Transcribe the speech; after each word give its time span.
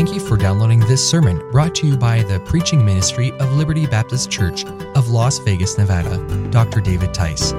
Thank 0.00 0.14
you 0.14 0.20
for 0.20 0.38
downloading 0.38 0.80
this 0.80 1.06
sermon 1.06 1.46
brought 1.50 1.74
to 1.74 1.86
you 1.86 1.94
by 1.94 2.22
the 2.22 2.40
preaching 2.40 2.82
ministry 2.82 3.32
of 3.32 3.52
Liberty 3.52 3.84
Baptist 3.84 4.30
Church 4.30 4.64
of 4.94 5.10
Las 5.10 5.36
Vegas, 5.40 5.76
Nevada, 5.76 6.16
Dr. 6.48 6.80
David 6.80 7.12
Tice. 7.12 7.50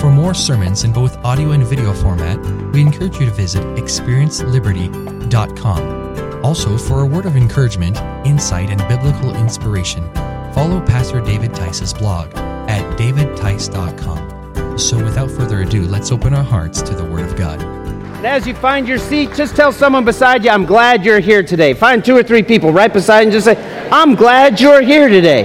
For 0.00 0.08
more 0.08 0.34
sermons 0.34 0.84
in 0.84 0.92
both 0.92 1.16
audio 1.24 1.50
and 1.50 1.66
video 1.66 1.92
format, 1.92 2.38
we 2.72 2.80
encourage 2.80 3.18
you 3.18 3.26
to 3.26 3.32
visit 3.32 3.64
experienceliberty.com. 3.76 6.44
Also, 6.44 6.78
for 6.78 7.00
a 7.00 7.06
word 7.06 7.26
of 7.26 7.34
encouragement, 7.34 7.96
insight, 8.24 8.70
and 8.70 8.78
biblical 8.86 9.34
inspiration, 9.34 10.08
follow 10.54 10.80
Pastor 10.80 11.20
David 11.22 11.56
Tice's 11.56 11.92
blog 11.92 12.32
at 12.36 12.96
davidtice.com. 12.96 14.78
So, 14.78 15.02
without 15.02 15.28
further 15.28 15.62
ado, 15.62 15.88
let's 15.88 16.12
open 16.12 16.34
our 16.34 16.44
hearts 16.44 16.80
to 16.82 16.94
the 16.94 17.04
Word 17.04 17.24
of 17.24 17.36
God. 17.36 17.83
And 18.24 18.32
as 18.32 18.46
you 18.46 18.54
find 18.54 18.88
your 18.88 18.96
seat, 18.96 19.34
just 19.34 19.54
tell 19.54 19.70
someone 19.70 20.06
beside 20.06 20.46
you, 20.46 20.50
I'm 20.50 20.64
glad 20.64 21.04
you're 21.04 21.20
here 21.20 21.42
today. 21.42 21.74
Find 21.74 22.02
two 22.02 22.16
or 22.16 22.22
three 22.22 22.42
people 22.42 22.72
right 22.72 22.90
beside 22.90 23.18
you 23.18 23.24
and 23.24 23.32
just 23.32 23.44
say, 23.44 23.88
I'm 23.90 24.14
glad 24.14 24.62
you're 24.62 24.80
here 24.80 25.10
today. 25.10 25.44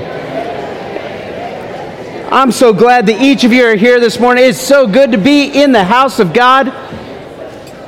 I'm 2.32 2.54
so 2.54 2.72
glad 2.72 3.06
that 3.08 3.22
each 3.22 3.44
of 3.44 3.52
you 3.52 3.66
are 3.66 3.76
here 3.76 4.00
this 4.00 4.18
morning. 4.18 4.46
It's 4.46 4.62
so 4.62 4.88
good 4.88 5.12
to 5.12 5.18
be 5.18 5.62
in 5.62 5.74
the 5.74 5.84
house 5.84 6.20
of 6.20 6.32
God. 6.32 6.68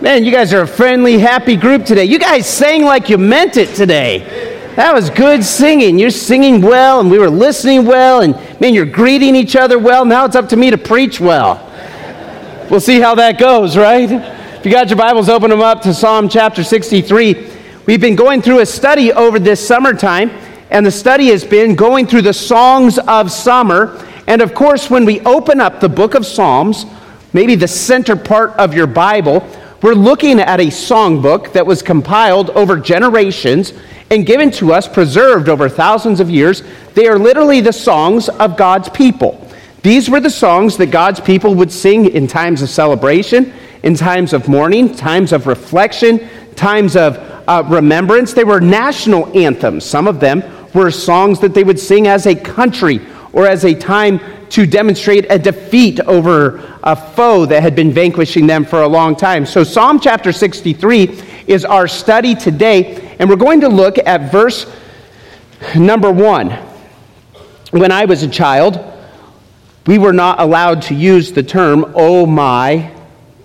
Man, 0.01 0.25
you 0.25 0.31
guys 0.33 0.51
are 0.51 0.63
a 0.63 0.67
friendly, 0.67 1.19
happy 1.19 1.55
group 1.55 1.85
today. 1.85 2.03
You 2.03 2.19
guys 2.19 2.45
sang 2.45 2.83
like 2.83 3.07
you 3.07 3.17
meant 3.17 3.55
it 3.55 3.73
today. 3.73 4.73
That 4.75 4.93
was 4.93 5.09
good 5.09 5.45
singing. 5.45 5.99
You're 5.99 6.09
singing 6.09 6.59
well, 6.59 6.99
and 6.99 7.09
we 7.09 7.17
were 7.17 7.29
listening 7.29 7.85
well, 7.85 8.19
and 8.19 8.35
man, 8.59 8.73
you're 8.73 8.85
greeting 8.85 9.37
each 9.37 9.55
other 9.55 9.79
well. 9.79 10.03
Now 10.03 10.25
it's 10.25 10.35
up 10.35 10.49
to 10.49 10.57
me 10.57 10.69
to 10.69 10.77
preach 10.77 11.21
well. 11.21 11.65
We'll 12.69 12.81
see 12.81 12.99
how 12.99 13.15
that 13.15 13.39
goes, 13.39 13.77
right? 13.77 14.39
If 14.61 14.67
you 14.67 14.71
got 14.73 14.89
your 14.89 14.97
Bibles, 14.97 15.27
open 15.27 15.49
them 15.49 15.59
up 15.59 15.81
to 15.81 15.91
Psalm 15.91 16.29
chapter 16.29 16.63
63. 16.63 17.49
We've 17.87 17.99
been 17.99 18.15
going 18.15 18.43
through 18.43 18.59
a 18.59 18.65
study 18.67 19.11
over 19.11 19.39
this 19.39 19.67
summertime, 19.67 20.29
and 20.69 20.85
the 20.85 20.91
study 20.91 21.29
has 21.29 21.43
been 21.43 21.73
going 21.73 22.05
through 22.05 22.21
the 22.21 22.33
songs 22.33 22.99
of 22.99 23.31
summer. 23.31 23.99
And 24.27 24.39
of 24.39 24.53
course, 24.53 24.87
when 24.87 25.03
we 25.03 25.19
open 25.21 25.59
up 25.59 25.79
the 25.79 25.89
book 25.89 26.13
of 26.13 26.27
Psalms, 26.27 26.85
maybe 27.33 27.55
the 27.55 27.67
center 27.67 28.15
part 28.15 28.51
of 28.59 28.75
your 28.75 28.85
Bible, 28.85 29.43
we're 29.81 29.95
looking 29.95 30.39
at 30.39 30.59
a 30.59 30.67
songbook 30.67 31.53
that 31.53 31.65
was 31.65 31.81
compiled 31.81 32.51
over 32.51 32.77
generations 32.77 33.73
and 34.11 34.27
given 34.27 34.51
to 34.51 34.73
us, 34.73 34.87
preserved 34.87 35.49
over 35.49 35.69
thousands 35.69 36.19
of 36.19 36.29
years. 36.29 36.61
They 36.93 37.07
are 37.07 37.17
literally 37.17 37.61
the 37.61 37.73
songs 37.73 38.29
of 38.29 38.57
God's 38.57 38.89
people. 38.89 39.43
These 39.81 40.07
were 40.07 40.19
the 40.19 40.29
songs 40.29 40.77
that 40.77 40.91
God's 40.91 41.19
people 41.19 41.55
would 41.55 41.71
sing 41.71 42.05
in 42.05 42.27
times 42.27 42.61
of 42.61 42.69
celebration 42.69 43.51
in 43.83 43.95
times 43.95 44.33
of 44.33 44.47
mourning, 44.47 44.93
times 44.95 45.31
of 45.31 45.47
reflection, 45.47 46.29
times 46.55 46.95
of 46.95 47.17
uh, 47.47 47.63
remembrance. 47.67 48.33
They 48.33 48.43
were 48.43 48.59
national 48.59 49.35
anthems. 49.37 49.85
Some 49.85 50.07
of 50.07 50.19
them 50.19 50.43
were 50.73 50.91
songs 50.91 51.39
that 51.39 51.53
they 51.53 51.63
would 51.63 51.79
sing 51.79 52.07
as 52.07 52.27
a 52.27 52.35
country 52.35 53.01
or 53.33 53.47
as 53.47 53.65
a 53.65 53.73
time 53.73 54.19
to 54.49 54.65
demonstrate 54.65 55.25
a 55.29 55.39
defeat 55.39 55.99
over 56.01 56.77
a 56.83 56.95
foe 56.95 57.45
that 57.45 57.63
had 57.63 57.75
been 57.75 57.91
vanquishing 57.91 58.47
them 58.47 58.65
for 58.65 58.81
a 58.81 58.87
long 58.87 59.15
time. 59.15 59.45
So, 59.45 59.63
Psalm 59.63 59.99
chapter 59.99 60.31
63 60.31 61.21
is 61.47 61.63
our 61.63 61.87
study 61.87 62.35
today, 62.35 63.15
and 63.19 63.29
we're 63.29 63.37
going 63.37 63.61
to 63.61 63.69
look 63.69 63.97
at 63.97 64.31
verse 64.31 64.69
number 65.75 66.11
one. 66.11 66.51
When 67.71 67.91
I 67.91 68.03
was 68.03 68.23
a 68.23 68.27
child, 68.27 68.79
we 69.87 69.97
were 69.97 70.13
not 70.13 70.39
allowed 70.39 70.81
to 70.83 70.93
use 70.93 71.31
the 71.31 71.43
term, 71.43 71.93
oh 71.95 72.25
my, 72.25 72.91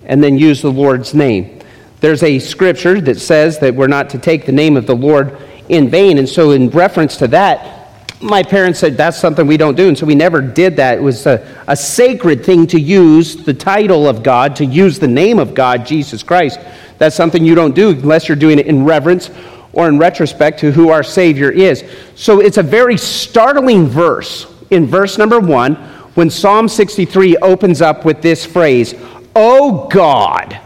and 0.07 0.23
then 0.23 0.37
use 0.37 0.61
the 0.61 0.71
Lord's 0.71 1.13
name. 1.13 1.59
There's 1.99 2.23
a 2.23 2.39
scripture 2.39 2.99
that 3.01 3.19
says 3.19 3.59
that 3.59 3.75
we're 3.75 3.87
not 3.87 4.09
to 4.11 4.17
take 4.17 4.45
the 4.45 4.51
name 4.51 4.77
of 4.77 4.87
the 4.87 4.95
Lord 4.95 5.37
in 5.69 5.89
vain. 5.89 6.17
And 6.17 6.27
so, 6.27 6.51
in 6.51 6.69
reference 6.69 7.17
to 7.17 7.27
that, 7.29 7.77
my 8.21 8.41
parents 8.41 8.79
said 8.79 8.97
that's 8.97 9.17
something 9.17 9.45
we 9.45 9.57
don't 9.57 9.75
do. 9.75 9.87
And 9.87 9.97
so 9.97 10.05
we 10.05 10.15
never 10.15 10.41
did 10.41 10.75
that. 10.77 10.97
It 10.97 11.01
was 11.01 11.25
a, 11.27 11.63
a 11.67 11.75
sacred 11.75 12.43
thing 12.43 12.65
to 12.67 12.79
use 12.79 13.35
the 13.35 13.53
title 13.53 14.07
of 14.07 14.23
God, 14.23 14.55
to 14.55 14.65
use 14.65 14.97
the 14.97 15.07
name 15.07 15.37
of 15.37 15.53
God, 15.53 15.85
Jesus 15.85 16.23
Christ. 16.23 16.59
That's 16.97 17.15
something 17.15 17.45
you 17.45 17.53
don't 17.53 17.75
do 17.75 17.89
unless 17.89 18.27
you're 18.27 18.37
doing 18.37 18.57
it 18.57 18.65
in 18.65 18.85
reverence 18.85 19.29
or 19.71 19.87
in 19.87 19.99
retrospect 19.99 20.59
to 20.61 20.71
who 20.71 20.89
our 20.89 21.03
Savior 21.03 21.51
is. 21.51 21.83
So 22.15 22.39
it's 22.39 22.57
a 22.57 22.63
very 22.63 22.97
startling 22.97 23.85
verse 23.85 24.51
in 24.71 24.87
verse 24.87 25.17
number 25.17 25.39
one 25.39 25.75
when 26.15 26.31
Psalm 26.31 26.67
63 26.67 27.37
opens 27.37 27.81
up 27.81 28.03
with 28.03 28.23
this 28.23 28.43
phrase 28.43 28.95
oh 29.37 29.87
God. 29.87 30.59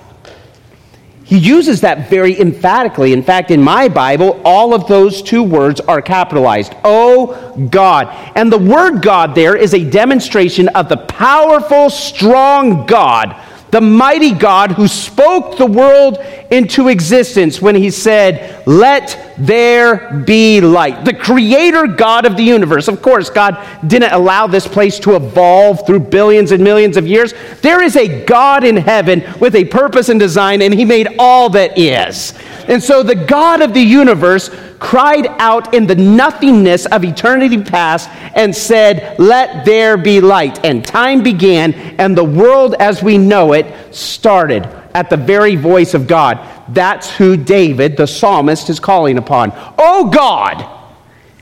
He 1.25 1.37
uses 1.37 1.81
that 1.81 2.09
very 2.09 2.39
emphatically. 2.39 3.13
In 3.13 3.23
fact, 3.23 3.51
in 3.51 3.61
my 3.61 3.87
Bible, 3.87 4.41
all 4.43 4.73
of 4.73 4.87
those 4.87 5.21
two 5.21 5.43
words 5.43 5.79
are 5.79 6.01
capitalized. 6.01 6.73
Oh 6.83 7.67
God. 7.69 8.07
And 8.35 8.51
the 8.51 8.57
word 8.57 9.01
God 9.01 9.35
there 9.35 9.55
is 9.55 9.73
a 9.73 9.89
demonstration 9.89 10.67
of 10.69 10.89
the 10.89 10.97
powerful, 10.97 11.89
strong 11.89 12.85
God 12.85 13.39
the 13.71 13.81
mighty 13.81 14.33
God 14.33 14.71
who 14.71 14.87
spoke 14.87 15.57
the 15.57 15.65
world 15.65 16.17
into 16.51 16.89
existence 16.89 17.61
when 17.61 17.75
he 17.75 17.89
said, 17.89 18.63
Let 18.67 19.30
there 19.37 20.23
be 20.25 20.61
light. 20.61 21.05
The 21.05 21.13
creator 21.13 21.87
God 21.87 22.25
of 22.25 22.37
the 22.37 22.43
universe. 22.43 22.87
Of 22.87 23.01
course, 23.01 23.29
God 23.29 23.57
didn't 23.87 24.11
allow 24.11 24.47
this 24.47 24.67
place 24.67 24.99
to 24.99 25.15
evolve 25.15 25.85
through 25.85 26.01
billions 26.01 26.51
and 26.51 26.63
millions 26.63 26.97
of 26.97 27.07
years. 27.07 27.33
There 27.61 27.81
is 27.81 27.95
a 27.95 28.25
God 28.25 28.63
in 28.63 28.77
heaven 28.77 29.23
with 29.39 29.55
a 29.55 29.65
purpose 29.65 30.09
and 30.09 30.19
design, 30.19 30.61
and 30.61 30.73
he 30.73 30.85
made 30.85 31.15
all 31.19 31.49
that 31.51 31.77
is. 31.77 32.33
And 32.67 32.81
so 32.81 33.03
the 33.03 33.15
God 33.15 33.61
of 33.61 33.73
the 33.73 33.81
universe 33.81 34.49
cried 34.79 35.27
out 35.39 35.73
in 35.73 35.85
the 35.85 35.95
nothingness 35.95 36.87
of 36.87 37.03
eternity 37.03 37.61
past 37.61 38.09
and 38.35 38.53
said, 38.53 39.17
Let 39.19 39.63
there 39.65 39.95
be 39.95 40.19
light. 40.19 40.65
And 40.65 40.83
time 40.83 41.21
began, 41.21 41.73
and 41.73 42.17
the 42.17 42.23
world 42.23 42.75
as 42.79 43.03
we 43.03 43.17
know 43.17 43.53
it 43.53 43.93
started 43.93 44.65
at 44.93 45.09
the 45.09 45.17
very 45.17 45.55
voice 45.55 45.93
of 45.93 46.07
God. 46.07 46.37
That's 46.73 47.09
who 47.09 47.37
David, 47.37 47.97
the 47.97 48.07
psalmist, 48.07 48.69
is 48.69 48.79
calling 48.79 49.17
upon. 49.17 49.51
Oh 49.77 50.09
God! 50.09 50.65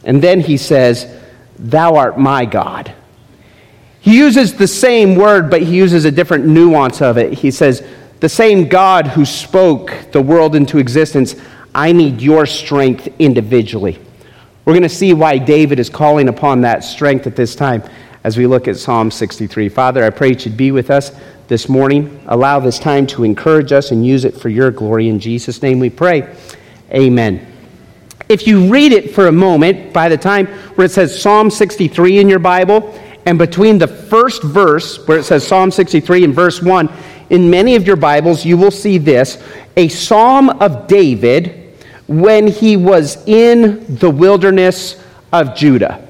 And 0.03 0.21
then 0.21 0.39
he 0.39 0.57
says, 0.57 1.19
Thou 1.57 1.95
art 1.95 2.17
my 2.17 2.45
God. 2.45 2.93
He 3.99 4.17
uses 4.17 4.55
the 4.55 4.67
same 4.67 5.15
word, 5.15 5.49
but 5.49 5.61
he 5.61 5.75
uses 5.75 6.05
a 6.05 6.11
different 6.11 6.45
nuance 6.45 7.01
of 7.01 7.17
it. 7.17 7.33
He 7.33 7.51
says, 7.51 7.85
The 8.21 8.29
same 8.29 8.69
God 8.69 9.07
who 9.07 9.25
spoke 9.25 9.93
the 10.11 10.21
world 10.21 10.55
into 10.55 10.77
existence, 10.77 11.35
I 11.75 11.91
need 11.91 12.21
your 12.21 12.45
strength 12.45 13.07
individually. 13.19 13.99
We're 14.65 14.73
going 14.73 14.83
to 14.83 14.89
see 14.89 15.13
why 15.13 15.37
David 15.37 15.79
is 15.79 15.89
calling 15.89 16.29
upon 16.29 16.61
that 16.61 16.83
strength 16.83 17.27
at 17.27 17.35
this 17.35 17.55
time 17.55 17.83
as 18.23 18.37
we 18.37 18.47
look 18.47 18.67
at 18.67 18.77
Psalm 18.77 19.11
63. 19.11 19.69
Father, 19.69 20.03
I 20.03 20.09
pray 20.09 20.29
you 20.29 20.39
should 20.39 20.57
be 20.57 20.71
with 20.71 20.89
us 20.89 21.11
this 21.49 21.67
morning. 21.67 22.21
Allow 22.27 22.59
this 22.59 22.79
time 22.79 23.05
to 23.07 23.23
encourage 23.23 23.71
us 23.71 23.91
and 23.91 24.05
use 24.05 24.23
it 24.23 24.37
for 24.37 24.47
your 24.49 24.71
glory. 24.71 25.09
In 25.09 25.19
Jesus' 25.19 25.61
name 25.61 25.79
we 25.79 25.89
pray. 25.89 26.33
Amen. 26.93 27.45
If 28.29 28.45
you 28.45 28.71
read 28.71 28.91
it 28.91 29.13
for 29.13 29.27
a 29.27 29.31
moment, 29.31 29.91
by 29.91 30.07
the 30.07 30.17
time 30.17 30.45
where 30.75 30.85
it 30.85 30.91
says 30.91 31.19
Psalm 31.19 31.49
63 31.49 32.19
in 32.19 32.29
your 32.29 32.39
Bible, 32.39 32.97
and 33.25 33.37
between 33.37 33.79
the 33.79 33.87
first 33.87 34.43
verse, 34.43 35.05
where 35.07 35.17
it 35.17 35.23
says 35.23 35.45
Psalm 35.45 35.71
63 35.71 36.23
and 36.23 36.33
verse 36.33 36.61
1, 36.61 36.89
in 37.31 37.49
many 37.49 37.75
of 37.75 37.85
your 37.85 37.95
Bibles, 37.95 38.45
you 38.45 38.55
will 38.55 38.71
see 38.71 38.99
this 38.99 39.43
a 39.75 39.87
psalm 39.87 40.49
of 40.49 40.87
David 40.87 41.73
when 42.07 42.47
he 42.47 42.77
was 42.77 43.27
in 43.27 43.83
the 43.95 44.09
wilderness 44.09 45.03
of 45.33 45.55
Judah. 45.55 46.08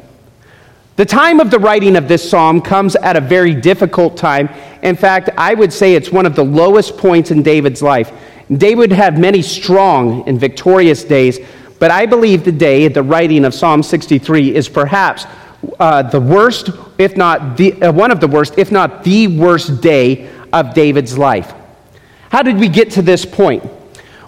The 0.99 1.05
time 1.05 1.39
of 1.39 1.49
the 1.49 1.59
writing 1.59 1.95
of 1.95 2.09
this 2.09 2.29
psalm 2.29 2.59
comes 2.59 2.97
at 2.97 3.15
a 3.15 3.21
very 3.21 3.55
difficult 3.55 4.17
time. 4.17 4.49
In 4.81 4.97
fact, 4.97 5.29
I 5.37 5.53
would 5.53 5.71
say 5.71 5.95
it's 5.95 6.11
one 6.11 6.25
of 6.25 6.35
the 6.35 6.43
lowest 6.43 6.97
points 6.97 7.31
in 7.31 7.41
David's 7.41 7.81
life. 7.81 8.11
David 8.51 8.91
had 8.91 9.17
many 9.17 9.41
strong 9.41 10.27
and 10.27 10.37
victorious 10.37 11.05
days, 11.05 11.39
but 11.79 11.89
I 11.89 12.05
believe 12.05 12.43
the 12.43 12.51
day 12.51 12.89
the 12.89 13.01
writing 13.01 13.45
of 13.45 13.53
Psalm 13.53 13.81
63 13.81 14.53
is 14.53 14.67
perhaps 14.67 15.25
uh, 15.79 16.01
the 16.01 16.19
worst, 16.19 16.69
if 16.97 17.15
not 17.15 17.55
the, 17.55 17.81
uh, 17.81 17.93
one 17.93 18.11
of 18.11 18.19
the 18.19 18.27
worst, 18.27 18.57
if 18.57 18.69
not 18.69 19.05
the 19.05 19.27
worst 19.27 19.79
day 19.79 20.29
of 20.51 20.73
David's 20.73 21.17
life. 21.17 21.53
How 22.29 22.43
did 22.43 22.57
we 22.57 22.67
get 22.67 22.91
to 22.91 23.01
this 23.01 23.23
point? 23.23 23.63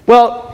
Well, 0.06 0.51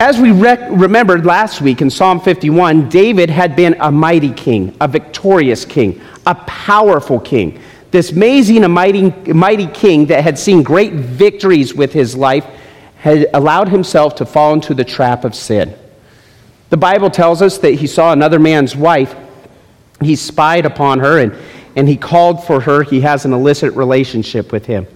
as 0.00 0.18
we 0.18 0.30
remembered 0.30 1.26
last 1.26 1.60
week 1.60 1.82
in 1.82 1.90
Psalm 1.90 2.20
51, 2.20 2.88
David 2.88 3.30
had 3.30 3.56
been 3.56 3.76
a 3.80 3.90
mighty 3.90 4.32
king, 4.32 4.76
a 4.80 4.86
victorious 4.86 5.64
king, 5.64 6.00
a 6.24 6.34
powerful 6.34 7.18
king. 7.18 7.60
This 7.90 8.12
amazing 8.12 8.62
and 8.62 8.72
mighty, 8.72 9.10
mighty 9.32 9.66
king 9.66 10.06
that 10.06 10.22
had 10.22 10.38
seen 10.38 10.62
great 10.62 10.92
victories 10.92 11.74
with 11.74 11.92
his 11.92 12.14
life 12.14 12.46
had 12.98 13.28
allowed 13.34 13.68
himself 13.68 14.14
to 14.16 14.26
fall 14.26 14.54
into 14.54 14.72
the 14.72 14.84
trap 14.84 15.24
of 15.24 15.34
sin. 15.34 15.74
The 16.70 16.76
Bible 16.76 17.10
tells 17.10 17.42
us 17.42 17.58
that 17.58 17.72
he 17.74 17.86
saw 17.86 18.12
another 18.12 18.38
man's 18.38 18.76
wife. 18.76 19.16
He 20.00 20.14
spied 20.14 20.66
upon 20.66 21.00
her 21.00 21.18
and, 21.18 21.34
and 21.74 21.88
he 21.88 21.96
called 21.96 22.44
for 22.44 22.60
her. 22.60 22.84
He 22.84 23.00
has 23.00 23.24
an 23.24 23.32
illicit 23.32 23.72
relationship 23.74 24.52
with 24.52 24.66
him. 24.66 24.86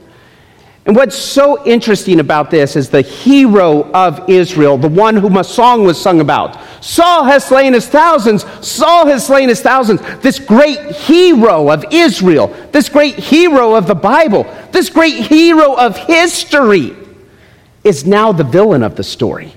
And 0.85 0.97
what's 0.97 1.17
so 1.17 1.65
interesting 1.65 2.19
about 2.19 2.51
this 2.51 2.75
is 2.75 2.91
the 2.91 3.03
hero 3.03 3.89
of 3.93 4.29
Israel, 4.29 4.77
the 4.77 4.89
one 4.89 5.17
whom 5.17 5.37
a 5.37 5.45
song 5.45 5.85
was 5.85 6.01
sung 6.01 6.21
about. 6.21 6.59
Saul 6.83 7.23
has 7.25 7.45
slain 7.45 7.73
his 7.73 7.87
thousands. 7.87 8.45
Saul 8.67 9.07
has 9.07 9.27
slain 9.27 9.49
his 9.49 9.61
thousands. 9.61 10.01
This 10.23 10.41
great 10.41 10.81
hero 10.91 11.71
of 11.71 11.85
Israel, 11.93 12.49
this 12.73 12.89
great 12.89 13.15
hero 13.15 13.77
of 13.77 13.87
the 13.87 13.95
Bible, 13.95 14.43
this 14.73 14.91
great 14.91 15.15
hero 15.15 15.75
of 15.77 15.97
history 15.97 16.97
is 17.85 18.05
now 18.05 18.33
the 18.33 18.45
villain 18.45 18.83
of 18.83 18.97
the 18.97 19.05
story. 19.05 19.53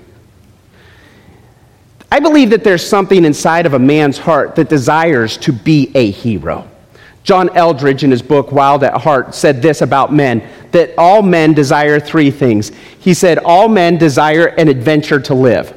I 2.10 2.20
believe 2.20 2.50
that 2.50 2.62
there's 2.62 2.86
something 2.86 3.24
inside 3.24 3.66
of 3.66 3.74
a 3.74 3.80
man's 3.80 4.18
heart 4.18 4.54
that 4.56 4.68
desires 4.68 5.36
to 5.38 5.52
be 5.52 5.90
a 5.96 6.12
hero. 6.12 6.68
John 7.26 7.48
Eldredge, 7.56 8.04
in 8.04 8.12
his 8.12 8.22
book 8.22 8.52
Wild 8.52 8.84
at 8.84 9.02
Heart, 9.02 9.34
said 9.34 9.60
this 9.60 9.82
about 9.82 10.12
men 10.12 10.48
that 10.70 10.94
all 10.96 11.22
men 11.22 11.54
desire 11.54 11.98
three 11.98 12.30
things. 12.30 12.70
He 13.00 13.14
said, 13.14 13.38
All 13.38 13.68
men 13.68 13.98
desire 13.98 14.46
an 14.46 14.68
adventure 14.68 15.18
to 15.22 15.34
live. 15.34 15.76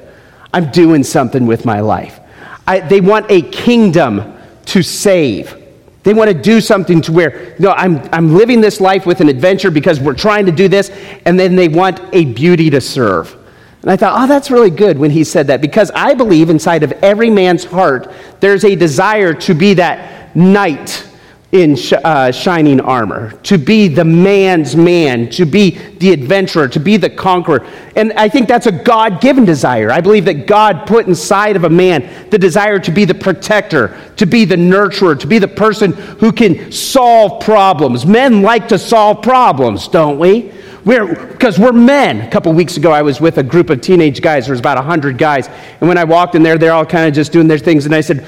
I'm 0.53 0.69
doing 0.69 1.03
something 1.03 1.47
with 1.47 1.65
my 1.65 1.79
life. 1.79 2.19
I, 2.67 2.81
they 2.81 3.01
want 3.01 3.31
a 3.31 3.41
kingdom 3.41 4.37
to 4.65 4.83
save. 4.83 5.55
They 6.03 6.13
want 6.13 6.29
to 6.29 6.39
do 6.39 6.61
something 6.61 7.01
to 7.01 7.11
where, 7.11 7.55
no, 7.57 7.71
I'm, 7.71 8.07
I'm 8.13 8.35
living 8.35 8.61
this 8.61 8.79
life 8.79 9.07
with 9.07 9.19
an 9.19 9.27
adventure 9.27 9.71
because 9.71 9.99
we're 9.99 10.13
trying 10.13 10.45
to 10.45 10.51
do 10.51 10.67
this, 10.67 10.91
and 11.25 11.39
then 11.39 11.55
they 11.55 11.67
want 11.67 11.99
a 12.13 12.25
beauty 12.25 12.69
to 12.69 12.79
serve. 12.79 13.35
And 13.81 13.89
I 13.89 13.97
thought, 13.97 14.21
oh, 14.21 14.27
that's 14.27 14.51
really 14.51 14.69
good 14.69 14.99
when 14.99 15.09
he 15.09 15.23
said 15.23 15.47
that 15.47 15.61
because 15.61 15.89
I 15.95 16.13
believe 16.13 16.51
inside 16.51 16.83
of 16.83 16.91
every 16.91 17.31
man's 17.31 17.63
heart 17.63 18.13
there's 18.39 18.65
a 18.65 18.75
desire 18.75 19.33
to 19.33 19.55
be 19.55 19.73
that 19.75 20.35
knight 20.35 21.08
in 21.51 21.75
sh- 21.75 21.93
uh, 21.93 22.31
shining 22.31 22.79
armor, 22.79 23.31
to 23.41 23.57
be 23.57 23.87
the 23.87 24.05
man's 24.05 24.75
man, 24.75 25.27
to 25.31 25.45
be 25.45 25.71
the 25.97 26.11
adventurer, 26.11 26.67
to 26.67 26.79
be 26.79 26.95
the 26.95 27.09
conqueror. 27.09 27.65
And 27.95 28.13
I 28.13 28.29
think 28.29 28.47
that's 28.47 28.67
a 28.67 28.71
God 28.71 29.19
given 29.19 29.45
desire. 29.45 29.91
I 29.91 29.99
believe 29.99 30.25
that 30.25 30.45
God 30.45 30.85
put 30.85 31.07
inside 31.07 31.55
of 31.55 31.63
a 31.63 31.69
man 31.69 32.29
the 32.29 32.37
desire 32.37 32.77
to 32.79 32.91
be 32.91 33.03
the 33.03 33.15
protector, 33.15 33.99
to 34.17 34.27
be 34.27 34.45
the 34.45 34.55
nurturer, 34.55 35.19
to 35.19 35.25
be 35.25 35.39
the 35.39 35.47
person 35.47 35.93
who 35.93 36.31
can 36.31 36.71
solve 36.71 37.43
problems. 37.43 38.05
Men 38.05 38.43
like 38.43 38.67
to 38.67 38.77
solve 38.77 39.23
problems, 39.23 39.87
don't 39.87 40.19
we? 40.19 40.51
Because 40.85 41.57
we're, 41.57 41.71
we're, 41.71 41.79
men. 41.79 42.21
A 42.21 42.29
couple 42.29 42.53
weeks 42.53 42.77
ago, 42.77 42.91
I 42.91 43.01
was 43.01 43.19
with 43.19 43.39
a 43.39 43.43
group 43.43 43.71
of 43.71 43.81
teenage 43.81 44.21
guys. 44.21 44.45
There 44.45 44.53
was 44.53 44.59
about 44.59 44.77
100 44.77 45.17
guys. 45.17 45.47
And 45.47 45.89
when 45.89 45.97
I 45.97 46.03
walked 46.03 46.35
in 46.35 46.43
there, 46.43 46.59
they're 46.59 46.71
all 46.71 46.85
kind 46.85 47.07
of 47.07 47.13
just 47.13 47.31
doing 47.31 47.47
their 47.47 47.57
things. 47.57 47.85
And 47.85 47.93
I 47.93 48.01
said, 48.01 48.19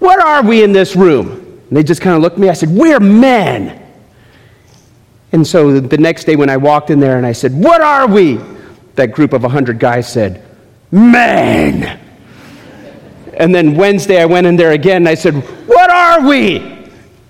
What 0.00 0.20
are 0.20 0.42
we 0.42 0.64
in 0.64 0.72
this 0.72 0.96
room? 0.96 1.43
And 1.68 1.76
they 1.76 1.82
just 1.82 2.00
kind 2.00 2.16
of 2.16 2.22
looked 2.22 2.34
at 2.34 2.40
me. 2.40 2.48
I 2.48 2.54
said, 2.54 2.70
We're 2.70 3.00
men. 3.00 3.80
And 5.32 5.46
so 5.46 5.80
the 5.80 5.98
next 5.98 6.24
day 6.24 6.36
when 6.36 6.48
I 6.48 6.56
walked 6.56 6.90
in 6.90 7.00
there 7.00 7.16
and 7.16 7.26
I 7.26 7.32
said, 7.32 7.52
What 7.52 7.80
are 7.80 8.06
we? 8.06 8.38
That 8.94 9.12
group 9.12 9.32
of 9.32 9.42
100 9.42 9.78
guys 9.78 10.10
said, 10.10 10.44
Men. 10.92 12.00
And 13.36 13.52
then 13.52 13.74
Wednesday 13.74 14.22
I 14.22 14.26
went 14.26 14.46
in 14.46 14.54
there 14.56 14.72
again 14.72 14.98
and 14.98 15.08
I 15.08 15.14
said, 15.14 15.34
What 15.66 15.90
are 15.90 16.26
we? 16.26 16.58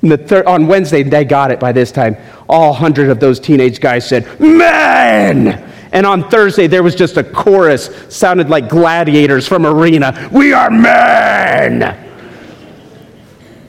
And 0.03 0.13
the 0.13 0.19
thir- 0.19 0.47
on 0.47 0.67
Wednesday, 0.67 1.03
they 1.03 1.25
got 1.25 1.51
it 1.51 1.59
by 1.59 1.73
this 1.73 1.91
time. 1.91 2.19
All 2.47 2.73
100 2.73 3.09
of 3.09 3.21
those 3.21 3.41
teenage 3.41 3.81
guys 3.81 4.07
said, 4.07 4.39
Men. 4.39 5.71
And 5.93 6.05
on 6.05 6.29
Thursday, 6.29 6.67
there 6.67 6.83
was 6.83 6.95
just 6.95 7.17
a 7.17 7.25
chorus, 7.25 7.89
sounded 8.15 8.51
like 8.51 8.69
gladiators 8.69 9.49
from 9.49 9.65
arena. 9.65 10.29
We 10.31 10.53
are 10.53 10.71
men. 10.71 12.04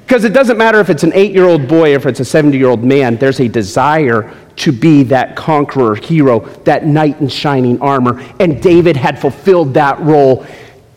Because 0.06 0.24
it 0.24 0.34
doesn't 0.34 0.60
matter 0.60 0.80
if 0.80 0.92
it's 0.92 1.02
an 1.02 1.13
eight 1.16 1.31
year 1.31 1.46
old 1.46 1.68
boy 1.68 1.94
or 1.94 1.96
if 1.96 2.06
it's 2.06 2.19
a 2.19 2.25
70 2.25 2.57
year 2.57 2.68
old 2.68 2.84
man, 2.84 3.16
there's 3.18 3.40
a 3.40 3.48
desire 3.48 4.31
to 4.57 4.72
be 4.72 5.02
that 5.04 5.36
conqueror 5.36 5.96
hero, 5.96 6.42
that 6.63 6.86
knight 6.86 7.19
in 7.22 7.28
shining 7.28 7.81
armor. 7.81 8.24
And 8.40 8.62
David 8.62 8.96
had 8.96 9.19
fulfilled 9.19 9.74
that 9.74 10.00
role 10.00 10.46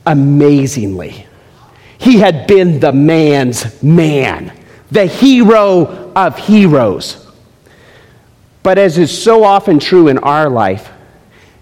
amazingly. 0.05 1.27
He 1.97 2.19
had 2.19 2.47
been 2.47 2.81
the 2.81 2.93
man's 2.93 3.83
man, 3.83 4.53
the 4.91 5.07
hero 5.07 6.13
of 6.13 6.39
heroes. 6.39 7.27
But 8.63 8.77
as 8.77 8.99
is 8.99 9.23
so 9.23 9.43
often 9.43 9.79
true 9.79 10.09
in 10.09 10.19
our 10.19 10.51
life, 10.51 10.91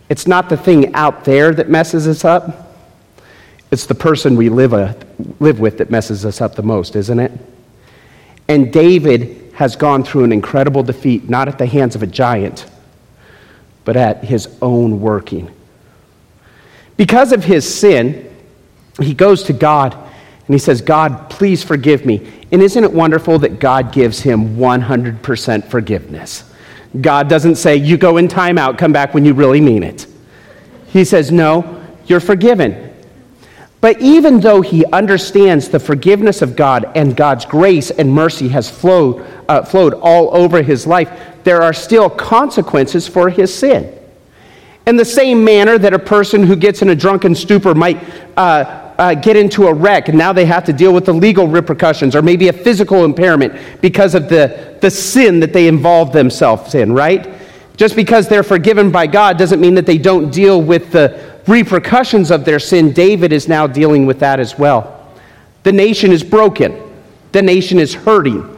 it's 0.09 0.27
not 0.27 0.49
the 0.49 0.57
thing 0.57 0.95
out 0.95 1.25
there 1.25 1.55
that 1.55 1.69
messes 1.69 2.09
us 2.09 2.25
up 2.25 2.66
it's 3.77 3.85
the 3.85 3.95
person 3.95 4.37
we 4.37 4.49
live, 4.49 4.73
a, 4.73 4.97
live 5.39 5.61
with 5.61 5.77
that 5.77 5.91
messes 5.91 6.25
us 6.25 6.41
up 6.41 6.55
the 6.55 6.63
most, 6.63 6.97
isn't 6.97 7.21
it? 7.21 7.31
And 8.49 8.73
David 8.73 9.53
has 9.55 9.77
gone 9.77 10.03
through 10.03 10.25
an 10.25 10.33
incredible 10.33 10.83
defeat, 10.83 11.29
not 11.29 11.47
at 11.47 11.59
the 11.59 11.67
hands 11.67 11.95
of 11.95 12.03
a 12.03 12.07
giant, 12.07 12.65
but 13.85 13.95
at 13.95 14.25
his 14.25 14.49
own 14.63 14.99
working. 15.03 15.55
Because 16.97 17.33
of 17.33 17.45
his 17.45 17.71
sin, 17.71 18.35
he 18.99 19.13
goes 19.13 19.43
to 19.43 19.53
God 19.53 19.93
and 19.93 20.55
he 20.55 20.59
says, 20.59 20.81
God, 20.81 21.29
please 21.29 21.63
forgive 21.63 22.07
me. 22.07 22.27
And 22.51 22.63
isn't 22.63 22.83
it 22.83 22.91
wonderful 22.91 23.39
that 23.41 23.61
God 23.61 23.93
gives 23.93 24.21
him 24.21 24.57
100% 24.57 25.69
forgiveness? 25.69 26.51
God 26.99 27.29
doesn't 27.29 27.57
say, 27.57 27.77
you 27.77 27.99
go 27.99 28.17
in 28.17 28.29
timeout, 28.29 28.79
come 28.79 28.95
back 28.95 29.13
when 29.13 29.27
you 29.27 29.35
really 29.35 29.61
mean 29.61 29.83
it. 29.83 30.07
He 30.87 31.05
says, 31.05 31.31
no, 31.31 31.85
you're 32.07 32.21
forgiven. 32.21 32.86
But 33.81 34.01
even 34.01 34.41
though 34.41 34.63
he 34.63 34.85
understands 34.87 35.69
the 35.69 35.79
forgiveness 35.79 36.43
of 36.43 36.57
God 36.57 36.91
and 36.95 37.17
God's 37.17 37.45
grace 37.45 37.91
and 37.91 38.11
mercy 38.11 38.49
has 38.49 38.71
flowed, 38.71 39.25
uh, 39.49 39.63
flowed 39.63 39.95
all 39.95 40.35
over 40.35 40.63
his 40.63 40.87
life, 40.87 41.11
there 41.45 41.63
are 41.63 41.73
still 41.73 42.09
consequences 42.09 43.07
for 43.07 43.29
his 43.29 43.55
sin. 43.55 43.93
In 44.87 44.97
the 44.97 45.05
same 45.05 45.45
manner 45.45 45.79
that 45.79 45.93
a 45.93 45.99
person 45.99 46.45
who 46.45 46.57
gets 46.57 46.81
in 46.81 46.91
a 46.91 46.95
drunken 46.95 47.35
stupor 47.35 47.75
might 47.75 48.03
uh, 48.37 48.93
uh, 48.99 49.15
get 49.15 49.37
into 49.37 49.67
a 49.67 49.75
wreck 49.75 50.09
and 50.09 50.17
now 50.17 50.33
they 50.33 50.47
have 50.47 50.65
to 50.65 50.73
deal 50.73 50.93
with 50.93 51.05
the 51.05 51.13
legal 51.13 51.47
repercussions 51.47 52.17
or 52.17 52.23
maybe 52.23 52.49
a 52.49 52.53
physical 52.53 53.05
impairment 53.05 53.55
because 53.81 54.15
of 54.15 54.29
the, 54.29 54.79
the 54.81 54.91
sin 54.91 55.41
that 55.41 55.53
they 55.53 55.69
involve 55.69 56.13
themselves 56.13 56.75
in, 56.75 56.93
right? 56.93 57.29
Just 57.77 57.95
because 57.95 58.27
they're 58.27 58.43
forgiven 58.43 58.91
by 58.91 59.07
God 59.07 59.37
doesn't 59.37 59.61
mean 59.61 59.75
that 59.75 59.87
they 59.87 59.99
don't 59.99 60.31
deal 60.31 60.63
with 60.63 60.93
the, 60.93 61.36
repercussions 61.49 62.31
of 62.31 62.45
their 62.45 62.59
sin, 62.59 62.93
David 62.93 63.33
is 63.33 63.49
now 63.49 63.67
dealing 63.67 64.07
with 64.07 64.21
that 64.21 64.41
as 64.41 64.59
well. 64.59 64.93
The 65.63 65.73
nation 65.73 66.13
is 66.13 66.23
broken, 66.23 66.81
the 67.33 67.43
nation 67.43 67.79
is 67.79 67.95
hurting. 67.95 68.53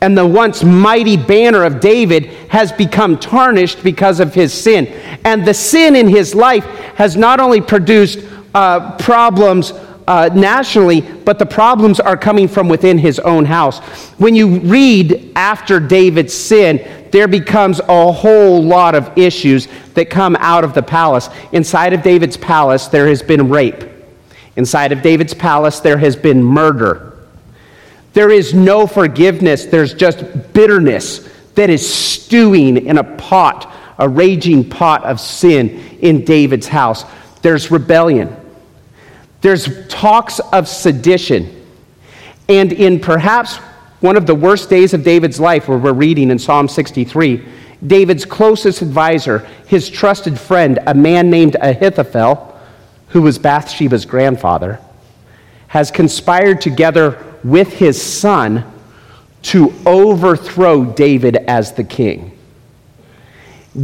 And 0.00 0.18
the 0.18 0.26
once 0.26 0.64
mighty 0.64 1.16
banner 1.16 1.62
of 1.62 1.78
David 1.78 2.26
has 2.50 2.72
become 2.72 3.16
tarnished 3.16 3.84
because 3.84 4.18
of 4.18 4.34
his 4.34 4.52
sin. 4.52 4.88
And 5.24 5.46
the 5.46 5.54
sin 5.54 5.94
in 5.94 6.08
his 6.08 6.34
life 6.34 6.64
has 6.96 7.16
not 7.16 7.38
only 7.38 7.60
produced 7.60 8.18
uh, 8.52 8.96
problems 8.96 9.72
uh, 10.08 10.28
nationally, 10.34 11.02
but 11.02 11.38
the 11.38 11.46
problems 11.46 12.00
are 12.00 12.16
coming 12.16 12.48
from 12.48 12.68
within 12.68 12.98
his 12.98 13.20
own 13.20 13.44
house. 13.44 13.78
When 14.18 14.34
you 14.34 14.58
read 14.58 15.32
after 15.36 15.78
David's 15.78 16.34
sin, 16.34 16.78
there 17.12 17.28
becomes 17.28 17.78
a 17.78 18.10
whole 18.10 18.62
lot 18.62 18.94
of 18.94 19.16
issues 19.16 19.68
that 19.94 20.10
come 20.10 20.34
out 20.40 20.64
of 20.64 20.72
the 20.72 20.82
palace. 20.82 21.28
Inside 21.52 21.92
of 21.92 22.02
David's 22.02 22.38
palace, 22.38 22.88
there 22.88 23.06
has 23.06 23.22
been 23.22 23.50
rape. 23.50 23.84
Inside 24.56 24.92
of 24.92 25.02
David's 25.02 25.34
palace, 25.34 25.80
there 25.80 25.98
has 25.98 26.16
been 26.16 26.42
murder. 26.42 27.12
There 28.14 28.30
is 28.30 28.54
no 28.54 28.86
forgiveness, 28.86 29.66
there's 29.66 29.94
just 29.94 30.52
bitterness 30.52 31.28
that 31.54 31.70
is 31.70 31.94
stewing 31.94 32.86
in 32.86 32.98
a 32.98 33.04
pot, 33.04 33.72
a 33.98 34.08
raging 34.08 34.68
pot 34.68 35.04
of 35.04 35.20
sin 35.20 35.98
in 36.00 36.24
David's 36.24 36.66
house. 36.66 37.04
There's 37.42 37.70
rebellion. 37.70 38.34
There's 39.42 39.86
talks 39.88 40.38
of 40.38 40.66
sedition. 40.66 41.62
And 42.48 42.72
in 42.72 43.00
perhaps 43.00 43.58
one 44.02 44.16
of 44.16 44.26
the 44.26 44.34
worst 44.34 44.68
days 44.68 44.94
of 44.94 45.04
David's 45.04 45.38
life, 45.38 45.68
where 45.68 45.78
we're 45.78 45.92
reading 45.92 46.30
in 46.30 46.38
Psalm 46.38 46.68
63, 46.68 47.46
David's 47.86 48.24
closest 48.24 48.82
advisor, 48.82 49.38
his 49.66 49.88
trusted 49.88 50.38
friend, 50.38 50.80
a 50.86 50.94
man 50.94 51.30
named 51.30 51.56
Ahithophel, 51.60 52.60
who 53.08 53.22
was 53.22 53.38
Bathsheba's 53.38 54.04
grandfather, 54.04 54.80
has 55.68 55.90
conspired 55.90 56.60
together 56.60 57.24
with 57.44 57.72
his 57.74 58.00
son 58.00 58.64
to 59.42 59.72
overthrow 59.86 60.84
David 60.84 61.36
as 61.36 61.72
the 61.72 61.84
king. 61.84 62.36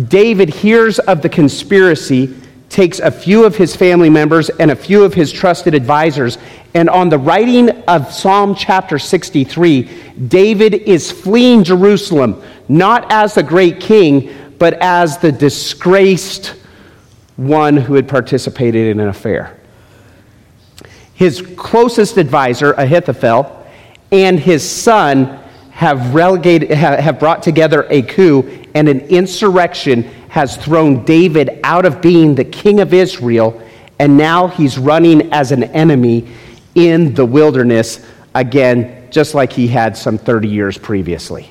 David 0.08 0.48
hears 0.48 0.98
of 0.98 1.22
the 1.22 1.28
conspiracy 1.28 2.34
takes 2.68 2.98
a 2.98 3.10
few 3.10 3.44
of 3.44 3.56
his 3.56 3.74
family 3.74 4.10
members 4.10 4.50
and 4.50 4.70
a 4.70 4.76
few 4.76 5.04
of 5.04 5.14
his 5.14 5.32
trusted 5.32 5.74
advisors. 5.74 6.38
And 6.74 6.90
on 6.90 7.08
the 7.08 7.18
writing 7.18 7.70
of 7.84 8.12
Psalm 8.12 8.54
chapter 8.54 8.98
63, 8.98 9.82
David 10.28 10.74
is 10.74 11.10
fleeing 11.10 11.64
Jerusalem, 11.64 12.42
not 12.68 13.10
as 13.10 13.34
the 13.34 13.42
great 13.42 13.80
king, 13.80 14.34
but 14.58 14.74
as 14.74 15.18
the 15.18 15.32
disgraced 15.32 16.54
one 17.36 17.76
who 17.76 17.94
had 17.94 18.08
participated 18.08 18.88
in 18.88 19.00
an 19.00 19.08
affair. 19.08 19.58
His 21.14 21.40
closest 21.56 22.16
advisor, 22.16 22.72
Ahithophel, 22.72 23.66
and 24.12 24.38
his 24.38 24.68
son 24.68 25.40
have 25.70 26.14
relegated 26.14 26.70
have 26.72 27.20
brought 27.20 27.42
together 27.42 27.86
a 27.88 28.02
coup 28.02 28.66
and 28.74 28.88
an 28.88 29.00
insurrection 29.02 30.10
has 30.28 30.56
thrown 30.56 31.04
David 31.04 31.60
out 31.64 31.84
of 31.84 32.00
being 32.00 32.34
the 32.34 32.44
king 32.44 32.80
of 32.80 32.92
Israel, 32.92 33.60
and 33.98 34.16
now 34.16 34.46
he's 34.46 34.78
running 34.78 35.32
as 35.32 35.52
an 35.52 35.64
enemy 35.64 36.28
in 36.74 37.14
the 37.14 37.24
wilderness 37.24 38.04
again, 38.34 39.08
just 39.10 39.34
like 39.34 39.52
he 39.52 39.66
had 39.66 39.96
some 39.96 40.18
30 40.18 40.48
years 40.48 40.78
previously. 40.78 41.50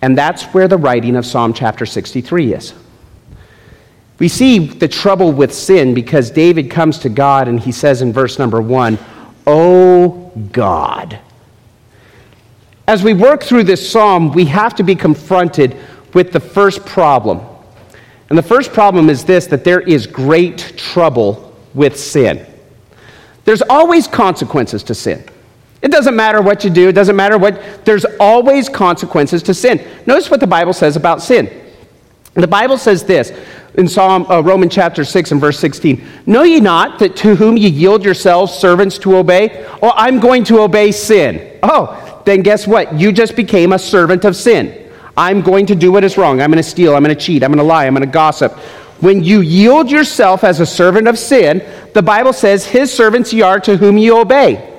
And 0.00 0.16
that's 0.16 0.44
where 0.44 0.68
the 0.68 0.76
writing 0.76 1.16
of 1.16 1.26
Psalm 1.26 1.52
chapter 1.52 1.86
63 1.86 2.54
is. 2.54 2.74
We 4.18 4.28
see 4.28 4.58
the 4.66 4.86
trouble 4.86 5.32
with 5.32 5.52
sin 5.52 5.94
because 5.94 6.30
David 6.30 6.70
comes 6.70 6.98
to 7.00 7.08
God 7.08 7.48
and 7.48 7.58
he 7.58 7.72
says 7.72 8.00
in 8.00 8.12
verse 8.12 8.38
number 8.38 8.62
one, 8.62 8.98
Oh 9.46 10.32
God. 10.52 11.18
As 12.86 13.02
we 13.02 13.14
work 13.14 13.42
through 13.42 13.64
this 13.64 13.90
psalm, 13.90 14.32
we 14.32 14.44
have 14.46 14.74
to 14.76 14.82
be 14.82 14.94
confronted 14.94 15.76
with 16.14 16.32
the 16.32 16.40
first 16.40 16.86
problem. 16.86 17.40
And 18.28 18.38
the 18.38 18.42
first 18.42 18.72
problem 18.72 19.10
is 19.10 19.24
this 19.24 19.46
that 19.48 19.64
there 19.64 19.80
is 19.80 20.06
great 20.06 20.74
trouble 20.76 21.54
with 21.74 21.98
sin. 21.98 22.46
There's 23.44 23.62
always 23.62 24.06
consequences 24.06 24.82
to 24.84 24.94
sin. 24.94 25.24
It 25.82 25.90
doesn't 25.90 26.16
matter 26.16 26.40
what 26.40 26.64
you 26.64 26.70
do, 26.70 26.88
it 26.88 26.92
doesn't 26.92 27.16
matter 27.16 27.36
what, 27.36 27.84
there's 27.84 28.06
always 28.18 28.70
consequences 28.70 29.42
to 29.42 29.52
sin. 29.52 29.86
Notice 30.06 30.30
what 30.30 30.40
the 30.40 30.46
Bible 30.46 30.72
says 30.72 30.96
about 30.96 31.22
sin. 31.22 31.50
The 32.32 32.48
Bible 32.48 32.78
says 32.78 33.04
this 33.04 33.32
in 33.74 33.86
Psalm 33.86 34.26
uh, 34.30 34.40
Roman 34.40 34.68
chapter 34.70 35.04
6 35.04 35.32
and 35.32 35.40
verse 35.40 35.58
16. 35.58 36.04
Know 36.26 36.42
ye 36.42 36.58
not 36.58 36.98
that 37.00 37.16
to 37.16 37.36
whom 37.36 37.56
ye 37.56 37.68
yield 37.68 38.04
yourselves 38.04 38.52
servants 38.52 38.98
to 38.98 39.16
obey? 39.16 39.66
Oh, 39.82 39.92
I'm 39.94 40.20
going 40.20 40.42
to 40.44 40.60
obey 40.60 40.90
sin. 40.90 41.58
Oh, 41.62 42.22
then 42.24 42.40
guess 42.42 42.66
what? 42.66 42.98
You 42.98 43.12
just 43.12 43.36
became 43.36 43.72
a 43.72 43.78
servant 43.78 44.24
of 44.24 44.34
sin. 44.34 44.83
I'm 45.16 45.42
going 45.42 45.66
to 45.66 45.74
do 45.74 45.92
what 45.92 46.04
is 46.04 46.16
wrong. 46.16 46.40
I'm 46.40 46.50
going 46.50 46.62
to 46.62 46.68
steal. 46.68 46.94
I'm 46.94 47.04
going 47.04 47.14
to 47.14 47.20
cheat. 47.20 47.42
I'm 47.42 47.50
going 47.50 47.58
to 47.58 47.64
lie. 47.64 47.86
I'm 47.86 47.94
going 47.94 48.06
to 48.06 48.12
gossip. 48.12 48.52
When 49.00 49.22
you 49.22 49.40
yield 49.40 49.90
yourself 49.90 50.44
as 50.44 50.60
a 50.60 50.66
servant 50.66 51.08
of 51.08 51.18
sin, 51.18 51.62
the 51.92 52.02
Bible 52.02 52.32
says, 52.32 52.64
His 52.64 52.92
servants 52.92 53.32
ye 53.32 53.42
are 53.42 53.60
to 53.60 53.76
whom 53.76 53.98
ye 53.98 54.10
obey. 54.10 54.70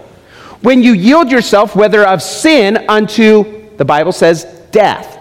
When 0.62 0.82
you 0.82 0.94
yield 0.94 1.32
yourself, 1.32 1.76
whether 1.76 2.04
of 2.06 2.24
sin 2.24 2.90
unto, 2.90 3.70
the 3.78 3.86
Bible 3.86 4.12
says, 4.12 4.46
death. 4.72 5.20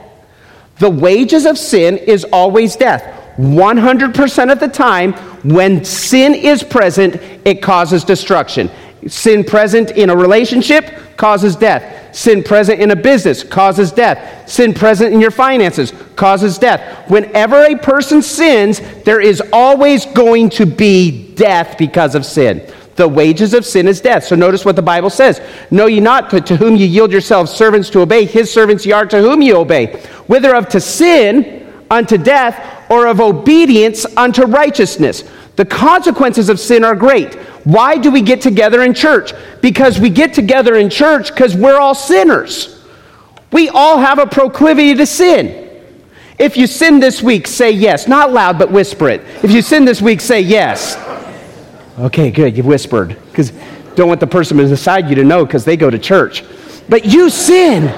The 0.78 0.90
wages 0.90 1.44
of 1.44 1.59
sin 1.59 1.99
is 1.99 2.25
always 2.33 2.76
death. 2.76 3.02
100% 3.37 4.52
of 4.52 4.61
the 4.61 4.68
time, 4.68 5.12
when 5.42 5.85
sin 5.85 6.35
is 6.35 6.62
present, 6.62 7.16
it 7.44 7.61
causes 7.61 8.04
destruction. 8.04 8.71
Sin 9.06 9.44
present 9.44 9.90
in 9.90 10.11
a 10.11 10.16
relationship 10.16 11.16
causes 11.16 11.56
death. 11.56 12.14
Sin 12.14 12.42
present 12.42 12.80
in 12.80 12.90
a 12.90 12.96
business 12.96 13.42
causes 13.42 13.92
death. 13.92 14.49
Sin 14.49 14.73
present 14.73 15.12
in 15.12 15.20
your 15.20 15.30
finances 15.30 15.92
causes 16.16 16.58
death. 16.58 17.11
Whenever 17.11 17.64
a 17.64 17.76
person 17.76 18.23
sins, 18.23 18.80
there 19.04 19.20
is 19.20 19.42
always 19.52 20.06
going 20.06 20.49
to 20.50 20.64
be 20.64 21.34
death 21.34 21.76
because 21.76 22.14
of 22.14 22.25
sin. 22.25 22.62
The 22.96 23.08
wages 23.08 23.54
of 23.54 23.66
sin 23.66 23.88
is 23.88 24.00
death. 24.00 24.25
So 24.25 24.37
notice 24.37 24.64
what 24.64 24.76
the 24.76 24.82
Bible 24.82 25.11
says. 25.11 25.40
Know 25.70 25.87
ye 25.87 26.00
not 26.00 26.30
that 26.30 26.46
to 26.46 26.56
whom 26.56 26.76
ye 26.76 26.87
yield 26.87 27.11
yourselves 27.11 27.52
servants 27.52 27.90
to 27.90 28.00
obey, 28.00 28.25
his 28.25 28.52
servants 28.52 28.87
ye 28.87 28.92
are 28.92 29.06
to 29.06 29.20
whom 29.20 29.42
ye 29.42 29.52
obey, 29.52 30.00
whether 30.26 30.54
of 30.54 30.68
to 30.70 30.80
sin 30.80 31.73
unto 31.90 32.16
death, 32.16 32.90
or 32.90 33.06
of 33.06 33.20
obedience 33.20 34.06
unto 34.16 34.44
righteousness. 34.44 35.25
The 35.56 35.64
consequences 35.64 36.49
of 36.49 36.58
sin 36.58 36.84
are 36.84 36.96
great. 36.96 37.34
Why 37.64 37.96
do 37.96 38.11
we 38.11 38.23
get 38.23 38.40
together 38.40 38.82
in 38.82 38.92
church? 38.92 39.32
Because 39.61 40.00
we 40.00 40.11
get 40.11 40.34
together 40.34 40.75
in 40.76 40.90
church 40.90 41.28
because 41.28 41.56
we're 41.56 41.78
all 41.78 41.94
sinners. 41.94 42.84
We 43.52 43.68
all 43.68 43.99
have 43.99 44.18
a 44.18 44.26
proclivity 44.26 44.94
to 44.94 45.06
sin. 45.06 45.61
If 46.38 46.56
you 46.56 46.66
sin 46.66 46.99
this 46.99 47.23
week, 47.23 47.46
say 47.46 47.70
yes. 47.70 48.08
Not 48.08 48.32
loud, 48.32 48.58
but 48.58 48.73
whisper 48.73 49.08
it. 49.08 49.20
If 49.44 49.52
you 49.52 49.62
sin 49.62 49.84
this 49.84 50.02
week, 50.02 50.20
say 50.20 50.40
yes. 50.40 50.96
Okay, 51.99 52.32
good. 52.32 52.56
You 52.56 52.64
whispered 52.64 53.16
because 53.30 53.52
don't 53.94 54.08
want 54.08 54.18
the 54.18 54.26
person 54.26 54.56
beside 54.56 55.08
you 55.08 55.14
to 55.14 55.25
know 55.25 55.46
because 55.46 55.64
they 55.64 55.76
go 55.76 55.88
to 55.88 55.99
church. 55.99 56.42
But 56.88 57.04
you 57.04 57.30
sin. 57.30 57.92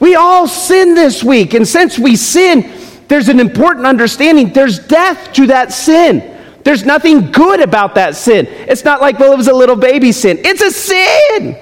We 0.00 0.14
all 0.14 0.48
sin 0.48 0.94
this 0.94 1.22
week. 1.22 1.54
And 1.54 1.68
since 1.68 1.98
we 1.98 2.16
sin, 2.16 2.72
there's 3.08 3.28
an 3.28 3.40
important 3.40 3.86
understanding. 3.86 4.52
There's 4.52 4.78
death 4.78 5.32
to 5.34 5.46
that 5.48 5.72
sin. 5.72 6.32
There's 6.64 6.84
nothing 6.84 7.30
good 7.30 7.60
about 7.60 7.94
that 7.94 8.16
sin. 8.16 8.46
It's 8.46 8.84
not 8.84 9.00
like, 9.00 9.18
well, 9.18 9.32
it 9.32 9.36
was 9.36 9.48
a 9.48 9.54
little 9.54 9.76
baby 9.76 10.10
sin. 10.10 10.38
It's 10.40 10.62
a 10.62 10.70
sin. 10.70 11.56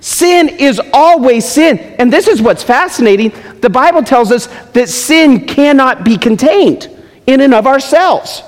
Sin 0.00 0.48
is 0.48 0.80
always 0.92 1.44
sin. 1.46 1.78
And 1.78 2.12
this 2.12 2.26
is 2.26 2.40
what's 2.40 2.62
fascinating. 2.62 3.32
The 3.60 3.68
Bible 3.68 4.02
tells 4.02 4.32
us 4.32 4.46
that 4.72 4.88
sin 4.88 5.46
cannot 5.46 6.04
be 6.04 6.16
contained 6.16 6.88
in 7.26 7.40
and 7.40 7.52
of 7.52 7.66
ourselves. 7.66 8.42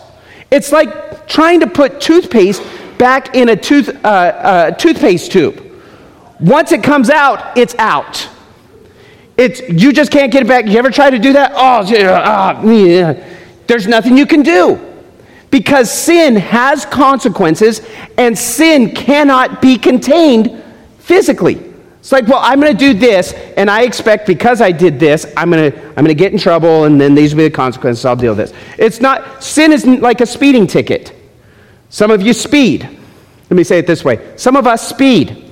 It's 0.50 0.72
like 0.72 1.28
trying 1.28 1.60
to 1.60 1.66
put 1.66 2.00
toothpaste 2.00 2.62
back 2.96 3.34
in 3.34 3.50
a 3.50 3.56
tooth, 3.56 3.88
uh, 4.04 4.08
uh, 4.08 4.70
toothpaste 4.72 5.30
tube. 5.30 5.62
Once 6.40 6.72
it 6.72 6.82
comes 6.82 7.10
out, 7.10 7.58
it's 7.58 7.74
out. 7.78 8.28
It's, 9.38 9.60
you 9.68 9.92
just 9.92 10.10
can't 10.10 10.32
get 10.32 10.42
it 10.42 10.48
back. 10.48 10.66
You 10.66 10.78
ever 10.78 10.90
try 10.90 11.10
to 11.10 11.18
do 11.18 11.32
that? 11.34 11.52
Oh, 11.54 11.82
yeah, 11.88 12.10
uh, 12.10 12.60
oh, 12.60 12.68
uh, 12.68 12.72
yeah. 12.72 13.34
There's 13.68 13.86
nothing 13.86 14.18
you 14.18 14.26
can 14.26 14.42
do 14.42 14.84
because 15.50 15.90
sin 15.90 16.36
has 16.36 16.84
consequences 16.84 17.80
and 18.18 18.36
sin 18.36 18.94
cannot 18.94 19.62
be 19.62 19.78
contained 19.78 20.62
physically. 20.98 21.64
It's 22.00 22.10
like, 22.10 22.26
well, 22.26 22.40
I'm 22.42 22.60
going 22.60 22.72
to 22.72 22.78
do 22.78 22.98
this, 22.98 23.32
and 23.56 23.70
I 23.70 23.82
expect 23.82 24.26
because 24.26 24.60
I 24.60 24.72
did 24.72 24.98
this, 24.98 25.26
I'm 25.36 25.50
going 25.50 25.70
to 25.70 25.78
I'm 25.88 25.94
going 25.96 26.06
to 26.06 26.14
get 26.14 26.32
in 26.32 26.38
trouble, 26.38 26.84
and 26.84 27.00
then 27.00 27.14
these 27.14 27.34
will 27.34 27.38
be 27.38 27.48
the 27.48 27.54
consequences. 27.54 28.04
I'll 28.04 28.16
deal 28.16 28.34
with 28.34 28.48
this. 28.50 28.58
It's 28.78 29.00
not 29.00 29.44
sin 29.44 29.72
isn't 29.72 30.00
like 30.00 30.20
a 30.20 30.26
speeding 30.26 30.66
ticket. 30.66 31.14
Some 31.90 32.10
of 32.10 32.22
you 32.22 32.32
speed. 32.32 32.82
Let 32.82 33.56
me 33.56 33.64
say 33.64 33.78
it 33.78 33.86
this 33.86 34.04
way: 34.04 34.32
some 34.36 34.56
of 34.56 34.66
us 34.66 34.88
speed. 34.88 35.47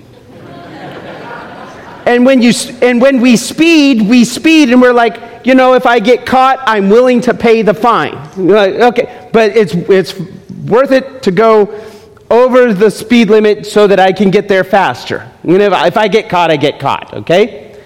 And 2.06 2.24
when 2.24 2.40
you 2.40 2.52
and 2.82 3.00
when 3.00 3.20
we 3.20 3.36
speed, 3.36 4.08
we 4.08 4.24
speed, 4.24 4.70
and 4.70 4.80
we're 4.80 4.92
like, 4.92 5.44
you 5.44 5.54
know, 5.54 5.74
if 5.74 5.86
I 5.86 5.98
get 5.98 6.24
caught, 6.24 6.60
I'm 6.62 6.88
willing 6.88 7.20
to 7.22 7.34
pay 7.34 7.62
the 7.62 7.74
fine. 7.74 8.14
Like, 8.36 8.74
okay, 8.74 9.28
but 9.32 9.56
it's 9.56 9.74
it's 9.74 10.18
worth 10.66 10.92
it 10.92 11.22
to 11.24 11.32
go 11.32 11.82
over 12.30 12.72
the 12.72 12.90
speed 12.90 13.28
limit 13.28 13.66
so 13.66 13.86
that 13.86 14.00
I 14.00 14.12
can 14.12 14.30
get 14.30 14.48
there 14.48 14.64
faster. 14.64 15.30
You 15.44 15.58
know, 15.58 15.84
if 15.84 15.96
I 15.96 16.08
get 16.08 16.28
caught, 16.28 16.50
I 16.50 16.56
get 16.56 16.80
caught, 16.80 17.14
okay? 17.14 17.80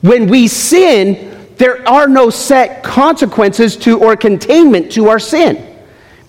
When 0.00 0.28
we 0.28 0.48
sin, 0.48 1.48
there 1.56 1.86
are 1.88 2.06
no 2.08 2.30
set 2.30 2.82
consequences 2.84 3.76
to 3.78 3.98
or 4.00 4.16
containment 4.16 4.92
to 4.92 5.08
our 5.08 5.18
sin. 5.18 5.73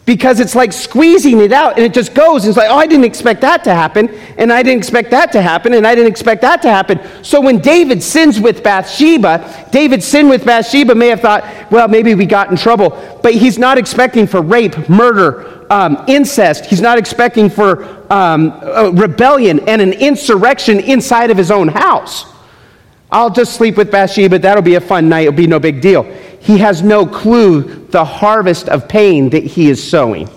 Because 0.06 0.40
it's 0.40 0.54
like 0.54 0.72
squeezing 0.72 1.40
it 1.40 1.52
out 1.52 1.78
and 1.78 1.84
it 1.84 1.92
just 1.92 2.14
goes. 2.14 2.46
It's 2.46 2.58
like, 2.58 2.70
oh, 2.70 2.78
I 2.78 2.86
didn't 2.86 3.06
expect 3.06 3.42
that 3.42 3.64
to 3.64 3.74
happen, 3.74 4.08
and 4.38 4.54
I 4.54 4.62
didn't 4.62 4.78
expect 4.78 5.10
that 5.10 5.32
to 5.32 5.42
happen, 5.42 5.74
and 5.74 5.88
I 5.88 5.96
didn't 5.96 6.12
expect 6.12 6.42
that 6.42 6.62
to 6.62 6.70
happen. 6.70 7.00
So 7.24 7.42
when 7.42 7.60
David 7.60 8.04
sins 8.04 8.40
with 8.40 8.64
Bathsheba, 8.64 9.68
David 9.72 10.04
sin 10.04 10.30
with 10.30 10.46
Bathsheba 10.46 10.94
may 10.94 11.08
have 11.08 11.22
thought, 11.22 11.44
well, 11.72 11.88
maybe 11.88 12.14
we 12.14 12.28
got 12.28 12.52
in 12.52 12.58
trouble. 12.58 13.20
But 13.24 13.34
he's 13.34 13.58
not 13.58 13.80
expecting 13.80 14.28
for 14.28 14.44
rape, 14.44 14.88
murder, 14.88 15.66
um, 15.72 16.06
incest. 16.08 16.66
He's 16.66 16.82
not 16.82 17.00
expecting 17.00 17.50
for 17.50 17.84
um, 18.14 18.60
rebellion 18.96 19.68
and 19.68 19.82
an 19.82 19.94
insurrection 19.94 20.80
inside 20.82 21.32
of 21.32 21.38
his 21.38 21.50
own 21.50 21.68
house. 21.68 22.26
I'll 23.12 23.30
just 23.30 23.54
sleep 23.56 23.78
with 23.78 23.92
Bathsheba. 23.92 24.40
That'll 24.40 24.64
be 24.64 24.76
a 24.76 24.82
fun 24.82 25.10
night. 25.10 25.22
It'll 25.22 25.34
be 25.34 25.48
no 25.48 25.60
big 25.60 25.82
deal. 25.82 26.04
He 26.46 26.60
has 26.60 26.84
no 26.84 27.08
clue 27.08 27.88
the 27.88 28.06
harvest 28.06 28.70
of 28.70 28.88
pain 28.88 29.32
that 29.32 29.44
he 29.44 29.68
is 29.68 29.82
sowing. 29.82 30.30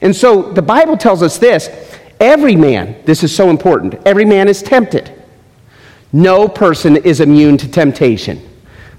And 0.00 0.14
so 0.14 0.50
the 0.50 0.60
Bible 0.60 0.96
tells 0.96 1.22
us 1.22 1.38
this 1.38 1.70
every 2.18 2.56
man, 2.56 2.96
this 3.04 3.22
is 3.22 3.34
so 3.34 3.48
important, 3.48 3.94
every 4.04 4.24
man 4.24 4.48
is 4.48 4.60
tempted. 4.60 5.12
No 6.12 6.48
person 6.48 6.96
is 6.96 7.20
immune 7.20 7.56
to 7.58 7.70
temptation. 7.70 8.42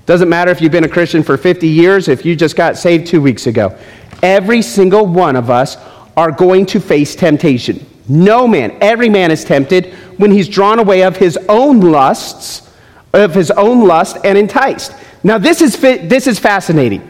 Doesn't 0.06 0.30
matter 0.30 0.52
if 0.52 0.62
you've 0.62 0.72
been 0.72 0.86
a 0.86 0.90
Christian 0.90 1.22
for 1.22 1.36
50 1.36 1.68
years, 1.68 2.08
if 2.08 2.26
you 2.26 2.34
just 2.34 2.56
got 2.56 2.78
saved 2.78 3.08
two 3.08 3.22
weeks 3.22 3.48
ago. 3.48 3.78
Every 4.24 4.62
single 4.62 5.06
one 5.06 5.36
of 5.36 5.50
us 5.50 5.76
are 6.16 6.32
going 6.32 6.66
to 6.68 6.80
face 6.80 7.14
temptation. 7.14 7.86
No 8.08 8.48
man, 8.48 8.78
every 8.80 9.10
man 9.10 9.32
is 9.32 9.44
tempted 9.44 9.88
when 10.16 10.32
he's 10.32 10.48
drawn 10.48 10.80
away 10.80 11.04
of 11.04 11.18
his 11.18 11.38
own 11.50 11.82
lusts, 11.82 12.72
of 13.12 13.34
his 13.34 13.52
own 13.52 13.86
lust 13.86 14.18
and 14.24 14.38
enticed. 14.38 14.94
Now, 15.25 15.39
this 15.39 15.60
is, 15.60 15.75
this 15.79 16.27
is 16.27 16.38
fascinating 16.38 17.01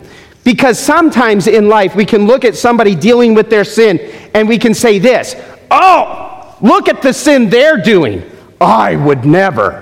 because 0.46 0.80
sometimes 0.80 1.48
in 1.48 1.68
life 1.68 1.98
we 1.98 2.06
can 2.06 2.26
look 2.26 2.46
at 2.46 2.56
somebody 2.56 2.96
dealing 2.96 3.34
with 3.34 3.50
their 3.50 3.66
sin 3.66 4.00
and 4.34 4.48
we 4.48 4.58
can 4.58 4.74
say 4.74 5.00
this 5.00 5.36
Oh, 5.70 6.56
look 6.62 6.88
at 6.88 7.02
the 7.02 7.12
sin 7.12 7.50
they're 7.50 7.76
doing. 7.76 8.24
I 8.62 8.96
would 8.96 9.26
never. 9.26 9.82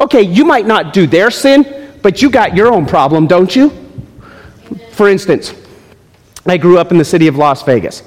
Okay, 0.00 0.22
you 0.22 0.44
might 0.44 0.66
not 0.66 0.92
do 0.92 1.06
their 1.06 1.30
sin, 1.30 1.92
but 2.02 2.20
you 2.20 2.30
got 2.30 2.56
your 2.56 2.74
own 2.74 2.84
problem, 2.84 3.28
don't 3.28 3.54
you? 3.54 3.70
For 4.90 5.08
instance, 5.08 5.54
I 6.46 6.56
grew 6.56 6.78
up 6.78 6.90
in 6.90 6.98
the 6.98 7.04
city 7.04 7.28
of 7.28 7.36
Las 7.36 7.62
Vegas. 7.62 8.02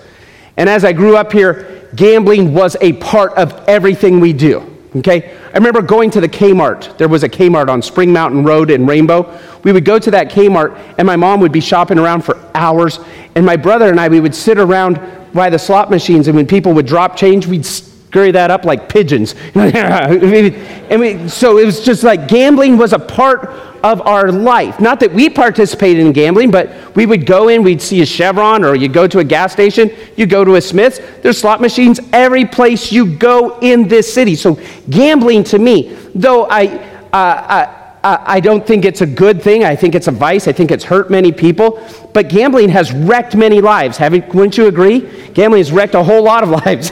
And 0.57 0.67
as 0.67 0.83
I 0.83 0.91
grew 0.91 1.15
up 1.15 1.31
here, 1.31 1.87
gambling 1.95 2.53
was 2.53 2.75
a 2.81 2.91
part 2.93 3.31
of 3.35 3.53
everything 3.69 4.19
we 4.19 4.33
do. 4.33 4.69
Okay? 4.97 5.37
I 5.53 5.57
remember 5.57 5.81
going 5.81 6.09
to 6.11 6.21
the 6.21 6.29
Kmart. 6.29 6.97
There 6.97 7.09
was 7.09 7.23
a 7.23 7.29
Kmart 7.29 7.67
on 7.67 7.81
Spring 7.81 8.13
Mountain 8.13 8.45
Road 8.45 8.71
in 8.71 8.85
Rainbow. 8.85 9.37
We 9.63 9.73
would 9.73 9.83
go 9.83 9.99
to 9.99 10.09
that 10.11 10.31
Kmart, 10.31 10.79
and 10.97 11.05
my 11.05 11.17
mom 11.17 11.41
would 11.41 11.51
be 11.51 11.59
shopping 11.59 11.99
around 11.99 12.21
for 12.21 12.39
hours. 12.55 12.99
And 13.35 13.45
my 13.45 13.57
brother 13.57 13.89
and 13.89 13.99
I, 13.99 14.07
we 14.07 14.21
would 14.21 14.33
sit 14.33 14.57
around 14.57 15.01
by 15.33 15.49
the 15.49 15.59
slot 15.59 15.89
machines, 15.89 16.27
and 16.27 16.37
when 16.37 16.47
people 16.47 16.73
would 16.73 16.85
drop 16.85 17.17
change, 17.17 17.47
we'd 17.47 17.65
scurry 18.11 18.31
that 18.31 18.51
up 18.51 18.65
like 18.65 18.89
pigeons. 18.89 19.35
and 19.55 20.99
we, 20.99 21.29
so 21.29 21.57
it 21.57 21.65
was 21.65 21.79
just 21.79 22.03
like 22.03 22.27
gambling 22.27 22.77
was 22.77 22.91
a 22.91 22.99
part 22.99 23.49
of 23.85 24.01
our 24.01 24.33
life. 24.33 24.81
Not 24.81 24.99
that 24.99 25.13
we 25.13 25.29
participated 25.29 26.05
in 26.05 26.11
gambling, 26.11 26.51
but 26.51 26.93
we 26.93 27.05
would 27.05 27.25
go 27.25 27.47
in, 27.47 27.63
we'd 27.63 27.81
see 27.81 28.01
a 28.01 28.05
Chevron, 28.05 28.65
or 28.65 28.75
you 28.75 28.89
go 28.89 29.07
to 29.07 29.19
a 29.19 29.23
gas 29.23 29.53
station, 29.53 29.89
you 30.17 30.25
go 30.25 30.43
to 30.43 30.55
a 30.55 30.61
Smith's, 30.61 30.99
there's 31.21 31.37
slot 31.37 31.61
machines 31.61 32.01
every 32.11 32.43
place 32.43 32.91
you 32.91 33.15
go 33.15 33.57
in 33.59 33.87
this 33.87 34.13
city. 34.13 34.35
So 34.35 34.59
gambling 34.89 35.45
to 35.45 35.57
me, 35.57 35.97
though 36.13 36.47
I, 36.49 36.65
uh, 36.65 37.07
I 37.13 37.80
I 38.03 38.39
don't 38.39 38.65
think 38.65 38.83
it's 38.83 39.01
a 39.01 39.05
good 39.05 39.43
thing. 39.43 39.63
I 39.63 39.75
think 39.75 39.93
it's 39.93 40.07
a 40.07 40.11
vice. 40.11 40.47
I 40.47 40.51
think 40.51 40.71
it's 40.71 40.83
hurt 40.83 41.11
many 41.11 41.31
people. 41.31 41.79
But 42.13 42.29
gambling 42.29 42.69
has 42.69 42.91
wrecked 42.91 43.35
many 43.35 43.61
lives. 43.61 43.95
Haven't, 43.97 44.33
wouldn't 44.33 44.57
you 44.57 44.65
agree? 44.65 45.01
Gambling 45.33 45.59
has 45.59 45.71
wrecked 45.71 45.93
a 45.93 46.03
whole 46.03 46.23
lot 46.23 46.43
of 46.43 46.49
lives. 46.65 46.91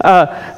uh, 0.00 0.04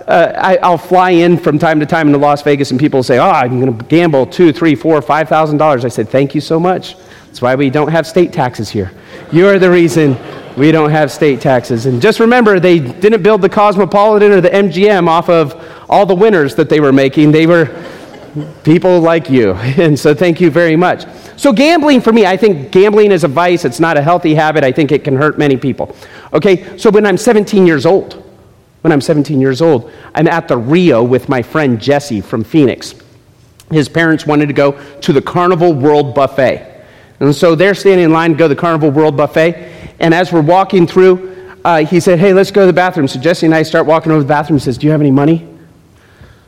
uh, 0.07 0.59
I, 0.63 0.69
will 0.69 0.77
fly 0.77 1.11
in 1.13 1.39
from 1.39 1.59
time 1.59 1.81
to 1.81 1.87
time 1.87 2.09
into 2.09 2.19
Las 2.19 2.43
Vegas, 2.43 2.71
and 2.71 2.79
people 2.79 3.03
say, 3.03 3.19
"Oh, 3.19 3.31
I'm 3.31 3.61
going 3.61 3.79
to 3.79 3.85
gamble 3.87 4.27
two, 4.27 4.53
three, 4.53 4.75
four, 4.75 5.01
five 5.01 5.29
thousand 5.29 5.57
dollars." 5.57 5.85
I 5.85 5.89
said, 5.89 6.09
"Thank 6.09 6.35
you 6.35 6.41
so 6.41 6.61
much. 6.61 6.97
That's 7.27 7.41
why 7.41 7.55
we 7.55 7.71
don't 7.71 7.91
have 7.91 8.07
state 8.07 8.33
taxes 8.33 8.69
here. 8.69 8.93
You're 9.33 9.59
the 9.59 9.71
reason 9.71 10.17
we 10.57 10.73
don't 10.73 10.91
have 10.91 11.11
state 11.11 11.41
taxes." 11.41 11.87
And 11.87 12.03
just 12.03 12.21
remember, 12.21 12.61
they 12.61 12.79
didn't 12.79 13.23
build 13.23 13.41
the 13.41 13.49
Cosmopolitan 13.49 14.33
or 14.33 14.41
the 14.41 14.51
MGM 14.51 15.09
off 15.09 15.31
of 15.31 15.55
all 15.89 16.05
the 16.05 16.15
winners 16.15 16.57
that 16.57 16.69
they 16.69 16.81
were 16.81 16.93
making. 16.93 17.33
They 17.33 17.47
were 17.47 17.67
people 18.65 19.01
like 19.01 19.31
you. 19.31 19.53
And 19.81 19.99
so 19.99 20.15
thank 20.15 20.41
you 20.41 20.51
very 20.51 20.77
much. 20.77 21.07
So, 21.37 21.53
gambling 21.53 22.03
for 22.03 22.13
me, 22.13 22.27
I 22.27 22.37
think 22.37 22.71
gambling 22.71 23.13
is 23.13 23.25
a 23.25 23.29
vice. 23.29 23.65
It's 23.65 23.81
not 23.81 23.97
a 23.97 24.03
healthy 24.03 24.35
habit. 24.35 24.63
I 24.63 24.73
think 24.73 24.93
it 24.93 25.05
can 25.05 25.17
hurt 25.17 25.39
many 25.39 25.57
people. 25.57 25.97
Okay, 26.35 26.77
so 26.77 26.91
when 26.91 27.07
I'm 27.07 27.17
17 27.17 27.67
years 27.67 27.87
old, 27.87 28.23
when 28.83 28.93
I'm 28.93 29.01
17 29.01 29.41
years 29.41 29.63
old, 29.63 29.91
I'm 30.15 30.29
at 30.29 30.49
the 30.49 30.57
Rio 30.57 31.03
with 31.03 31.29
my 31.29 31.43
friend 31.43 31.81
Jesse 31.81 32.21
from 32.21 32.45
Phoenix. 32.45 32.95
His 33.71 33.89
parents 33.89 34.27
wanted 34.27 34.47
to 34.47 34.53
go 34.53 34.73
to 35.01 35.13
the 35.13 35.23
Carnival 35.23 35.73
World 35.73 36.15
Buffet. 36.15 36.85
And 37.21 37.35
so 37.35 37.55
they're 37.55 37.75
standing 37.75 38.07
in 38.07 38.13
line 38.13 38.33
to 38.33 38.37
go 38.37 38.49
to 38.49 38.55
the 38.55 38.61
Carnival 38.61 38.91
World 38.91 39.17
Buffet. 39.17 39.95
And 40.01 40.13
as 40.13 40.33
we're 40.33 40.41
walking 40.43 40.87
through, 40.87 41.57
uh, 41.65 41.85
he 41.85 42.01
said, 42.01 42.19
Hey, 42.19 42.33
let's 42.33 42.51
go 42.51 42.63
to 42.63 42.67
the 42.67 42.73
bathroom. 42.73 43.07
So 43.07 43.21
Jesse 43.21 43.47
and 43.47 43.55
I 43.55 43.63
start 43.63 43.87
walking 43.87 44.13
over 44.13 44.21
to 44.21 44.25
the 44.25 44.29
bathroom. 44.29 44.59
He 44.59 44.65
says, 44.65 44.79
Do 44.79 44.87
you 44.87 44.93
have 44.93 45.01
any 45.01 45.11
money? 45.11 45.47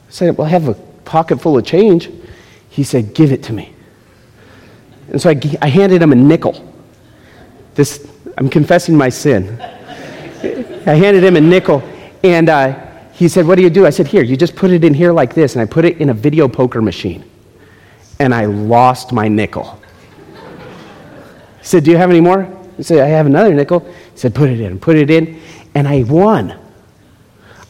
I 0.08 0.10
said, 0.10 0.36
Well, 0.36 0.46
I 0.46 0.50
have 0.50 0.68
a 0.68 0.91
pocket 1.04 1.40
full 1.40 1.56
of 1.58 1.64
change. 1.64 2.10
He 2.68 2.82
said, 2.82 3.14
Give 3.14 3.32
it 3.32 3.42
to 3.44 3.52
me. 3.52 3.74
And 5.08 5.20
so 5.20 5.30
I, 5.30 5.40
I 5.60 5.68
handed 5.68 6.00
him 6.00 6.12
a 6.12 6.16
nickel. 6.16 6.72
This, 7.74 8.10
I'm 8.38 8.48
confessing 8.48 8.96
my 8.96 9.08
sin. 9.08 9.60
I 9.60 10.94
handed 10.94 11.22
him 11.22 11.36
a 11.36 11.40
nickel, 11.40 11.82
and 12.24 12.48
uh, 12.48 12.86
he 13.12 13.28
said, 13.28 13.46
What 13.46 13.56
do 13.56 13.62
you 13.62 13.70
do? 13.70 13.86
I 13.86 13.90
said, 13.90 14.06
Here, 14.06 14.22
you 14.22 14.36
just 14.36 14.56
put 14.56 14.70
it 14.70 14.84
in 14.84 14.94
here 14.94 15.12
like 15.12 15.34
this. 15.34 15.54
And 15.54 15.62
I 15.62 15.66
put 15.66 15.84
it 15.84 15.98
in 15.98 16.10
a 16.10 16.14
video 16.14 16.48
poker 16.48 16.80
machine. 16.80 17.24
And 18.18 18.34
I 18.34 18.46
lost 18.46 19.12
my 19.12 19.28
nickel. 19.28 19.80
He 21.58 21.64
said, 21.66 21.84
Do 21.84 21.90
you 21.90 21.96
have 21.96 22.10
any 22.10 22.20
more? 22.20 22.44
I 22.78 22.82
said, 22.82 23.00
I 23.00 23.08
have 23.08 23.26
another 23.26 23.52
nickel. 23.52 23.80
He 23.80 24.18
said, 24.18 24.34
Put 24.34 24.48
it 24.50 24.60
in, 24.60 24.78
put 24.80 24.96
it 24.96 25.10
in. 25.10 25.40
And 25.74 25.86
I 25.86 26.04
won. 26.04 26.58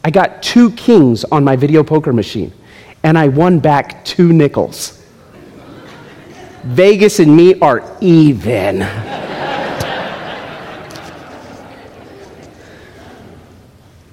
I 0.05 0.11
got 0.11 0.43
two 0.43 0.71
kings 0.73 1.25
on 1.25 1.45
my 1.45 1.55
video 1.55 1.85
poker 1.85 2.12
machine 2.12 2.53
and 3.02 3.18
I 3.18 3.28
won 3.28 3.59
back 3.59 4.04
two 4.04 4.32
nickels. 4.32 5.04
Vegas 6.64 7.18
and 7.18 7.37
me 7.37 7.59
are 7.61 7.97
even. 8.00 8.87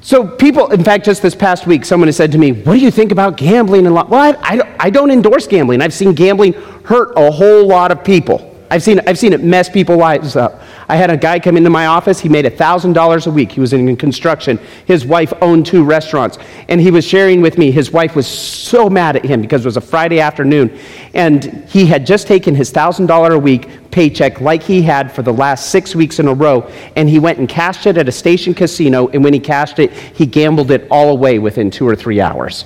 So, 0.10 0.26
people, 0.26 0.72
in 0.72 0.84
fact, 0.84 1.06
just 1.06 1.22
this 1.22 1.36
past 1.36 1.68
week, 1.68 1.86
someone 1.86 2.08
has 2.08 2.16
said 2.18 2.32
to 2.32 2.40
me, 2.40 2.52
What 2.52 2.74
do 2.74 2.80
you 2.80 2.90
think 2.90 3.12
about 3.12 3.38
gambling? 3.38 3.86
And 3.86 3.94
well, 3.94 4.16
I, 4.16 4.36
I, 4.42 4.76
I 4.80 4.90
don't 4.90 5.12
endorse 5.12 5.46
gambling. 5.46 5.84
I've 5.84 5.94
seen 5.94 6.14
gambling 6.14 6.54
hurt 6.84 7.14
a 7.16 7.30
whole 7.30 7.68
lot 7.68 7.92
of 7.92 8.04
people. 8.04 8.58
I've 8.72 8.82
seen, 8.82 9.00
I've 9.06 9.20
seen 9.20 9.34
it 9.34 9.44
mess 9.44 9.70
people's 9.70 10.00
lives 10.00 10.36
up. 10.36 10.64
I 10.90 10.96
had 10.96 11.12
a 11.12 11.18
guy 11.18 11.40
come 11.40 11.56
into 11.56 11.70
my 11.70 11.86
office. 11.86 12.20
He 12.20 12.30
made 12.30 12.46
$1,000 12.46 13.28
a 13.28 13.30
week. 13.30 13.52
He 13.52 13.60
was 13.60 13.74
in 13.74 13.96
construction. 13.96 14.60
His 14.86 15.06
wife 15.06 15.32
owned 15.40 15.68
two 15.68 15.84
restaurants. 15.84 16.40
And 16.68 16.82
he 16.82 16.90
was 16.90 17.06
sharing 17.06 17.42
with 17.42 17.60
me, 17.60 17.70
his 17.70 17.92
wife 17.92 18.16
was 18.16 18.26
so 18.26 18.90
mad 18.90 19.16
at 19.16 19.24
him 19.24 19.40
because 19.40 19.62
it 19.62 19.68
was 19.68 19.78
a 19.78 19.82
Friday 19.82 20.20
afternoon. 20.20 20.76
And 21.14 21.64
he 21.70 21.86
had 21.86 22.08
just 22.08 22.26
taken 22.26 22.56
his 22.56 22.74
$1,000 22.74 23.30
a 23.30 23.38
week 23.38 23.92
paycheck 23.92 24.42
like 24.42 24.64
he 24.64 24.82
had 24.82 25.12
for 25.12 25.22
the 25.22 25.32
last 25.32 25.70
six 25.70 25.94
weeks 25.94 26.18
in 26.18 26.28
a 26.28 26.34
row. 26.34 26.62
And 26.96 27.08
he 27.08 27.20
went 27.20 27.38
and 27.38 27.48
cashed 27.48 27.86
it 27.86 27.96
at 27.96 28.10
a 28.10 28.12
station 28.12 28.56
casino. 28.56 29.10
And 29.10 29.24
when 29.24 29.34
he 29.34 29.40
cashed 29.40 29.78
it, 29.78 29.94
he 29.94 30.26
gambled 30.26 30.72
it 30.72 30.88
all 30.90 31.12
away 31.12 31.38
within 31.38 31.70
two 31.70 31.88
or 31.88 31.96
three 31.96 32.20
hours. 32.20 32.66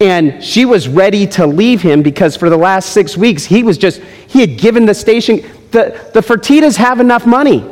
And 0.00 0.42
she 0.42 0.64
was 0.64 0.88
ready 0.88 1.26
to 1.28 1.46
leave 1.46 1.82
him 1.82 2.02
because 2.02 2.38
for 2.38 2.48
the 2.48 2.56
last 2.56 2.94
six 2.94 3.18
weeks, 3.18 3.44
he 3.44 3.62
was 3.62 3.76
just, 3.76 4.00
he 4.00 4.40
had 4.40 4.58
given 4.58 4.86
the 4.86 4.94
station, 4.94 5.44
the, 5.72 6.10
the 6.14 6.20
Fertitas 6.20 6.76
have 6.76 7.00
enough 7.00 7.26
money, 7.26 7.64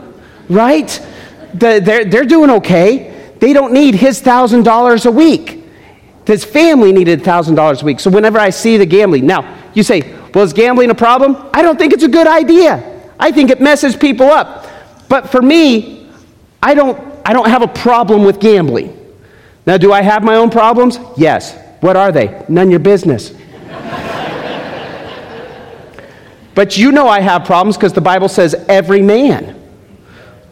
right? 0.49 0.89
The, 1.55 1.81
they're, 1.83 2.05
they're 2.05 2.25
doing 2.25 2.51
okay. 2.51 3.35
They 3.39 3.53
don't 3.53 3.73
need 3.73 3.95
his 3.95 4.21
$1,000 4.21 5.07
a 5.07 5.11
week. 5.11 5.65
His 6.27 6.45
family 6.45 6.93
needed 6.93 7.21
$1,000 7.21 7.83
a 7.83 7.85
week. 7.85 8.01
So 8.01 8.11
whenever 8.11 8.39
I 8.39 8.51
see 8.51 8.77
the 8.77 8.87
gambling, 8.87 9.27
now 9.27 9.59
you 9.75 9.83
say, 9.83 10.17
well, 10.35 10.45
is 10.45 10.53
gambling 10.53 10.91
a 10.91 10.95
problem? 10.95 11.37
I 11.53 11.63
don't 11.63 11.79
think 11.79 11.93
it's 11.93 12.05
a 12.05 12.09
good 12.09 12.27
idea. 12.27 13.03
I 13.19 13.33
think 13.33 13.51
it 13.51 13.61
messes 13.61 13.97
people 13.97 14.27
up. 14.27 14.67
But 15.09 15.31
for 15.31 15.43
me, 15.43 16.09
I 16.63 16.75
don't, 16.75 16.99
I 17.25 17.33
don't 17.33 17.49
have 17.49 17.63
a 17.63 17.69
problem 17.69 18.25
with 18.25 18.41
gambling. 18.41 18.97
Now, 19.67 19.77
do 19.77 19.93
I 19.93 20.03
have 20.03 20.23
my 20.23 20.37
own 20.37 20.51
problems? 20.51 20.99
Yes. 21.17 21.57
What 21.81 21.97
are 21.97 22.13
they? 22.13 22.45
None 22.49 22.71
your 22.71 22.81
business. 22.81 23.33
But 26.55 26.77
you 26.77 26.93
know 26.93 27.09
I 27.09 27.21
have 27.21 27.45
problems 27.45 27.77
because 27.77 27.93
the 27.93 28.01
Bible 28.01 28.29
says 28.29 28.55
every 28.69 29.03
man. 29.03 29.57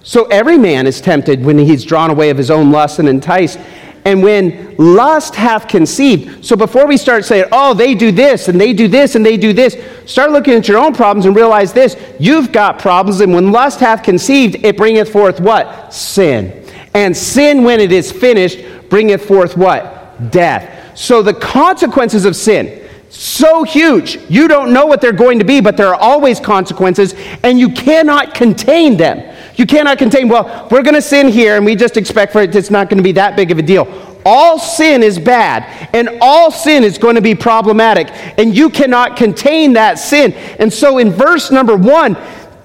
So 0.02 0.24
every 0.26 0.56
man 0.56 0.86
is 0.86 1.00
tempted 1.00 1.44
when 1.44 1.58
he's 1.58 1.84
drawn 1.84 2.10
away 2.10 2.30
of 2.30 2.38
his 2.38 2.50
own 2.50 2.70
lust 2.70 2.98
and 2.98 3.08
enticed. 3.08 3.58
And 4.04 4.22
when 4.22 4.74
lust 4.78 5.34
hath 5.34 5.68
conceived, 5.68 6.42
so 6.44 6.56
before 6.56 6.86
we 6.86 6.96
start 6.96 7.26
saying, 7.26 7.44
oh, 7.52 7.74
they 7.74 7.94
do 7.94 8.10
this 8.10 8.48
and 8.48 8.58
they 8.58 8.72
do 8.72 8.88
this 8.88 9.16
and 9.16 9.26
they 9.26 9.36
do 9.36 9.52
this, 9.52 9.76
start 10.06 10.30
looking 10.30 10.54
at 10.54 10.66
your 10.66 10.78
own 10.78 10.94
problems 10.94 11.26
and 11.26 11.36
realize 11.36 11.74
this 11.74 11.94
you've 12.18 12.52
got 12.52 12.78
problems. 12.78 13.20
And 13.20 13.34
when 13.34 13.52
lust 13.52 13.80
hath 13.80 14.02
conceived, 14.02 14.64
it 14.64 14.78
bringeth 14.78 15.12
forth 15.12 15.40
what? 15.40 15.92
Sin. 15.92 16.64
And 16.94 17.14
sin, 17.14 17.64
when 17.64 17.80
it 17.80 17.92
is 17.92 18.10
finished, 18.10 18.60
bringeth 18.88 19.26
forth 19.26 19.56
what? 19.58 20.30
Death. 20.30 20.96
So 20.96 21.22
the 21.22 21.34
consequences 21.34 22.24
of 22.24 22.34
sin, 22.34 22.87
so 23.10 23.64
huge. 23.64 24.18
You 24.28 24.48
don't 24.48 24.72
know 24.72 24.86
what 24.86 25.00
they're 25.00 25.12
going 25.12 25.38
to 25.38 25.44
be, 25.44 25.60
but 25.60 25.76
there 25.76 25.88
are 25.88 26.00
always 26.00 26.40
consequences, 26.40 27.14
and 27.42 27.58
you 27.58 27.70
cannot 27.70 28.34
contain 28.34 28.96
them. 28.96 29.34
You 29.56 29.66
cannot 29.66 29.98
contain, 29.98 30.28
well, 30.28 30.68
we're 30.70 30.82
going 30.82 30.94
to 30.94 31.02
sin 31.02 31.28
here, 31.28 31.56
and 31.56 31.64
we 31.64 31.74
just 31.74 31.96
expect 31.96 32.32
for 32.32 32.42
it, 32.42 32.54
it's 32.54 32.70
not 32.70 32.88
going 32.88 32.98
to 32.98 33.02
be 33.02 33.12
that 33.12 33.34
big 33.34 33.50
of 33.50 33.58
a 33.58 33.62
deal. 33.62 33.88
All 34.26 34.58
sin 34.58 35.02
is 35.02 35.18
bad, 35.18 35.88
and 35.94 36.18
all 36.20 36.50
sin 36.50 36.84
is 36.84 36.98
going 36.98 37.14
to 37.14 37.22
be 37.22 37.34
problematic, 37.34 38.08
and 38.38 38.54
you 38.54 38.68
cannot 38.68 39.16
contain 39.16 39.72
that 39.72 39.98
sin. 39.98 40.32
And 40.58 40.72
so 40.72 40.98
in 40.98 41.10
verse 41.10 41.50
number 41.50 41.76
one, 41.76 42.16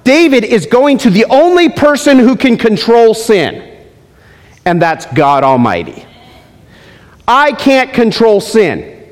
David 0.03 0.43
is 0.43 0.65
going 0.65 0.97
to 0.99 1.09
the 1.09 1.25
only 1.29 1.69
person 1.69 2.19
who 2.19 2.35
can 2.35 2.57
control 2.57 3.13
sin, 3.13 3.85
and 4.65 4.81
that's 4.81 5.05
God 5.05 5.43
Almighty. 5.43 6.05
I 7.25 7.53
can't 7.53 7.93
control 7.93 8.41
sin. 8.41 9.02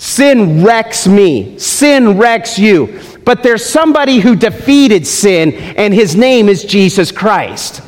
Sin 0.00 0.64
wrecks 0.64 1.06
me. 1.06 1.58
Sin 1.58 2.16
wrecks 2.16 2.58
you. 2.58 2.98
But 3.26 3.42
there's 3.42 3.62
somebody 3.62 4.18
who 4.18 4.34
defeated 4.34 5.06
sin, 5.06 5.52
and 5.52 5.92
his 5.92 6.16
name 6.16 6.48
is 6.48 6.64
Jesus 6.64 7.12
Christ. 7.12 7.82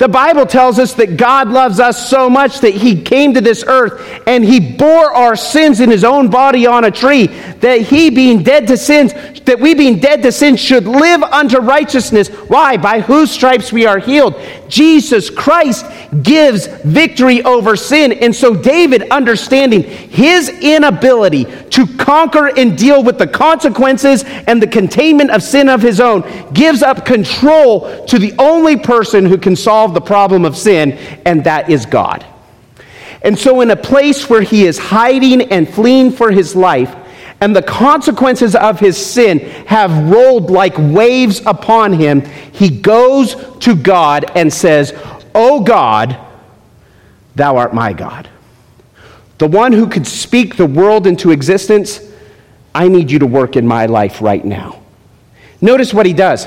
The 0.00 0.08
Bible 0.08 0.46
tells 0.46 0.78
us 0.78 0.94
that 0.94 1.18
God 1.18 1.48
loves 1.48 1.78
us 1.78 2.08
so 2.08 2.30
much 2.30 2.60
that 2.60 2.72
He 2.72 3.02
came 3.02 3.34
to 3.34 3.42
this 3.42 3.62
earth 3.66 4.22
and 4.26 4.42
He 4.42 4.58
bore 4.58 5.14
our 5.14 5.36
sins 5.36 5.78
in 5.78 5.90
His 5.90 6.04
own 6.04 6.30
body 6.30 6.66
on 6.66 6.84
a 6.84 6.90
tree. 6.90 7.26
That 7.26 7.82
He, 7.82 8.08
being 8.08 8.42
dead 8.42 8.66
to 8.68 8.78
sins, 8.78 9.12
that 9.44 9.60
we, 9.60 9.74
being 9.74 9.98
dead 9.98 10.22
to 10.22 10.32
sin, 10.32 10.56
should 10.56 10.86
live 10.86 11.22
unto 11.22 11.58
righteousness. 11.58 12.28
Why? 12.28 12.78
By 12.78 13.00
whose 13.00 13.30
stripes 13.30 13.74
we 13.74 13.84
are 13.84 13.98
healed. 13.98 14.40
Jesus 14.68 15.28
Christ 15.28 15.84
gives 16.22 16.66
victory 16.66 17.42
over 17.42 17.76
sin. 17.76 18.12
And 18.12 18.34
so, 18.34 18.54
David, 18.54 19.10
understanding 19.10 19.82
his 19.82 20.48
inability 20.48 21.44
to 21.44 21.86
conquer 21.98 22.46
and 22.56 22.78
deal 22.78 23.02
with 23.02 23.18
the 23.18 23.26
consequences 23.26 24.24
and 24.24 24.62
the 24.62 24.66
containment 24.66 25.30
of 25.30 25.42
sin 25.42 25.68
of 25.68 25.82
his 25.82 26.00
own, 26.00 26.22
gives 26.54 26.82
up 26.82 27.04
control 27.04 28.06
to 28.06 28.18
the 28.18 28.32
only 28.38 28.78
person 28.78 29.26
who 29.26 29.36
can 29.36 29.56
solve 29.56 29.89
solve 29.90 29.94
the 29.94 30.06
problem 30.06 30.44
of 30.44 30.56
sin, 30.56 30.92
and 31.24 31.44
that 31.44 31.68
is 31.68 31.86
God. 31.86 32.24
And 33.22 33.38
so, 33.38 33.60
in 33.60 33.70
a 33.70 33.76
place 33.76 34.30
where 34.30 34.42
he 34.42 34.64
is 34.64 34.78
hiding 34.78 35.42
and 35.52 35.68
fleeing 35.68 36.10
for 36.10 36.30
his 36.30 36.54
life, 36.56 36.94
and 37.40 37.56
the 37.56 37.62
consequences 37.62 38.54
of 38.54 38.78
his 38.78 38.96
sin 38.96 39.40
have 39.66 40.10
rolled 40.10 40.50
like 40.50 40.74
waves 40.78 41.42
upon 41.46 41.92
him, 41.92 42.22
he 42.52 42.70
goes 42.70 43.34
to 43.60 43.74
God 43.74 44.30
and 44.36 44.52
says, 44.52 44.94
O 45.34 45.62
God, 45.62 46.16
thou 47.34 47.56
art 47.56 47.74
my 47.74 47.92
God. 47.92 48.28
The 49.38 49.48
one 49.48 49.72
who 49.72 49.86
could 49.86 50.06
speak 50.06 50.56
the 50.56 50.66
world 50.66 51.06
into 51.06 51.30
existence, 51.30 52.00
I 52.74 52.88
need 52.88 53.10
you 53.10 53.18
to 53.20 53.26
work 53.26 53.56
in 53.56 53.66
my 53.66 53.86
life 53.86 54.20
right 54.20 54.44
now. 54.44 54.82
Notice 55.62 55.92
what 55.92 56.06
he 56.06 56.12
does. 56.12 56.46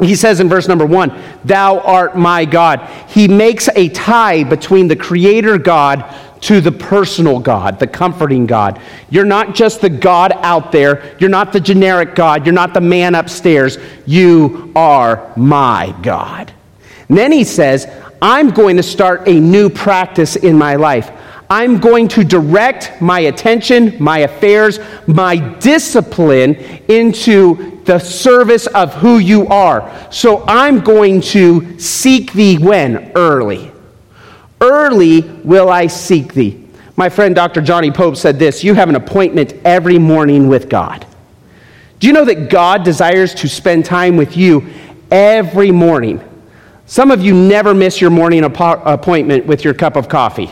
He 0.00 0.14
says 0.14 0.38
in 0.38 0.48
verse 0.48 0.68
number 0.68 0.86
one, 0.86 1.12
Thou 1.44 1.80
art 1.80 2.16
my 2.16 2.44
God. 2.44 2.88
He 3.08 3.26
makes 3.26 3.68
a 3.74 3.88
tie 3.88 4.44
between 4.44 4.86
the 4.86 4.96
Creator 4.96 5.58
God 5.58 6.14
to 6.42 6.60
the 6.60 6.70
personal 6.70 7.40
God, 7.40 7.80
the 7.80 7.86
comforting 7.86 8.46
God. 8.46 8.80
You're 9.10 9.24
not 9.24 9.56
just 9.56 9.80
the 9.80 9.90
God 9.90 10.32
out 10.36 10.70
there. 10.70 11.16
You're 11.18 11.30
not 11.30 11.52
the 11.52 11.58
generic 11.58 12.14
God. 12.14 12.46
You're 12.46 12.54
not 12.54 12.74
the 12.74 12.80
man 12.80 13.16
upstairs. 13.16 13.76
You 14.06 14.72
are 14.76 15.32
my 15.36 15.94
God. 16.00 16.52
And 17.08 17.18
then 17.18 17.32
he 17.32 17.42
says, 17.42 17.88
I'm 18.22 18.50
going 18.50 18.76
to 18.76 18.82
start 18.82 19.26
a 19.28 19.40
new 19.40 19.68
practice 19.68 20.36
in 20.36 20.56
my 20.56 20.76
life. 20.76 21.10
I'm 21.50 21.78
going 21.78 22.08
to 22.08 22.24
direct 22.24 23.00
my 23.00 23.20
attention, 23.20 23.96
my 24.02 24.18
affairs, 24.18 24.78
my 25.06 25.36
discipline 25.36 26.54
into 26.88 27.80
the 27.84 27.98
service 27.98 28.66
of 28.66 28.92
who 28.94 29.18
you 29.18 29.46
are. 29.48 30.12
So 30.12 30.44
I'm 30.46 30.80
going 30.80 31.22
to 31.22 31.78
seek 31.78 32.32
thee 32.32 32.58
when? 32.58 33.12
Early. 33.14 33.72
Early 34.60 35.22
will 35.22 35.70
I 35.70 35.86
seek 35.86 36.34
thee. 36.34 36.66
My 36.96 37.08
friend 37.08 37.34
Dr. 37.34 37.62
Johnny 37.62 37.90
Pope 37.90 38.16
said 38.16 38.38
this 38.38 38.62
You 38.62 38.74
have 38.74 38.88
an 38.90 38.96
appointment 38.96 39.54
every 39.64 39.98
morning 39.98 40.48
with 40.48 40.68
God. 40.68 41.06
Do 41.98 42.06
you 42.06 42.12
know 42.12 42.24
that 42.26 42.50
God 42.50 42.84
desires 42.84 43.34
to 43.34 43.48
spend 43.48 43.84
time 43.84 44.16
with 44.16 44.36
you 44.36 44.68
every 45.10 45.70
morning? 45.70 46.22
Some 46.86 47.10
of 47.10 47.22
you 47.22 47.34
never 47.34 47.74
miss 47.74 48.00
your 48.00 48.10
morning 48.10 48.44
appointment 48.44 49.46
with 49.46 49.64
your 49.64 49.74
cup 49.74 49.96
of 49.96 50.08
coffee. 50.08 50.50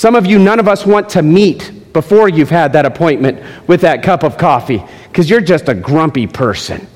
Some 0.00 0.14
of 0.14 0.24
you, 0.24 0.38
none 0.38 0.58
of 0.58 0.66
us 0.66 0.86
want 0.86 1.10
to 1.10 1.22
meet 1.22 1.92
before 1.92 2.30
you've 2.30 2.48
had 2.48 2.72
that 2.72 2.86
appointment 2.86 3.38
with 3.68 3.82
that 3.82 4.02
cup 4.02 4.22
of 4.22 4.38
coffee 4.38 4.82
because 5.08 5.28
you're 5.28 5.42
just 5.42 5.68
a 5.68 5.74
grumpy 5.74 6.26
person. 6.26 6.86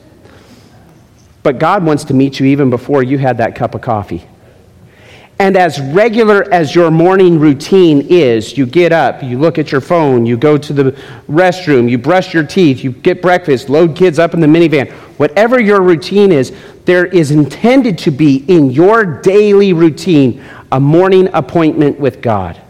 But 1.43 1.59
God 1.59 1.85
wants 1.85 2.05
to 2.05 2.15
meet 2.15 2.41
you 2.41 2.47
even 2.47 2.71
before 2.71 3.03
you 3.03 3.19
had 3.19 3.37
that 3.37 3.57
cup 3.57 3.75
of 3.75 3.83
coffee. 3.83 4.27
And 5.39 5.55
as 5.55 5.79
regular 5.83 6.51
as 6.51 6.75
your 6.75 6.91
morning 6.91 7.39
routine 7.39 8.07
is, 8.09 8.57
you 8.57 8.65
get 8.65 8.91
up, 8.91 9.23
you 9.23 9.39
look 9.39 9.59
at 9.59 9.71
your 9.71 9.83
phone, 9.83 10.25
you 10.25 10.39
go 10.39 10.57
to 10.57 10.73
the 10.73 10.93
restroom, 11.29 11.91
you 11.91 11.99
brush 11.99 12.33
your 12.33 12.47
teeth, 12.47 12.83
you 12.83 12.93
get 12.93 13.21
breakfast, 13.21 13.69
load 13.69 13.95
kids 13.95 14.19
up 14.19 14.33
in 14.33 14.41
the 14.41 14.47
minivan, 14.47 14.91
whatever 15.19 15.61
your 15.61 15.83
routine 15.83 16.33
is, 16.33 16.57
there 16.87 17.05
is 17.05 17.33
intended 17.33 17.99
to 17.99 18.11
be 18.11 18.47
in 18.49 18.71
your 18.71 19.21
daily 19.21 19.75
routine 19.75 20.43
a 20.73 20.81
morning 20.81 21.29
appointment 21.35 22.01
with 22.01 22.23
God. 22.23 22.63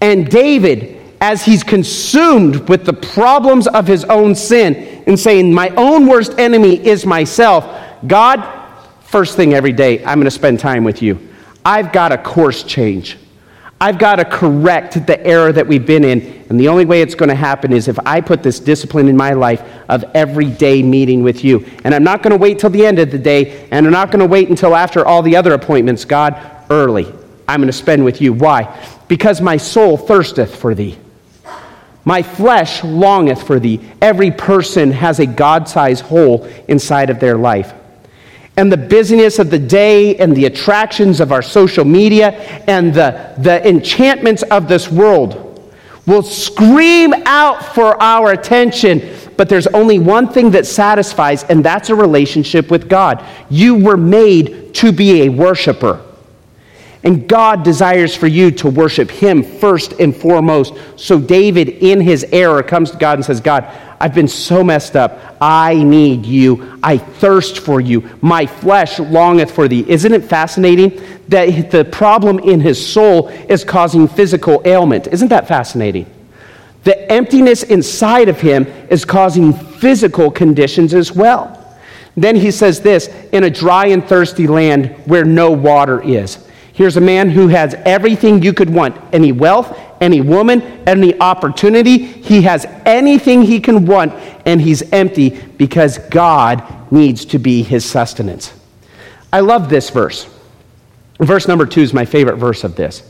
And 0.00 0.30
David, 0.30 1.00
as 1.20 1.44
he's 1.44 1.62
consumed 1.62 2.68
with 2.68 2.84
the 2.84 2.92
problems 2.92 3.66
of 3.66 3.86
his 3.86 4.04
own 4.04 4.34
sin 4.34 5.02
and 5.06 5.18
saying, 5.18 5.52
My 5.52 5.68
own 5.70 6.06
worst 6.06 6.38
enemy 6.38 6.84
is 6.86 7.04
myself, 7.04 7.64
God, 8.06 8.42
first 9.02 9.36
thing 9.36 9.52
every 9.54 9.72
day, 9.72 10.02
I'm 10.04 10.18
going 10.18 10.24
to 10.24 10.30
spend 10.30 10.60
time 10.60 10.84
with 10.84 11.02
you. 11.02 11.28
I've 11.64 11.92
got 11.92 12.12
a 12.12 12.18
course 12.18 12.62
change. 12.62 13.18
I've 13.82 13.98
got 13.98 14.16
to 14.16 14.26
correct 14.26 15.06
the 15.06 15.26
error 15.26 15.52
that 15.52 15.66
we've 15.66 15.86
been 15.86 16.04
in. 16.04 16.44
And 16.50 16.60
the 16.60 16.68
only 16.68 16.84
way 16.84 17.00
it's 17.00 17.14
going 17.14 17.30
to 17.30 17.34
happen 17.34 17.72
is 17.72 17.88
if 17.88 17.98
I 18.04 18.20
put 18.20 18.42
this 18.42 18.60
discipline 18.60 19.08
in 19.08 19.16
my 19.16 19.32
life 19.32 19.62
of 19.88 20.04
every 20.14 20.50
day 20.50 20.82
meeting 20.82 21.22
with 21.22 21.44
you. 21.44 21.66
And 21.84 21.94
I'm 21.94 22.04
not 22.04 22.22
going 22.22 22.32
to 22.32 22.36
wait 22.36 22.58
till 22.58 22.68
the 22.68 22.84
end 22.84 22.98
of 22.98 23.10
the 23.10 23.18
day, 23.18 23.66
and 23.70 23.86
I'm 23.86 23.92
not 23.92 24.10
going 24.10 24.20
to 24.20 24.26
wait 24.26 24.50
until 24.50 24.76
after 24.76 25.06
all 25.06 25.22
the 25.22 25.34
other 25.34 25.54
appointments. 25.54 26.04
God, 26.04 26.38
early. 26.68 27.06
I'm 27.48 27.60
going 27.60 27.68
to 27.68 27.72
spend 27.72 28.04
with 28.04 28.20
you. 28.20 28.34
Why? 28.34 28.64
Because 29.10 29.40
my 29.40 29.56
soul 29.56 29.96
thirsteth 29.96 30.54
for 30.54 30.72
thee. 30.72 30.96
My 32.04 32.22
flesh 32.22 32.84
longeth 32.84 33.42
for 33.42 33.58
thee. 33.58 33.80
Every 34.00 34.30
person 34.30 34.92
has 34.92 35.18
a 35.18 35.26
God 35.26 35.68
sized 35.68 36.04
hole 36.04 36.48
inside 36.68 37.10
of 37.10 37.18
their 37.18 37.36
life. 37.36 37.72
And 38.56 38.70
the 38.70 38.76
busyness 38.76 39.40
of 39.40 39.50
the 39.50 39.58
day 39.58 40.14
and 40.14 40.36
the 40.36 40.46
attractions 40.46 41.18
of 41.18 41.32
our 41.32 41.42
social 41.42 41.84
media 41.84 42.34
and 42.68 42.94
the, 42.94 43.34
the 43.38 43.68
enchantments 43.68 44.44
of 44.44 44.68
this 44.68 44.88
world 44.88 45.72
will 46.06 46.22
scream 46.22 47.12
out 47.26 47.74
for 47.74 48.00
our 48.00 48.30
attention. 48.30 49.12
But 49.36 49.48
there's 49.48 49.66
only 49.66 49.98
one 49.98 50.28
thing 50.28 50.52
that 50.52 50.66
satisfies, 50.66 51.42
and 51.42 51.64
that's 51.64 51.90
a 51.90 51.96
relationship 51.96 52.70
with 52.70 52.88
God. 52.88 53.24
You 53.48 53.74
were 53.74 53.96
made 53.96 54.72
to 54.76 54.92
be 54.92 55.22
a 55.22 55.30
worshiper. 55.30 56.00
And 57.02 57.26
God 57.26 57.62
desires 57.62 58.14
for 58.14 58.26
you 58.26 58.50
to 58.52 58.68
worship 58.68 59.10
Him 59.10 59.42
first 59.42 59.92
and 59.92 60.14
foremost. 60.14 60.74
So 60.96 61.18
David, 61.18 61.68
in 61.68 62.00
his 62.00 62.24
error, 62.24 62.62
comes 62.62 62.90
to 62.90 62.98
God 62.98 63.18
and 63.18 63.24
says, 63.24 63.40
God, 63.40 63.64
I've 63.98 64.14
been 64.14 64.28
so 64.28 64.62
messed 64.62 64.96
up. 64.96 65.18
I 65.40 65.74
need 65.74 66.26
you. 66.26 66.78
I 66.82 66.98
thirst 66.98 67.58
for 67.58 67.80
you. 67.80 68.08
My 68.20 68.46
flesh 68.46 68.98
longeth 68.98 69.50
for 69.50 69.68
thee. 69.68 69.84
Isn't 69.88 70.12
it 70.12 70.24
fascinating 70.24 71.00
that 71.28 71.70
the 71.70 71.84
problem 71.84 72.38
in 72.38 72.60
his 72.60 72.84
soul 72.84 73.28
is 73.28 73.64
causing 73.64 74.06
physical 74.08 74.62
ailment? 74.64 75.06
Isn't 75.06 75.28
that 75.28 75.48
fascinating? 75.48 76.06
The 76.84 77.10
emptiness 77.12 77.62
inside 77.62 78.28
of 78.28 78.40
him 78.40 78.66
is 78.88 79.04
causing 79.04 79.52
physical 79.52 80.30
conditions 80.30 80.94
as 80.94 81.12
well. 81.12 81.56
Then 82.16 82.36
he 82.36 82.50
says 82.50 82.80
this 82.80 83.08
in 83.32 83.44
a 83.44 83.50
dry 83.50 83.86
and 83.86 84.04
thirsty 84.04 84.46
land 84.46 84.94
where 85.04 85.24
no 85.24 85.50
water 85.50 86.02
is. 86.02 86.46
Here's 86.80 86.96
a 86.96 87.02
man 87.02 87.28
who 87.28 87.48
has 87.48 87.74
everything 87.84 88.42
you 88.42 88.54
could 88.54 88.70
want 88.70 88.96
any 89.12 89.32
wealth, 89.32 89.78
any 90.00 90.22
woman, 90.22 90.62
any 90.88 91.20
opportunity. 91.20 91.98
He 91.98 92.40
has 92.40 92.64
anything 92.86 93.42
he 93.42 93.60
can 93.60 93.84
want, 93.84 94.14
and 94.46 94.62
he's 94.62 94.80
empty 94.90 95.28
because 95.58 95.98
God 95.98 96.90
needs 96.90 97.26
to 97.26 97.38
be 97.38 97.62
his 97.62 97.84
sustenance. 97.84 98.54
I 99.30 99.40
love 99.40 99.68
this 99.68 99.90
verse. 99.90 100.26
Verse 101.18 101.46
number 101.46 101.66
two 101.66 101.82
is 101.82 101.92
my 101.92 102.06
favorite 102.06 102.36
verse 102.36 102.64
of 102.64 102.76
this. 102.76 103.02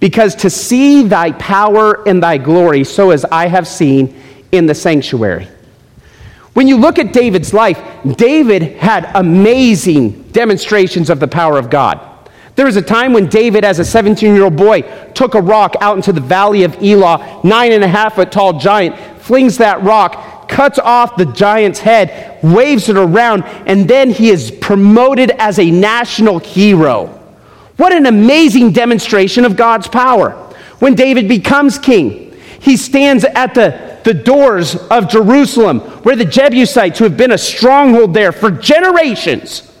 Because 0.00 0.34
to 0.34 0.50
see 0.50 1.04
thy 1.04 1.30
power 1.30 2.02
and 2.08 2.20
thy 2.20 2.38
glory, 2.38 2.82
so 2.82 3.12
as 3.12 3.24
I 3.26 3.46
have 3.46 3.68
seen 3.68 4.20
in 4.50 4.66
the 4.66 4.74
sanctuary. 4.74 5.46
When 6.54 6.66
you 6.66 6.76
look 6.76 6.98
at 6.98 7.12
David's 7.12 7.54
life, 7.54 7.80
David 8.16 8.62
had 8.78 9.12
amazing 9.14 10.24
demonstrations 10.32 11.08
of 11.08 11.20
the 11.20 11.28
power 11.28 11.56
of 11.56 11.70
God. 11.70 12.08
There 12.54 12.66
was 12.66 12.76
a 12.76 12.82
time 12.82 13.12
when 13.12 13.28
David, 13.28 13.64
as 13.64 13.78
a 13.78 13.84
17 13.84 14.34
year 14.34 14.44
old 14.44 14.56
boy, 14.56 14.82
took 15.14 15.34
a 15.34 15.40
rock 15.40 15.74
out 15.80 15.96
into 15.96 16.12
the 16.12 16.20
valley 16.20 16.64
of 16.64 16.82
Elah, 16.82 17.40
nine 17.42 17.72
and 17.72 17.82
a 17.82 17.88
half 17.88 18.16
foot 18.16 18.30
tall 18.30 18.58
giant, 18.58 18.98
flings 19.22 19.56
that 19.58 19.82
rock, 19.82 20.48
cuts 20.48 20.78
off 20.78 21.16
the 21.16 21.24
giant's 21.26 21.80
head, 21.80 22.38
waves 22.42 22.88
it 22.90 22.96
around, 22.96 23.44
and 23.66 23.88
then 23.88 24.10
he 24.10 24.28
is 24.28 24.50
promoted 24.50 25.30
as 25.38 25.58
a 25.58 25.70
national 25.70 26.38
hero. 26.40 27.06
What 27.78 27.94
an 27.94 28.04
amazing 28.04 28.72
demonstration 28.72 29.46
of 29.46 29.56
God's 29.56 29.88
power. 29.88 30.32
When 30.78 30.94
David 30.94 31.28
becomes 31.28 31.78
king, 31.78 32.36
he 32.60 32.76
stands 32.76 33.24
at 33.24 33.54
the, 33.54 33.98
the 34.04 34.12
doors 34.12 34.76
of 34.76 35.08
Jerusalem, 35.08 35.80
where 36.02 36.16
the 36.16 36.24
Jebusites, 36.24 36.98
who 36.98 37.04
have 37.04 37.16
been 37.16 37.32
a 37.32 37.38
stronghold 37.38 38.12
there 38.12 38.30
for 38.30 38.50
generations, 38.50 39.71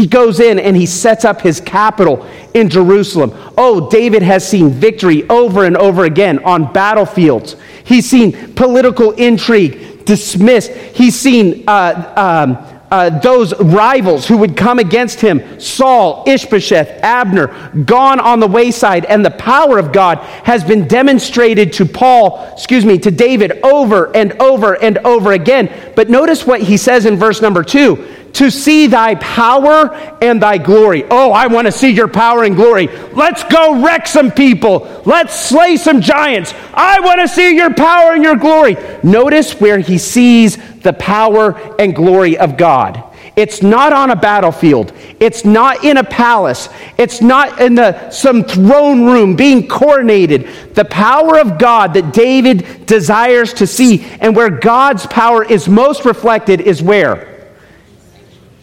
he 0.00 0.06
goes 0.06 0.40
in 0.40 0.58
and 0.58 0.74
he 0.74 0.86
sets 0.86 1.26
up 1.26 1.42
his 1.42 1.60
capital 1.60 2.26
in 2.54 2.70
Jerusalem. 2.70 3.34
Oh, 3.58 3.90
David 3.90 4.22
has 4.22 4.48
seen 4.48 4.70
victory 4.70 5.28
over 5.28 5.66
and 5.66 5.76
over 5.76 6.06
again 6.06 6.42
on 6.42 6.72
battlefields. 6.72 7.54
He's 7.84 8.08
seen 8.08 8.54
political 8.54 9.10
intrigue 9.10 10.06
dismissed. 10.06 10.70
He's 10.70 11.20
seen 11.20 11.64
uh, 11.66 12.14
um, 12.16 12.80
uh, 12.90 13.20
those 13.20 13.52
rivals 13.60 14.26
who 14.26 14.38
would 14.38 14.56
come 14.56 14.78
against 14.78 15.20
him 15.20 15.60
Saul, 15.60 16.24
Ishbosheth, 16.26 16.88
Abner 17.02 17.48
gone 17.84 18.20
on 18.20 18.40
the 18.40 18.48
wayside, 18.48 19.04
and 19.04 19.22
the 19.22 19.30
power 19.30 19.78
of 19.78 19.92
God 19.92 20.16
has 20.44 20.64
been 20.64 20.88
demonstrated 20.88 21.74
to 21.74 21.84
Paul, 21.84 22.50
excuse 22.54 22.86
me, 22.86 22.98
to 23.00 23.10
David 23.10 23.60
over 23.62 24.16
and 24.16 24.32
over 24.40 24.82
and 24.82 24.96
over 24.98 25.32
again. 25.32 25.92
But 25.94 26.08
notice 26.08 26.46
what 26.46 26.62
he 26.62 26.78
says 26.78 27.04
in 27.04 27.16
verse 27.16 27.42
number 27.42 27.62
two 27.62 28.16
to 28.34 28.50
see 28.50 28.86
thy 28.86 29.14
power 29.16 29.94
and 30.22 30.42
thy 30.42 30.58
glory. 30.58 31.04
Oh, 31.10 31.32
I 31.32 31.46
want 31.46 31.66
to 31.66 31.72
see 31.72 31.90
your 31.90 32.08
power 32.08 32.44
and 32.44 32.56
glory. 32.56 32.88
Let's 33.12 33.42
go 33.44 33.82
wreck 33.82 34.06
some 34.06 34.30
people. 34.30 35.02
Let's 35.04 35.38
slay 35.38 35.76
some 35.76 36.00
giants. 36.00 36.54
I 36.74 37.00
want 37.00 37.20
to 37.20 37.28
see 37.28 37.54
your 37.54 37.74
power 37.74 38.12
and 38.12 38.22
your 38.22 38.36
glory. 38.36 38.76
Notice 39.02 39.60
where 39.60 39.78
he 39.78 39.98
sees 39.98 40.56
the 40.80 40.92
power 40.92 41.76
and 41.78 41.94
glory 41.94 42.38
of 42.38 42.56
God. 42.56 43.04
It's 43.36 43.62
not 43.62 43.92
on 43.92 44.10
a 44.10 44.16
battlefield. 44.16 44.92
It's 45.18 45.44
not 45.44 45.84
in 45.84 45.96
a 45.96 46.04
palace. 46.04 46.68
It's 46.98 47.20
not 47.20 47.60
in 47.60 47.74
the, 47.74 48.10
some 48.10 48.44
throne 48.44 49.06
room 49.06 49.36
being 49.36 49.68
coronated. 49.68 50.74
The 50.74 50.84
power 50.84 51.38
of 51.38 51.58
God 51.58 51.94
that 51.94 52.12
David 52.12 52.86
desires 52.86 53.54
to 53.54 53.66
see 53.66 54.04
and 54.20 54.34
where 54.34 54.50
God's 54.50 55.06
power 55.06 55.44
is 55.44 55.68
most 55.68 56.04
reflected 56.04 56.60
is 56.60 56.82
where? 56.82 57.29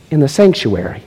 In 0.09 0.19
the 0.19 0.27
sanctuary. 0.27 1.03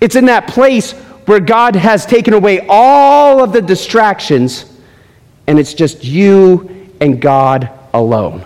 It's 0.00 0.16
in 0.16 0.26
that 0.26 0.46
place 0.46 0.92
where 1.26 1.40
God 1.40 1.74
has 1.74 2.06
taken 2.06 2.34
away 2.34 2.64
all 2.68 3.42
of 3.42 3.52
the 3.52 3.62
distractions 3.62 4.72
and 5.46 5.58
it's 5.58 5.74
just 5.74 6.04
you 6.04 6.90
and 7.00 7.20
God 7.20 7.70
alone. 7.94 8.44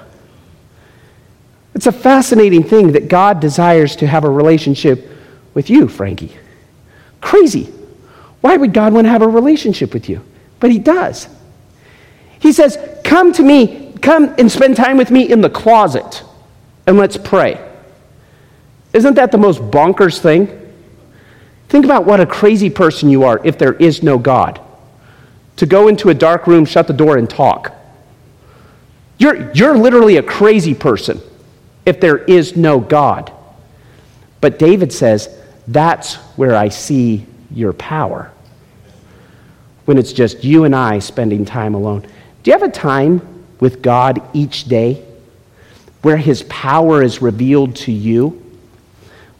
It's 1.74 1.86
a 1.86 1.92
fascinating 1.92 2.62
thing 2.62 2.92
that 2.92 3.08
God 3.08 3.40
desires 3.40 3.96
to 3.96 4.06
have 4.06 4.24
a 4.24 4.30
relationship 4.30 5.08
with 5.54 5.70
you, 5.70 5.88
Frankie. 5.88 6.36
Crazy. 7.20 7.72
Why 8.40 8.56
would 8.56 8.72
God 8.72 8.92
want 8.92 9.06
to 9.06 9.10
have 9.10 9.22
a 9.22 9.28
relationship 9.28 9.94
with 9.94 10.08
you? 10.08 10.24
But 10.58 10.70
He 10.70 10.78
does. 10.78 11.28
He 12.38 12.52
says, 12.52 12.78
Come 13.04 13.32
to 13.34 13.42
me, 13.42 13.94
come 14.02 14.34
and 14.38 14.50
spend 14.50 14.76
time 14.76 14.96
with 14.96 15.10
me 15.10 15.30
in 15.30 15.40
the 15.40 15.50
closet, 15.50 16.22
and 16.86 16.96
let's 16.96 17.16
pray. 17.16 17.66
Isn't 18.92 19.14
that 19.14 19.32
the 19.32 19.38
most 19.38 19.60
bonkers 19.60 20.18
thing? 20.18 20.48
Think 21.68 21.84
about 21.84 22.04
what 22.04 22.20
a 22.20 22.26
crazy 22.26 22.68
person 22.70 23.08
you 23.08 23.22
are 23.22 23.40
if 23.44 23.56
there 23.56 23.74
is 23.74 24.02
no 24.02 24.18
God. 24.18 24.60
To 25.56 25.66
go 25.66 25.88
into 25.88 26.08
a 26.08 26.14
dark 26.14 26.46
room, 26.46 26.64
shut 26.64 26.86
the 26.86 26.92
door, 26.92 27.16
and 27.16 27.30
talk. 27.30 27.72
You're, 29.18 29.52
you're 29.52 29.76
literally 29.76 30.16
a 30.16 30.22
crazy 30.22 30.74
person 30.74 31.20
if 31.86 32.00
there 32.00 32.18
is 32.18 32.56
no 32.56 32.80
God. 32.80 33.32
But 34.40 34.58
David 34.58 34.92
says, 34.92 35.28
that's 35.68 36.16
where 36.36 36.56
I 36.56 36.70
see 36.70 37.26
your 37.52 37.72
power. 37.72 38.32
When 39.84 39.98
it's 39.98 40.12
just 40.12 40.42
you 40.42 40.64
and 40.64 40.74
I 40.74 40.98
spending 40.98 41.44
time 41.44 41.74
alone. 41.74 42.00
Do 42.42 42.50
you 42.50 42.52
have 42.52 42.62
a 42.62 42.72
time 42.72 43.44
with 43.60 43.82
God 43.82 44.22
each 44.32 44.64
day 44.64 45.04
where 46.02 46.16
his 46.16 46.42
power 46.44 47.02
is 47.02 47.20
revealed 47.20 47.76
to 47.76 47.92
you? 47.92 48.49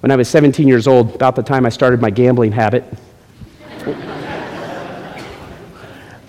When 0.01 0.11
I 0.11 0.17
was 0.17 0.31
17 0.31 0.67
years 0.67 0.87
old, 0.87 1.15
about 1.15 1.37
the 1.37 1.43
time 1.43 1.67
I 1.67 1.69
started 1.69 2.01
my 2.01 2.09
gambling 2.09 2.53
habit, 2.53 2.85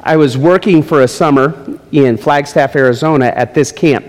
I 0.03 0.17
was 0.17 0.37
working 0.37 0.83
for 0.83 1.03
a 1.03 1.07
summer 1.07 1.79
in 1.93 2.17
Flagstaff, 2.17 2.75
Arizona 2.75 3.27
at 3.27 3.53
this 3.53 3.71
camp. 3.71 4.05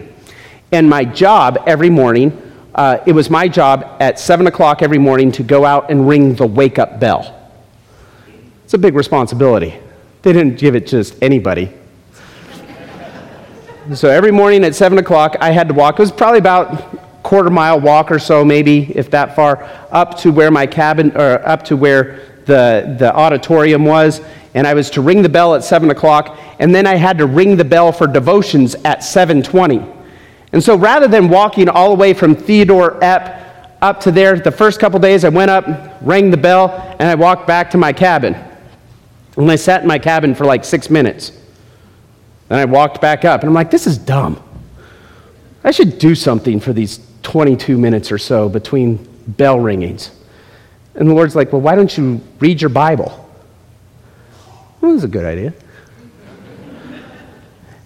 And 0.72 0.90
my 0.90 1.04
job 1.04 1.62
every 1.64 1.90
morning, 1.90 2.36
uh, 2.74 2.98
it 3.06 3.12
was 3.12 3.30
my 3.30 3.46
job 3.46 3.98
at 4.00 4.18
7 4.18 4.48
o'clock 4.48 4.82
every 4.82 4.98
morning 4.98 5.30
to 5.32 5.44
go 5.44 5.64
out 5.64 5.90
and 5.92 6.08
ring 6.08 6.34
the 6.34 6.46
wake 6.46 6.80
up 6.80 6.98
bell. 6.98 7.38
It's 8.64 8.74
a 8.74 8.78
big 8.78 8.94
responsibility. 8.94 9.78
They 10.22 10.32
didn't 10.32 10.58
give 10.58 10.74
it 10.74 10.88
to 10.88 11.02
just 11.02 11.22
anybody. 11.22 11.70
so 13.94 14.08
every 14.08 14.32
morning 14.32 14.64
at 14.64 14.74
7 14.74 14.98
o'clock, 14.98 15.36
I 15.40 15.52
had 15.52 15.68
to 15.68 15.74
walk. 15.74 16.00
It 16.00 16.02
was 16.02 16.10
probably 16.10 16.40
about 16.40 17.11
quarter 17.22 17.50
mile 17.50 17.80
walk 17.80 18.10
or 18.10 18.18
so, 18.18 18.44
maybe, 18.44 18.92
if 18.96 19.10
that 19.10 19.36
far, 19.36 19.68
up 19.90 20.18
to 20.18 20.32
where 20.32 20.50
my 20.50 20.66
cabin, 20.66 21.16
or 21.16 21.46
up 21.46 21.62
to 21.64 21.76
where 21.76 22.20
the, 22.46 22.96
the 22.98 23.14
auditorium 23.14 23.84
was. 23.84 24.20
And 24.54 24.66
I 24.66 24.74
was 24.74 24.90
to 24.90 25.00
ring 25.00 25.22
the 25.22 25.28
bell 25.28 25.54
at 25.54 25.64
7 25.64 25.90
o'clock, 25.90 26.38
and 26.58 26.74
then 26.74 26.86
I 26.86 26.96
had 26.96 27.18
to 27.18 27.26
ring 27.26 27.56
the 27.56 27.64
bell 27.64 27.92
for 27.92 28.06
devotions 28.06 28.74
at 28.84 29.00
7.20. 29.00 30.00
And 30.52 30.62
so 30.62 30.76
rather 30.76 31.08
than 31.08 31.28
walking 31.28 31.68
all 31.68 31.90
the 31.90 31.96
way 31.96 32.12
from 32.12 32.34
Theodore 32.34 33.00
Epp 33.00 33.40
up 33.80 34.00
to 34.00 34.10
there, 34.10 34.38
the 34.38 34.52
first 34.52 34.78
couple 34.78 35.00
days 35.00 35.24
I 35.24 35.30
went 35.30 35.50
up, 35.50 35.66
rang 36.02 36.30
the 36.30 36.36
bell, 36.36 36.70
and 36.98 37.08
I 37.08 37.14
walked 37.14 37.46
back 37.46 37.70
to 37.70 37.78
my 37.78 37.92
cabin. 37.92 38.36
And 39.36 39.50
I 39.50 39.56
sat 39.56 39.80
in 39.82 39.88
my 39.88 39.98
cabin 39.98 40.34
for 40.34 40.44
like 40.44 40.64
six 40.64 40.90
minutes. 40.90 41.32
Then 42.48 42.58
I 42.58 42.66
walked 42.66 43.00
back 43.00 43.24
up, 43.24 43.40
and 43.40 43.48
I'm 43.48 43.54
like, 43.54 43.70
this 43.70 43.86
is 43.86 43.96
dumb. 43.96 44.42
I 45.64 45.70
should 45.70 45.98
do 45.98 46.14
something 46.14 46.60
for 46.60 46.74
these 46.74 46.98
22 47.22 47.78
minutes 47.78 48.12
or 48.12 48.18
so 48.18 48.48
between 48.48 48.96
bell 49.26 49.58
ringings. 49.58 50.10
And 50.94 51.08
the 51.08 51.14
Lord's 51.14 51.34
like, 51.34 51.52
Well, 51.52 51.62
why 51.62 51.74
don't 51.74 51.96
you 51.96 52.20
read 52.38 52.60
your 52.60 52.68
Bible? 52.68 53.18
Well, 54.80 54.92
was 54.92 55.04
a 55.04 55.08
good 55.08 55.24
idea. 55.24 55.54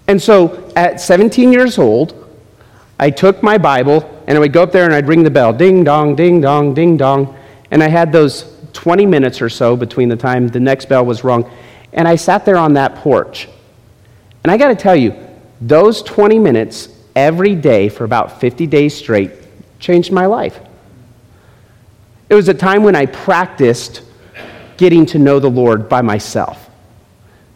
and 0.09 0.21
so 0.21 0.73
at 0.75 1.01
17 1.01 1.53
years 1.53 1.79
old, 1.79 2.23
I 2.99 3.11
took 3.11 3.43
my 3.43 3.59
Bible 3.59 4.25
and 4.27 4.37
I 4.37 4.41
would 4.41 4.53
go 4.53 4.63
up 4.63 4.73
there 4.73 4.85
and 4.85 4.95
I'd 4.95 5.07
ring 5.07 5.23
the 5.23 5.31
bell 5.31 5.53
ding 5.53 5.85
dong, 5.85 6.17
ding 6.17 6.41
dong, 6.41 6.75
ding 6.75 6.97
dong. 6.97 7.37
And 7.71 7.83
I 7.83 7.89
had 7.89 8.13
those 8.13 8.57
20 8.73 9.07
minutes 9.07 9.43
or 9.43 9.49
so 9.49 9.77
between 9.77 10.09
the 10.09 10.17
time 10.17 10.49
the 10.49 10.61
next 10.61 10.89
bell 10.89 11.05
was 11.05 11.23
rung. 11.23 11.51
And 11.93 12.09
I 12.09 12.17
sat 12.17 12.45
there 12.45 12.57
on 12.57 12.75
that 12.75 12.97
porch. 12.97 13.49
And 14.43 14.51
I 14.51 14.57
got 14.57 14.69
to 14.69 14.77
tell 14.77 14.97
you, 14.97 15.15
those 15.61 16.03
20 16.03 16.39
minutes 16.39 16.89
every 17.17 17.55
day 17.55 17.89
for 17.89 18.05
about 18.05 18.41
50 18.41 18.67
days 18.67 18.95
straight 18.95 19.33
changed 19.81 20.13
my 20.13 20.27
life. 20.27 20.61
It 22.29 22.35
was 22.35 22.49
a 22.49 22.55
time 22.55 22.83
when 22.83 22.95
I 22.95 23.07
practiced 23.07 24.03
getting 24.77 25.07
to 25.07 25.19
know 25.19 25.41
the 25.41 25.51
Lord 25.51 25.89
by 25.89 26.03
myself. 26.03 26.69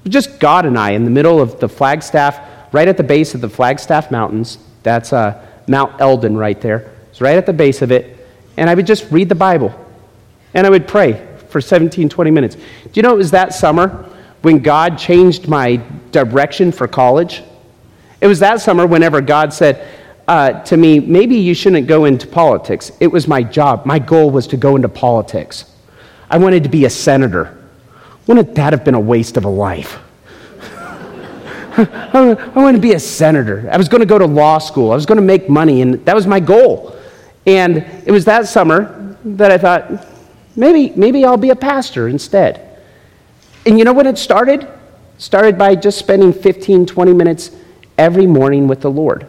Just 0.09 0.40
God 0.40 0.64
and 0.64 0.79
I 0.79 0.92
in 0.92 1.05
the 1.05 1.11
middle 1.11 1.40
of 1.40 1.61
the 1.61 1.68
Flagstaff, 1.68 2.40
right 2.73 2.88
at 2.88 2.96
the 2.96 3.03
base 3.03 3.35
of 3.35 3.42
the 3.42 3.49
Flagstaff 3.49 4.11
Mountains. 4.11 4.59
That's 4.83 5.12
uh, 5.12 5.46
Mount 5.68 6.01
Elden 6.01 6.37
right 6.37 6.59
there. 6.61 6.92
It's 7.11 7.20
right 7.20 7.37
at 7.37 7.44
the 7.44 7.53
base 7.53 7.83
of 7.83 7.92
it. 7.92 8.27
And 8.57 8.70
I 8.70 8.75
would 8.75 8.87
just 8.87 9.11
read 9.11 9.29
the 9.29 9.35
Bible. 9.35 9.75
And 10.55 10.66
I 10.66 10.70
would 10.70 10.88
pray 10.88 11.27
for 11.49 11.61
17, 11.61 12.09
20 12.09 12.31
minutes. 12.31 12.55
Do 12.55 12.62
you 12.94 13.03
know 13.03 13.12
it 13.12 13.18
was 13.18 13.33
that 13.33 13.53
summer 13.53 14.09
when 14.42 14.61
God 14.61 14.99
changed 14.99 15.49
my 15.49 15.77
direction 16.12 16.73
for 16.73 16.88
college? 16.88 17.42
It 18.20 18.26
was 18.26 18.40
that 18.40 18.61
summer 18.61 18.87
whenever 18.87 19.20
God 19.20 19.52
said 19.52 19.87
uh, 20.30 20.62
to 20.62 20.76
me, 20.76 21.00
maybe 21.00 21.35
you 21.35 21.54
shouldn't 21.54 21.88
go 21.88 22.04
into 22.04 22.26
politics. 22.26 22.92
It 23.00 23.09
was 23.09 23.26
my 23.26 23.42
job. 23.42 23.85
My 23.85 23.98
goal 23.98 24.30
was 24.30 24.46
to 24.48 24.56
go 24.56 24.76
into 24.76 24.88
politics. 24.88 25.64
I 26.30 26.38
wanted 26.38 26.62
to 26.62 26.68
be 26.68 26.85
a 26.85 26.90
senator. 26.90 27.59
Wouldn't 28.28 28.54
that 28.54 28.72
have 28.72 28.85
been 28.85 28.94
a 28.94 29.00
waste 29.00 29.37
of 29.37 29.44
a 29.44 29.48
life? 29.48 29.98
I 31.76 32.52
wanted 32.54 32.78
to 32.78 32.83
be 32.83 32.92
a 32.92 33.00
senator. 33.00 33.68
I 33.72 33.76
was 33.76 33.88
going 33.88 34.02
to 34.02 34.06
go 34.06 34.18
to 34.18 34.26
law 34.26 34.59
school. 34.59 34.92
I 34.92 34.94
was 34.94 35.04
going 35.04 35.16
to 35.16 35.22
make 35.22 35.48
money, 35.48 35.83
and 35.83 35.94
that 36.04 36.14
was 36.14 36.28
my 36.28 36.38
goal. 36.38 36.96
And 37.46 37.78
it 38.06 38.12
was 38.12 38.24
that 38.26 38.46
summer 38.46 39.16
that 39.24 39.50
I 39.50 39.59
thought, 39.59 40.06
maybe, 40.54 40.90
maybe 40.94 41.24
I'll 41.24 41.37
be 41.37 41.50
a 41.50 41.56
pastor 41.56 42.06
instead. 42.06 42.78
And 43.66 43.78
you 43.78 43.85
know 43.85 43.92
when 43.92 44.06
it 44.06 44.16
started? 44.16 44.68
Started 45.18 45.59
by 45.59 45.74
just 45.74 45.98
spending 45.98 46.33
15, 46.33 46.87
20 46.87 47.12
minutes 47.12 47.50
every 48.00 48.26
morning 48.26 48.66
with 48.66 48.80
the 48.80 48.90
Lord. 48.90 49.26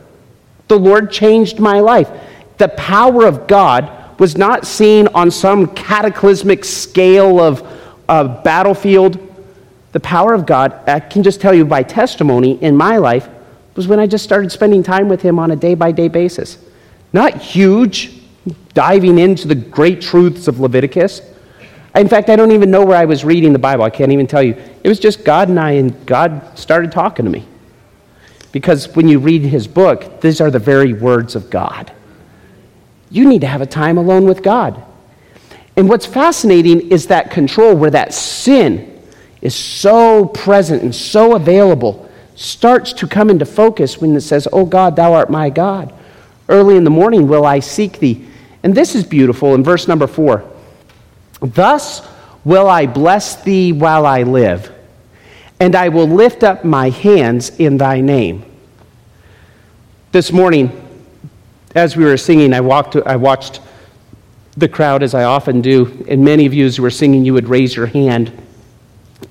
The 0.70 0.80
Lord 0.80 1.12
changed 1.12 1.60
my 1.60 1.82
life. 1.82 2.10
The 2.58 2.70
power 2.70 3.26
of 3.28 3.46
God 3.46 4.18
was 4.18 4.38
not 4.38 4.66
seen 4.66 5.08
on 5.10 5.30
some 5.30 5.68
cataclysmic 5.76 6.64
scale 6.64 7.40
of 7.42 7.68
a 8.08 8.24
battlefield. 8.24 9.20
The 9.92 10.00
power 10.00 10.34
of 10.34 10.46
God, 10.46 10.88
I 10.88 11.02
can 11.02 11.22
just 11.22 11.42
tell 11.42 11.54
you 11.54 11.66
by 11.66 11.84
testimony 11.84 12.54
in 12.64 12.78
my 12.78 12.96
life, 12.96 13.28
was 13.76 13.90
when 13.90 14.00
I 14.00 14.08
just 14.08 14.24
started 14.24 14.52
spending 14.54 14.84
time 14.84 15.10
with 15.10 15.22
Him 15.22 15.38
on 15.38 15.52
a 15.52 15.56
day 15.56 15.76
by 15.76 15.92
day 15.92 16.08
basis. 16.08 16.58
Not 17.12 17.36
huge, 17.36 18.22
diving 18.74 19.20
into 19.20 19.50
the 19.50 19.56
great 19.56 20.02
truths 20.02 20.48
of 20.48 20.62
Leviticus. 20.62 21.22
In 21.94 22.08
fact, 22.08 22.30
I 22.30 22.38
don't 22.38 22.54
even 22.54 22.72
know 22.72 22.86
where 22.86 22.98
I 22.98 23.04
was 23.04 23.26
reading 23.26 23.52
the 23.52 23.60
Bible. 23.60 23.84
I 23.84 23.90
can't 23.90 24.14
even 24.14 24.28
tell 24.28 24.42
you. 24.42 24.56
It 24.82 24.88
was 24.88 24.98
just 24.98 25.26
God 25.26 25.50
and 25.50 25.60
I, 25.60 25.72
and 25.72 26.06
God 26.06 26.58
started 26.58 26.94
talking 26.94 27.26
to 27.26 27.32
me. 27.32 27.46
Because 28.52 28.94
when 28.96 29.08
you 29.08 29.20
read 29.20 29.44
his 29.44 29.68
book, 29.68 30.22
these 30.22 30.42
are 30.42 30.52
the 30.52 30.60
very 30.60 30.94
words 30.94 31.36
of 31.36 31.50
God. 31.50 31.92
You 33.10 33.28
need 33.28 33.42
to 33.42 33.48
have 33.48 33.62
a 33.62 33.66
time 33.66 33.98
alone 33.98 34.26
with 34.26 34.44
God. 34.44 34.84
And 35.78 35.88
what's 35.88 36.06
fascinating 36.06 36.92
is 36.92 37.08
that 37.08 37.32
control 37.32 37.76
where 37.76 37.92
that 37.92 38.14
sin 38.14 39.02
is 39.42 39.56
so 39.56 40.26
present 40.26 40.84
and 40.84 40.94
so 40.94 41.36
available 41.36 42.10
starts 42.36 42.94
to 42.94 43.08
come 43.08 43.30
into 43.30 43.46
focus 43.46 44.00
when 44.00 44.16
it 44.16 44.22
says, 44.22 44.48
Oh 44.52 44.66
God, 44.66 44.96
thou 44.96 45.14
art 45.14 45.30
my 45.30 45.50
God. 45.50 45.94
Early 46.50 46.76
in 46.76 46.84
the 46.84 46.90
morning 46.90 47.28
will 47.28 47.46
I 47.46 47.60
seek 47.60 48.00
thee. 48.00 48.28
And 48.64 48.76
this 48.76 48.96
is 48.96 49.04
beautiful 49.04 49.56
in 49.56 49.64
verse 49.64 49.88
number 49.88 50.08
four. 50.08 50.44
Thus 51.40 52.08
will 52.44 52.68
I 52.68 52.86
bless 52.86 53.42
thee 53.44 53.72
while 53.72 54.06
I 54.06 54.24
live 54.24 54.72
and 55.62 55.76
I 55.76 55.88
will 55.88 56.08
lift 56.08 56.44
up 56.44 56.66
my 56.66 56.90
hands 56.90 57.52
in 57.52 57.78
thy 57.78 58.02
name. 58.02 58.44
This 60.12 60.34
morning, 60.34 60.70
as 61.76 61.96
we 61.96 62.04
were 62.04 62.18
singing, 62.18 62.54
I, 62.54 62.60
walked, 62.60 62.98
I 62.98 63.16
watched 63.16 63.62
the 64.58 64.68
crowd 64.68 65.04
as 65.04 65.14
I 65.14 65.24
often 65.24 65.62
do, 65.62 66.06
and 66.10 66.26
many 66.26 66.46
of 66.46 66.54
you 66.54 66.66
as 66.66 66.80
were 66.80 66.90
singing, 66.90 67.24
you 67.24 67.34
would 67.34 67.48
raise 67.48 67.76
your 67.76 67.86
hand 67.86 68.34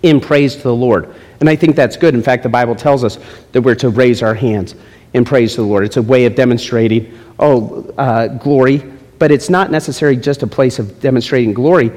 in 0.03 0.21
praise 0.21 0.57
to 0.57 0.62
the 0.62 0.75
Lord. 0.75 1.14
And 1.40 1.51
I 1.51 1.57
think 1.57 1.77
that's 1.77 1.97
good. 1.97 2.14
In 2.14 2.23
fact, 2.23 2.45
the 2.45 2.49
Bible 2.49 2.75
tells 2.75 3.05
us 3.05 3.19
that 3.53 3.61
we're 3.61 3.75
to 3.75 3.90
raise 3.90 4.23
our 4.23 4.35
hands 4.35 4.75
in 5.12 5.25
praise 5.25 5.57
to 5.57 5.62
the 5.62 5.66
Lord. 5.66 5.85
It's 5.85 5.99
a 5.99 6.03
way 6.03 6.25
of 6.25 6.35
demonstrating, 6.35 7.19
oh, 7.38 7.93
uh, 7.99 8.29
glory 8.29 8.90
but 9.21 9.31
it's 9.31 9.51
not 9.51 9.71
necessarily 9.71 10.16
just 10.16 10.43
a 10.43 10.47
place 10.47 10.79
of 10.79 10.99
demonstrating 10.99 11.53
glory. 11.53 11.93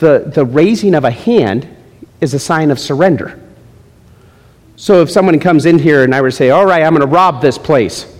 The, 0.00 0.30
the 0.34 0.44
raising 0.44 0.96
of 0.96 1.04
a 1.04 1.10
hand 1.12 1.66
is 2.20 2.34
a 2.34 2.40
sign 2.40 2.72
of 2.72 2.80
surrender. 2.80 3.40
So 4.76 5.00
if 5.00 5.10
someone 5.10 5.40
comes 5.40 5.64
in 5.64 5.78
here 5.78 6.04
and 6.04 6.14
I 6.14 6.20
were 6.20 6.30
to 6.30 6.36
say, 6.36 6.50
All 6.50 6.66
right, 6.66 6.82
I'm 6.82 6.94
going 6.94 7.00
to 7.00 7.12
rob 7.12 7.40
this 7.40 7.56
place. 7.56 8.12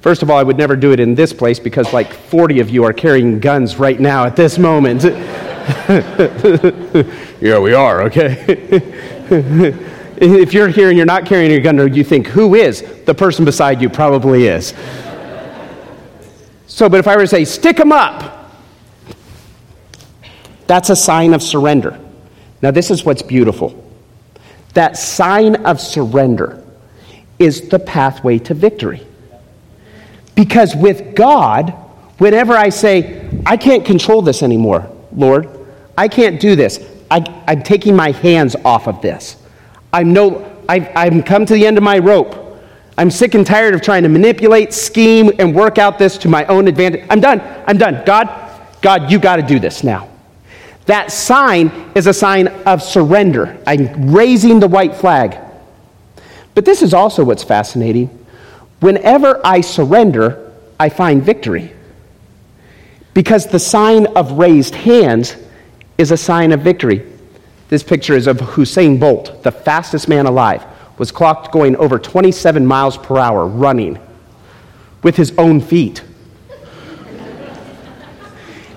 First 0.00 0.22
of 0.22 0.30
all, 0.30 0.36
I 0.36 0.42
would 0.42 0.58
never 0.58 0.74
do 0.74 0.90
it 0.90 0.98
in 0.98 1.14
this 1.14 1.32
place 1.32 1.60
because 1.60 1.92
like 1.92 2.12
40 2.12 2.58
of 2.58 2.68
you 2.68 2.82
are 2.82 2.92
carrying 2.92 3.38
guns 3.38 3.76
right 3.76 4.00
now 4.00 4.24
at 4.24 4.34
this 4.34 4.58
moment. 4.58 5.04
yeah, 7.40 7.60
we 7.60 7.72
are, 7.72 8.02
okay? 8.02 8.44
if 10.16 10.52
you're 10.52 10.66
here 10.66 10.88
and 10.88 10.96
you're 10.96 11.06
not 11.06 11.24
carrying 11.24 11.52
your 11.52 11.60
gun, 11.60 11.94
you 11.94 12.02
think, 12.02 12.26
Who 12.26 12.56
is? 12.56 12.82
The 13.04 13.14
person 13.14 13.44
beside 13.44 13.80
you 13.80 13.88
probably 13.88 14.48
is. 14.48 14.74
So, 16.66 16.88
but 16.88 16.98
if 16.98 17.06
I 17.06 17.14
were 17.14 17.22
to 17.22 17.28
say, 17.28 17.44
Stick 17.44 17.76
them 17.76 17.92
up, 17.92 18.50
that's 20.66 20.90
a 20.90 20.96
sign 20.96 21.32
of 21.32 21.42
surrender. 21.42 21.96
Now, 22.60 22.72
this 22.72 22.90
is 22.90 23.04
what's 23.04 23.22
beautiful. 23.22 23.81
That 24.74 24.96
sign 24.96 25.56
of 25.66 25.80
surrender 25.80 26.62
is 27.38 27.68
the 27.68 27.78
pathway 27.78 28.38
to 28.38 28.54
victory. 28.54 29.06
Because 30.34 30.74
with 30.74 31.14
God, 31.14 31.70
whenever 32.18 32.54
I 32.54 32.68
say, 32.68 33.28
I 33.44 33.56
can't 33.56 33.84
control 33.84 34.22
this 34.22 34.42
anymore, 34.42 34.88
Lord, 35.14 35.48
I 35.96 36.08
can't 36.08 36.40
do 36.40 36.56
this, 36.56 36.88
I, 37.10 37.18
am 37.46 37.62
taking 37.62 37.94
my 37.94 38.12
hands 38.12 38.56
off 38.64 38.88
of 38.88 39.02
this. 39.02 39.36
I'm 39.92 40.12
no, 40.12 40.50
I've, 40.68 40.88
I've 40.96 41.24
come 41.24 41.44
to 41.44 41.52
the 41.52 41.66
end 41.66 41.76
of 41.76 41.84
my 41.84 41.98
rope. 41.98 42.38
I'm 42.96 43.10
sick 43.10 43.34
and 43.34 43.46
tired 43.46 43.74
of 43.74 43.82
trying 43.82 44.02
to 44.04 44.08
manipulate, 44.08 44.72
scheme, 44.72 45.30
and 45.38 45.54
work 45.54 45.78
out 45.78 45.98
this 45.98 46.16
to 46.18 46.28
my 46.28 46.44
own 46.46 46.68
advantage. 46.68 47.04
I'm 47.10 47.20
done. 47.20 47.40
I'm 47.66 47.76
done. 47.76 48.02
God, 48.06 48.28
God, 48.80 49.10
you 49.10 49.18
got 49.18 49.36
to 49.36 49.42
do 49.42 49.58
this 49.58 49.82
now. 49.82 50.08
That 50.86 51.12
sign 51.12 51.92
is 51.94 52.06
a 52.06 52.12
sign 52.12 52.48
of 52.66 52.82
surrender. 52.82 53.58
I'm 53.66 54.12
raising 54.12 54.60
the 54.60 54.68
white 54.68 54.96
flag. 54.96 55.38
But 56.54 56.64
this 56.64 56.82
is 56.82 56.92
also 56.92 57.24
what's 57.24 57.44
fascinating. 57.44 58.08
Whenever 58.80 59.40
I 59.44 59.60
surrender, 59.60 60.52
I 60.78 60.88
find 60.88 61.22
victory. 61.22 61.72
Because 63.14 63.46
the 63.46 63.58
sign 63.58 64.06
of 64.16 64.32
raised 64.32 64.74
hands 64.74 65.36
is 65.98 66.10
a 66.10 66.16
sign 66.16 66.52
of 66.52 66.60
victory. 66.60 67.06
This 67.68 67.82
picture 67.82 68.14
is 68.14 68.26
of 68.26 68.38
Usain 68.38 68.98
Bolt, 68.98 69.42
the 69.44 69.52
fastest 69.52 70.08
man 70.08 70.26
alive, 70.26 70.64
was 70.98 71.12
clocked 71.12 71.52
going 71.52 71.76
over 71.76 71.98
27 71.98 72.66
miles 72.66 72.96
per 72.96 73.18
hour 73.18 73.46
running 73.46 73.98
with 75.02 75.16
his 75.16 75.32
own 75.38 75.60
feet. 75.60 76.02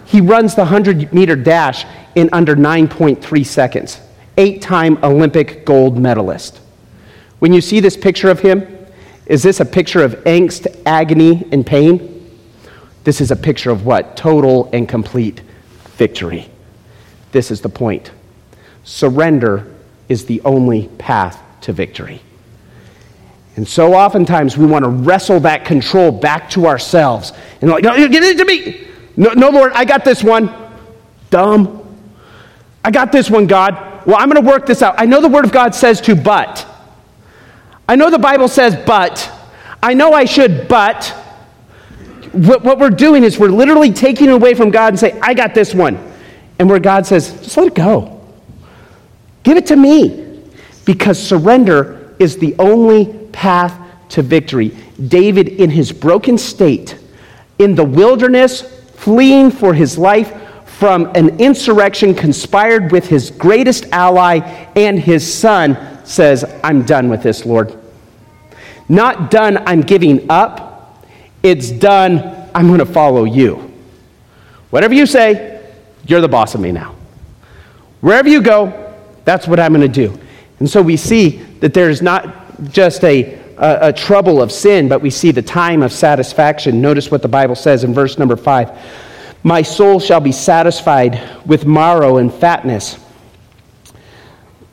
He 0.05 0.21
runs 0.21 0.55
the 0.55 0.61
100 0.61 1.13
meter 1.13 1.35
dash 1.35 1.85
in 2.15 2.29
under 2.31 2.55
9.3 2.55 3.45
seconds, 3.45 3.99
eight 4.37 4.61
time 4.61 4.97
Olympic 5.03 5.65
gold 5.65 5.97
medalist. 5.97 6.59
When 7.39 7.53
you 7.53 7.61
see 7.61 7.79
this 7.79 7.97
picture 7.97 8.29
of 8.29 8.39
him, 8.39 8.67
is 9.25 9.43
this 9.43 9.59
a 9.59 9.65
picture 9.65 10.03
of 10.03 10.13
angst, 10.25 10.81
agony, 10.85 11.47
and 11.51 11.65
pain? 11.65 12.11
This 13.03 13.21
is 13.21 13.31
a 13.31 13.35
picture 13.35 13.71
of 13.71 13.85
what? 13.85 14.15
Total 14.15 14.69
and 14.71 14.87
complete 14.87 15.41
victory. 15.97 16.49
This 17.31 17.51
is 17.51 17.61
the 17.61 17.69
point. 17.69 18.11
Surrender 18.83 19.73
is 20.07 20.25
the 20.25 20.41
only 20.41 20.87
path 20.99 21.41
to 21.61 21.73
victory. 21.73 22.21
And 23.55 23.67
so 23.67 23.93
oftentimes 23.93 24.57
we 24.57 24.65
want 24.65 24.83
to 24.83 24.89
wrestle 24.89 25.39
that 25.41 25.65
control 25.65 26.11
back 26.11 26.49
to 26.51 26.67
ourselves. 26.67 27.31
And 27.61 27.71
like, 27.71 27.83
no, 27.83 27.95
give 28.07 28.23
it 28.23 28.37
to 28.37 28.45
me. 28.45 28.87
No, 29.17 29.31
no, 29.31 29.49
Lord, 29.49 29.71
I 29.73 29.85
got 29.85 30.03
this 30.03 30.23
one. 30.23 30.53
Dumb. 31.29 31.81
I 32.83 32.91
got 32.91 33.11
this 33.11 33.29
one, 33.29 33.47
God. 33.47 34.05
Well, 34.05 34.17
I'm 34.17 34.29
going 34.29 34.43
to 34.43 34.49
work 34.49 34.65
this 34.65 34.81
out. 34.81 34.95
I 34.97 35.05
know 35.05 35.21
the 35.21 35.29
Word 35.29 35.45
of 35.45 35.51
God 35.51 35.73
says 35.73 36.01
to, 36.01 36.15
but. 36.15 36.65
I 37.87 37.95
know 37.95 38.09
the 38.09 38.19
Bible 38.19 38.47
says, 38.47 38.75
but. 38.85 39.31
I 39.81 39.93
know 39.93 40.13
I 40.13 40.25
should, 40.25 40.67
but. 40.67 41.07
What, 42.31 42.63
what 42.63 42.79
we're 42.79 42.89
doing 42.89 43.23
is 43.23 43.39
we're 43.39 43.47
literally 43.49 43.91
taking 43.91 44.29
away 44.29 44.53
from 44.53 44.69
God 44.69 44.89
and 44.89 44.99
say, 44.99 45.17
I 45.21 45.33
got 45.33 45.53
this 45.53 45.73
one. 45.73 46.13
And 46.59 46.69
where 46.69 46.79
God 46.79 47.05
says, 47.05 47.31
just 47.41 47.57
let 47.57 47.67
it 47.67 47.75
go. 47.75 48.21
Give 49.43 49.57
it 49.57 49.67
to 49.67 49.75
me. 49.75 50.43
Because 50.85 51.21
surrender 51.21 52.15
is 52.19 52.37
the 52.37 52.55
only 52.59 53.27
path 53.29 53.79
to 54.09 54.21
victory. 54.21 54.75
David, 55.07 55.47
in 55.47 55.69
his 55.69 55.91
broken 55.91 56.37
state, 56.37 56.97
in 57.57 57.75
the 57.75 57.83
wilderness, 57.83 58.84
fleeing 59.05 59.51
for 59.51 59.71
his 59.71 59.99
life 59.99 60.33
from 60.65 61.11
an 61.13 61.39
insurrection 61.39 62.15
conspired 62.15 62.91
with 62.91 63.07
his 63.07 63.29
greatest 63.29 63.85
ally 63.91 64.39
and 64.75 64.99
his 64.99 65.31
son, 65.31 65.77
says, 66.03 66.43
I'm 66.63 66.81
done 66.81 67.07
with 67.07 67.21
this, 67.21 67.45
Lord. 67.45 67.77
Not 68.89 69.29
done, 69.29 69.59
I'm 69.67 69.81
giving 69.81 70.25
up. 70.31 71.05
It's 71.43 71.69
done, 71.69 72.49
I'm 72.55 72.65
going 72.65 72.79
to 72.79 72.85
follow 72.87 73.25
you. 73.25 73.71
Whatever 74.71 74.95
you 74.95 75.05
say, 75.05 75.63
you're 76.07 76.19
the 76.19 76.27
boss 76.27 76.55
of 76.55 76.61
me 76.61 76.71
now. 76.71 76.95
Wherever 78.01 78.27
you 78.27 78.41
go, 78.41 78.95
that's 79.23 79.47
what 79.47 79.59
I'm 79.59 79.71
going 79.71 79.81
to 79.81 80.07
do. 80.07 80.19
And 80.57 80.67
so 80.67 80.81
we 80.81 80.97
see 80.97 81.43
that 81.59 81.75
there's 81.75 82.01
not 82.01 82.71
just 82.71 83.03
a, 83.03 83.39
a, 83.57 83.89
a, 83.89 83.93
trouble 83.93 84.41
of 84.41 84.51
sin, 84.51 84.87
but 84.87 85.01
we 85.01 85.09
see 85.09 85.31
the 85.31 85.41
time 85.41 85.83
of 85.83 85.91
satisfaction. 85.91 86.81
Notice 86.81 87.11
what 87.11 87.21
the 87.21 87.27
Bible 87.27 87.55
says 87.55 87.83
in 87.83 87.93
verse 87.93 88.17
number 88.17 88.35
five 88.35 88.71
My 89.43 89.61
soul 89.61 89.99
shall 89.99 90.21
be 90.21 90.31
satisfied 90.31 91.21
with 91.45 91.65
marrow 91.65 92.17
and 92.17 92.33
fatness 92.33 92.97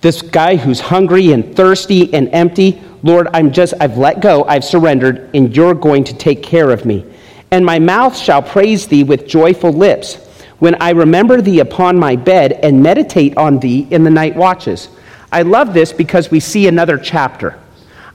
this 0.02 0.20
guy 0.20 0.56
who's 0.56 0.80
hungry 0.80 1.30
and 1.30 1.56
thirsty 1.56 2.12
and 2.12 2.28
empty, 2.32 2.82
Lord, 3.04 3.28
I'm 3.32 3.52
just, 3.52 3.72
I've 3.80 3.96
let 3.96 4.20
go, 4.20 4.44
I've 4.44 4.64
surrendered, 4.64 5.30
and 5.32 5.56
you're 5.56 5.74
going 5.74 6.02
to 6.04 6.14
take 6.14 6.42
care 6.42 6.70
of 6.70 6.84
me. 6.84 7.06
And 7.52 7.64
my 7.64 7.78
mouth 7.78 8.16
shall 8.16 8.42
praise 8.42 8.88
thee 8.88 9.04
with 9.04 9.28
joyful 9.28 9.70
lips 9.70 10.16
when 10.58 10.74
I 10.82 10.90
remember 10.90 11.40
thee 11.40 11.60
upon 11.60 11.98
my 11.98 12.16
bed 12.16 12.52
and 12.52 12.82
meditate 12.82 13.36
on 13.36 13.60
thee 13.60 13.86
in 13.90 14.02
the 14.02 14.10
night 14.10 14.34
watches. 14.34 14.88
I 15.30 15.42
love 15.42 15.72
this 15.72 15.92
because 15.92 16.32
we 16.32 16.40
see 16.40 16.66
another 16.66 16.98
chapter. 16.98 17.58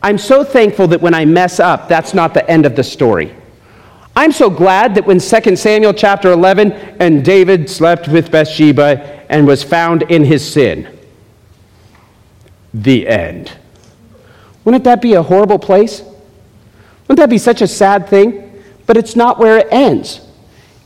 I'm 0.02 0.18
so 0.18 0.44
thankful 0.44 0.88
that 0.88 1.02
when 1.02 1.14
I 1.14 1.26
mess 1.26 1.60
up, 1.60 1.88
that's 1.88 2.14
not 2.14 2.34
the 2.34 2.48
end 2.50 2.66
of 2.66 2.76
the 2.76 2.84
story. 2.84 3.36
I'm 4.16 4.32
so 4.32 4.50
glad 4.50 4.96
that 4.96 5.06
when 5.06 5.20
2 5.20 5.56
Samuel 5.56 5.94
chapter 5.94 6.32
11 6.32 6.72
and 7.00 7.24
David 7.24 7.70
slept 7.70 8.08
with 8.08 8.32
Bathsheba 8.32 9.26
and 9.30 9.46
was 9.46 9.64
found 9.64 10.04
in 10.04 10.24
his 10.24 10.50
sin 10.50 10.88
the 12.74 13.08
end. 13.08 13.52
Wouldn't 14.64 14.84
that 14.84 15.02
be 15.02 15.14
a 15.14 15.24
horrible 15.24 15.60
place? 15.60 16.02
Wouldn't 16.02 17.20
that 17.20 17.30
be 17.30 17.38
such 17.38 17.62
a 17.62 17.68
sad 17.68 18.08
thing? 18.10 18.64
But 18.86 18.98
it's 18.98 19.16
not 19.16 19.40
where 19.40 19.60
it 19.60 19.68
ends. 19.72 20.22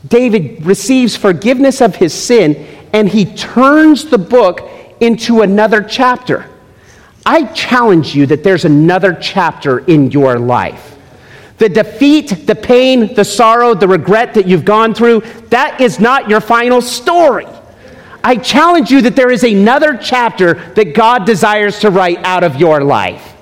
David 0.07 0.65
receives 0.65 1.15
forgiveness 1.15 1.81
of 1.81 1.95
his 1.95 2.13
sin 2.13 2.67
and 2.93 3.07
he 3.07 3.25
turns 3.25 4.05
the 4.05 4.17
book 4.17 4.69
into 4.99 5.41
another 5.41 5.81
chapter. 5.81 6.50
I 7.25 7.45
challenge 7.53 8.15
you 8.15 8.25
that 8.27 8.43
there's 8.43 8.65
another 8.65 9.13
chapter 9.13 9.79
in 9.79 10.11
your 10.11 10.39
life. 10.39 10.97
The 11.57 11.69
defeat, 11.69 12.47
the 12.47 12.55
pain, 12.55 13.13
the 13.13 13.23
sorrow, 13.23 13.75
the 13.75 13.87
regret 13.87 14.33
that 14.33 14.47
you've 14.47 14.65
gone 14.65 14.95
through, 14.95 15.21
that 15.49 15.79
is 15.79 15.99
not 15.99 16.27
your 16.27 16.41
final 16.41 16.81
story. 16.81 17.45
I 18.23 18.35
challenge 18.37 18.91
you 18.91 19.01
that 19.03 19.15
there 19.15 19.31
is 19.31 19.43
another 19.43 19.97
chapter 19.97 20.55
that 20.73 20.95
God 20.95 21.25
desires 21.25 21.79
to 21.79 21.91
write 21.91 22.17
out 22.19 22.43
of 22.43 22.55
your 22.55 22.83
life. 22.83 23.35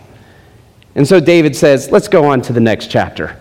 And 0.95 1.07
so 1.07 1.19
David 1.19 1.55
says, 1.55 1.91
let's 1.91 2.07
go 2.07 2.25
on 2.25 2.41
to 2.43 2.53
the 2.53 2.59
next 2.59 2.87
chapter. 2.87 3.37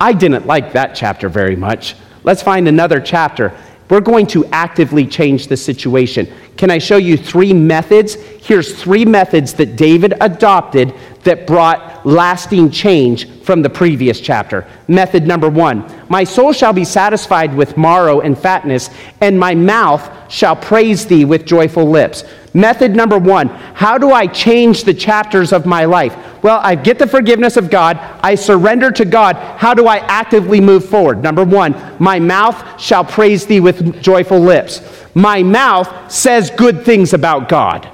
I 0.00 0.12
didn't 0.12 0.46
like 0.46 0.72
that 0.72 0.94
chapter 0.94 1.28
very 1.28 1.56
much. 1.56 1.96
Let's 2.22 2.42
find 2.42 2.68
another 2.68 3.00
chapter. 3.00 3.56
We're 3.90 4.00
going 4.00 4.28
to 4.28 4.46
actively 4.46 5.04
change 5.04 5.48
the 5.48 5.56
situation. 5.56 6.32
Can 6.56 6.70
I 6.70 6.78
show 6.78 6.96
you 6.96 7.16
three 7.16 7.52
methods? 7.52 8.14
Here's 8.14 8.80
three 8.80 9.04
methods 9.04 9.52
that 9.54 9.74
David 9.74 10.14
adopted 10.20 10.94
that 11.24 11.46
brought 11.46 12.06
lasting 12.06 12.70
change 12.70 13.28
from 13.42 13.62
the 13.62 13.68
previous 13.68 14.20
chapter. 14.20 14.66
Method 14.88 15.26
number 15.26 15.48
one 15.48 15.84
My 16.08 16.24
soul 16.24 16.52
shall 16.52 16.72
be 16.72 16.84
satisfied 16.84 17.54
with 17.54 17.76
marrow 17.76 18.20
and 18.20 18.38
fatness, 18.38 18.90
and 19.20 19.38
my 19.38 19.54
mouth 19.54 20.32
shall 20.32 20.54
praise 20.54 21.06
thee 21.06 21.24
with 21.24 21.44
joyful 21.44 21.90
lips. 21.90 22.24
Method 22.52 22.96
number 22.96 23.18
one 23.18 23.48
How 23.48 23.98
do 23.98 24.10
I 24.10 24.26
change 24.26 24.84
the 24.84 24.94
chapters 24.94 25.52
of 25.52 25.66
my 25.66 25.84
life? 25.84 26.16
Well, 26.42 26.60
I 26.62 26.74
get 26.74 26.98
the 26.98 27.06
forgiveness 27.06 27.56
of 27.56 27.70
God, 27.70 27.98
I 28.22 28.34
surrender 28.34 28.90
to 28.92 29.04
God. 29.04 29.36
How 29.36 29.74
do 29.74 29.86
I 29.86 29.98
actively 29.98 30.60
move 30.60 30.88
forward? 30.88 31.22
Number 31.22 31.44
one, 31.44 31.74
my 31.98 32.18
mouth 32.18 32.80
shall 32.80 33.04
praise 33.04 33.46
thee 33.46 33.60
with 33.60 34.02
joyful 34.02 34.40
lips. 34.40 34.80
My 35.14 35.42
mouth 35.42 36.10
says 36.10 36.50
good 36.50 36.84
things 36.84 37.12
about 37.12 37.48
God. 37.48 37.88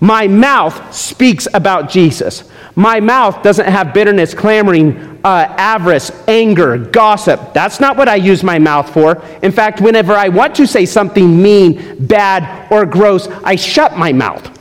My 0.00 0.26
mouth 0.26 0.94
speaks 0.94 1.48
about 1.52 1.90
Jesus. 1.90 2.44
My 2.78 3.00
mouth 3.00 3.42
doesn't 3.42 3.66
have 3.66 3.94
bitterness, 3.94 4.34
clamoring, 4.34 5.18
uh, 5.24 5.54
avarice, 5.56 6.10
anger, 6.28 6.76
gossip. 6.76 7.54
That's 7.54 7.80
not 7.80 7.96
what 7.96 8.06
I 8.06 8.16
use 8.16 8.42
my 8.42 8.58
mouth 8.58 8.92
for. 8.92 9.22
In 9.42 9.50
fact, 9.50 9.80
whenever 9.80 10.12
I 10.12 10.28
want 10.28 10.54
to 10.56 10.66
say 10.66 10.84
something 10.84 11.42
mean, 11.42 12.06
bad, 12.06 12.70
or 12.70 12.84
gross, 12.84 13.28
I 13.42 13.56
shut 13.56 13.96
my 13.96 14.12
mouth. 14.12 14.52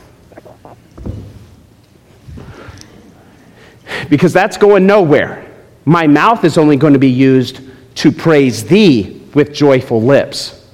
Because 4.09 4.32
that's 4.32 4.55
going 4.55 4.88
nowhere. 4.88 5.45
My 5.84 6.07
mouth 6.07 6.45
is 6.45 6.57
only 6.57 6.78
going 6.78 6.93
to 6.93 6.99
be 6.99 7.11
used 7.11 7.59
to 7.95 8.13
praise 8.13 8.63
thee 8.63 9.24
with 9.34 9.53
joyful 9.53 10.01
lips. 10.01 10.66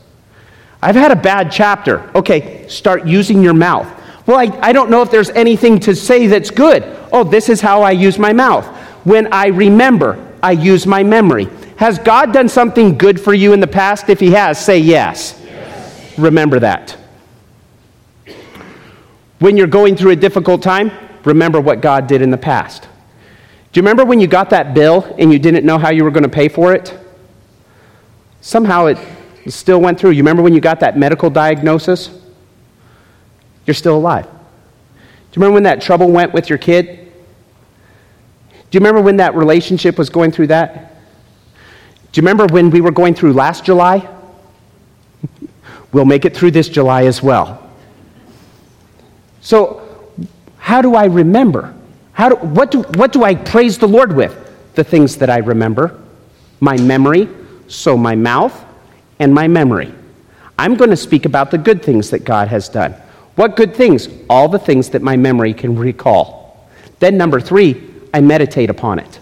I've 0.79 0.95
had 0.95 1.11
a 1.11 1.15
bad 1.15 1.51
chapter. 1.51 2.09
Okay, 2.15 2.67
start 2.67 3.07
using 3.07 3.41
your 3.41 3.55
mouth. 3.55 3.87
Well, 4.25 4.37
I, 4.37 4.57
I 4.61 4.73
don't 4.73 4.89
know 4.89 5.01
if 5.01 5.11
there's 5.11 5.29
anything 5.31 5.79
to 5.81 5.95
say 5.95 6.27
that's 6.27 6.51
good. 6.51 6.83
Oh, 7.11 7.23
this 7.23 7.49
is 7.49 7.59
how 7.59 7.81
I 7.81 7.91
use 7.91 8.19
my 8.19 8.33
mouth. 8.33 8.65
When 9.05 9.31
I 9.33 9.47
remember, 9.47 10.33
I 10.43 10.51
use 10.51 10.85
my 10.85 11.03
memory. 11.03 11.47
Has 11.77 11.97
God 11.97 12.31
done 12.31 12.47
something 12.47 12.97
good 12.97 13.19
for 13.19 13.33
you 13.33 13.53
in 13.53 13.59
the 13.59 13.67
past? 13.67 14.09
If 14.09 14.19
He 14.19 14.31
has, 14.31 14.63
say 14.63 14.77
yes. 14.77 15.41
yes. 15.43 16.17
Remember 16.19 16.59
that. 16.59 16.97
When 19.39 19.57
you're 19.57 19.65
going 19.67 19.95
through 19.95 20.11
a 20.11 20.15
difficult 20.15 20.61
time, 20.61 20.91
remember 21.23 21.59
what 21.59 21.81
God 21.81 22.05
did 22.05 22.21
in 22.21 22.29
the 22.29 22.37
past. 22.37 22.83
Do 23.71 23.79
you 23.79 23.81
remember 23.81 24.05
when 24.05 24.19
you 24.19 24.27
got 24.27 24.51
that 24.51 24.75
bill 24.75 25.15
and 25.17 25.33
you 25.33 25.39
didn't 25.39 25.65
know 25.65 25.79
how 25.79 25.89
you 25.89 26.03
were 26.03 26.11
going 26.11 26.23
to 26.23 26.29
pay 26.29 26.47
for 26.47 26.73
it? 26.75 26.95
Somehow 28.41 28.87
it 28.87 28.97
still 29.47 29.81
went 29.81 29.99
through. 29.99 30.11
You 30.11 30.21
remember 30.21 30.43
when 30.43 30.53
you 30.53 30.61
got 30.61 30.79
that 30.81 30.97
medical 30.97 31.29
diagnosis? 31.29 32.09
You're 33.65 33.73
still 33.73 33.97
alive. 33.97 34.25
Do 34.25 34.29
you 35.39 35.41
remember 35.41 35.53
when 35.53 35.63
that 35.63 35.81
trouble 35.81 36.09
went 36.09 36.33
with 36.33 36.49
your 36.49 36.57
kid? 36.57 37.11
Do 38.51 38.77
you 38.77 38.79
remember 38.79 39.01
when 39.01 39.17
that 39.17 39.35
relationship 39.35 39.97
was 39.97 40.09
going 40.09 40.31
through 40.31 40.47
that? 40.47 40.95
Do 42.11 42.19
you 42.19 42.27
remember 42.27 42.51
when 42.53 42.69
we 42.69 42.81
were 42.81 42.91
going 42.91 43.13
through 43.13 43.33
last 43.33 43.63
July? 43.63 44.07
we'll 45.93 46.05
make 46.05 46.25
it 46.25 46.35
through 46.35 46.51
this 46.51 46.67
July 46.67 47.05
as 47.05 47.21
well. 47.21 47.69
So, 49.41 50.11
how 50.57 50.81
do 50.81 50.95
I 50.95 51.05
remember? 51.05 51.73
How 52.13 52.29
do, 52.29 52.35
what, 52.35 52.71
do, 52.71 52.81
what 52.95 53.11
do 53.11 53.23
I 53.23 53.35
praise 53.35 53.77
the 53.77 53.87
Lord 53.87 54.15
with? 54.15 54.37
The 54.75 54.83
things 54.83 55.17
that 55.17 55.29
I 55.29 55.37
remember, 55.37 55.99
my 56.59 56.77
memory, 56.77 57.27
so 57.67 57.97
my 57.97 58.15
mouth 58.15 58.65
and 59.19 59.33
my 59.33 59.47
memory. 59.47 59.93
I'm 60.57 60.75
going 60.75 60.91
to 60.91 60.97
speak 60.97 61.25
about 61.25 61.51
the 61.51 61.57
good 61.57 61.81
things 61.83 62.09
that 62.11 62.19
God 62.19 62.47
has 62.49 62.69
done. 62.69 62.95
What 63.35 63.55
good 63.55 63.75
things? 63.75 64.07
All 64.29 64.47
the 64.47 64.59
things 64.59 64.89
that 64.89 65.01
my 65.01 65.17
memory 65.17 65.53
can 65.53 65.77
recall. 65.77 66.69
Then, 66.99 67.17
number 67.17 67.39
three, 67.39 67.89
I 68.13 68.21
meditate 68.21 68.69
upon 68.69 68.99
it. 68.99 69.19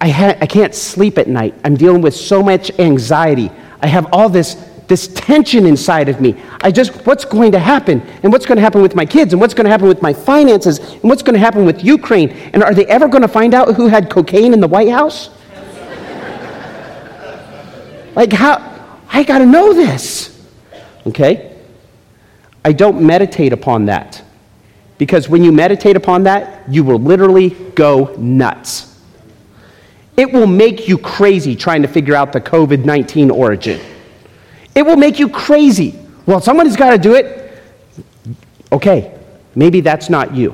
I, 0.00 0.08
ha- 0.08 0.36
I 0.40 0.46
can't 0.46 0.74
sleep 0.74 1.18
at 1.18 1.28
night. 1.28 1.54
I'm 1.64 1.76
dealing 1.76 2.02
with 2.02 2.14
so 2.14 2.42
much 2.42 2.70
anxiety. 2.78 3.50
I 3.80 3.86
have 3.86 4.06
all 4.12 4.28
this 4.28 4.56
this 4.88 5.08
tension 5.08 5.66
inside 5.66 6.08
of 6.08 6.20
me. 6.20 6.36
I 6.60 6.70
just, 6.70 6.92
what's 7.06 7.24
going 7.24 7.52
to 7.52 7.58
happen? 7.58 8.00
And 8.22 8.32
what's 8.32 8.46
going 8.46 8.56
to 8.56 8.62
happen 8.62 8.82
with 8.82 8.94
my 8.94 9.06
kids? 9.06 9.32
And 9.32 9.40
what's 9.40 9.54
going 9.54 9.64
to 9.64 9.70
happen 9.70 9.88
with 9.88 10.02
my 10.02 10.12
finances? 10.12 10.78
And 10.78 11.04
what's 11.04 11.22
going 11.22 11.34
to 11.34 11.40
happen 11.40 11.64
with 11.64 11.82
Ukraine? 11.82 12.30
And 12.52 12.62
are 12.62 12.74
they 12.74 12.86
ever 12.86 13.08
going 13.08 13.22
to 13.22 13.28
find 13.28 13.54
out 13.54 13.74
who 13.74 13.86
had 13.86 14.10
cocaine 14.10 14.52
in 14.52 14.60
the 14.60 14.68
White 14.68 14.90
House? 14.90 15.30
like, 18.14 18.32
how? 18.32 18.72
I 19.08 19.22
got 19.22 19.38
to 19.38 19.46
know 19.46 19.72
this. 19.72 20.44
Okay? 21.06 21.53
I 22.64 22.72
don't 22.72 23.02
meditate 23.02 23.52
upon 23.52 23.86
that. 23.86 24.22
Because 24.96 25.28
when 25.28 25.42
you 25.42 25.52
meditate 25.52 25.96
upon 25.96 26.22
that, 26.24 26.68
you 26.68 26.84
will 26.84 26.98
literally 26.98 27.50
go 27.74 28.14
nuts. 28.16 28.90
It 30.16 30.32
will 30.32 30.46
make 30.46 30.88
you 30.88 30.96
crazy 30.96 31.56
trying 31.56 31.82
to 31.82 31.88
figure 31.88 32.14
out 32.14 32.32
the 32.32 32.40
COVID 32.40 32.84
19 32.84 33.30
origin. 33.30 33.80
It 34.74 34.86
will 34.86 34.96
make 34.96 35.18
you 35.18 35.28
crazy. 35.28 35.98
Well, 36.26 36.40
somebody's 36.40 36.76
got 36.76 36.90
to 36.90 36.98
do 36.98 37.14
it. 37.14 37.62
Okay, 38.72 39.18
maybe 39.54 39.80
that's 39.80 40.08
not 40.08 40.34
you. 40.34 40.52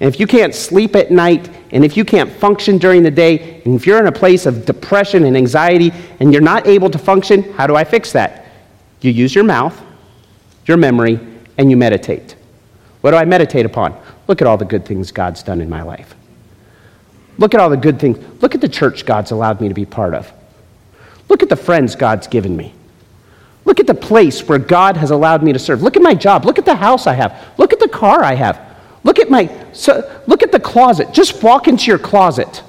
And 0.00 0.12
if 0.12 0.20
you 0.20 0.26
can't 0.26 0.54
sleep 0.54 0.94
at 0.94 1.10
night, 1.10 1.50
and 1.72 1.84
if 1.84 1.96
you 1.96 2.04
can't 2.04 2.30
function 2.30 2.78
during 2.78 3.02
the 3.02 3.10
day, 3.10 3.62
and 3.64 3.74
if 3.74 3.86
you're 3.86 3.98
in 3.98 4.06
a 4.06 4.12
place 4.12 4.46
of 4.46 4.64
depression 4.64 5.24
and 5.24 5.36
anxiety, 5.36 5.92
and 6.20 6.32
you're 6.32 6.42
not 6.42 6.66
able 6.66 6.90
to 6.90 6.98
function, 6.98 7.42
how 7.54 7.66
do 7.66 7.74
I 7.74 7.84
fix 7.84 8.12
that? 8.12 8.46
You 9.00 9.10
use 9.10 9.34
your 9.34 9.44
mouth, 9.44 9.80
your 10.68 10.76
memory, 10.76 11.18
and 11.56 11.70
you 11.70 11.76
meditate. 11.76 12.36
What 13.00 13.10
do 13.12 13.16
I 13.16 13.24
meditate 13.24 13.66
upon? 13.66 13.98
Look 14.26 14.42
at 14.42 14.46
all 14.46 14.56
the 14.56 14.64
good 14.64 14.84
things 14.84 15.10
God's 15.10 15.42
done 15.42 15.60
in 15.60 15.68
my 15.68 15.82
life. 15.82 16.14
Look 17.38 17.54
at 17.54 17.60
all 17.60 17.70
the 17.70 17.76
good 17.76 17.98
things. 17.98 18.18
Look 18.42 18.54
at 18.54 18.60
the 18.60 18.68
church 18.68 19.06
God's 19.06 19.30
allowed 19.30 19.60
me 19.60 19.68
to 19.68 19.74
be 19.74 19.86
part 19.86 20.14
of. 20.14 20.30
Look 21.28 21.42
at 21.42 21.48
the 21.48 21.56
friends 21.56 21.94
God's 21.94 22.26
given 22.26 22.56
me. 22.56 22.74
Look 23.64 23.80
at 23.80 23.86
the 23.86 23.94
place 23.94 24.46
where 24.48 24.58
God 24.58 24.96
has 24.96 25.10
allowed 25.10 25.42
me 25.42 25.52
to 25.52 25.58
serve. 25.58 25.82
Look 25.82 25.96
at 25.96 26.02
my 26.02 26.14
job. 26.14 26.44
Look 26.44 26.58
at 26.58 26.64
the 26.64 26.74
house 26.74 27.06
I 27.06 27.14
have. 27.14 27.52
Look 27.58 27.72
at 27.72 27.80
the 27.80 27.88
car 27.88 28.22
I 28.24 28.34
have. 28.34 28.60
Look 29.04 29.18
at 29.18 29.30
my 29.30 29.50
so, 29.72 30.22
look 30.26 30.42
at 30.42 30.52
the 30.52 30.60
closet. 30.60 31.12
Just 31.12 31.42
walk 31.42 31.68
into 31.68 31.86
your 31.86 31.98
closet. 31.98 32.62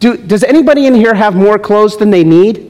Do, 0.00 0.16
does 0.16 0.44
anybody 0.44 0.86
in 0.86 0.94
here 0.94 1.14
have 1.14 1.34
more 1.34 1.58
clothes 1.58 1.96
than 1.96 2.10
they 2.10 2.24
need? 2.24 2.68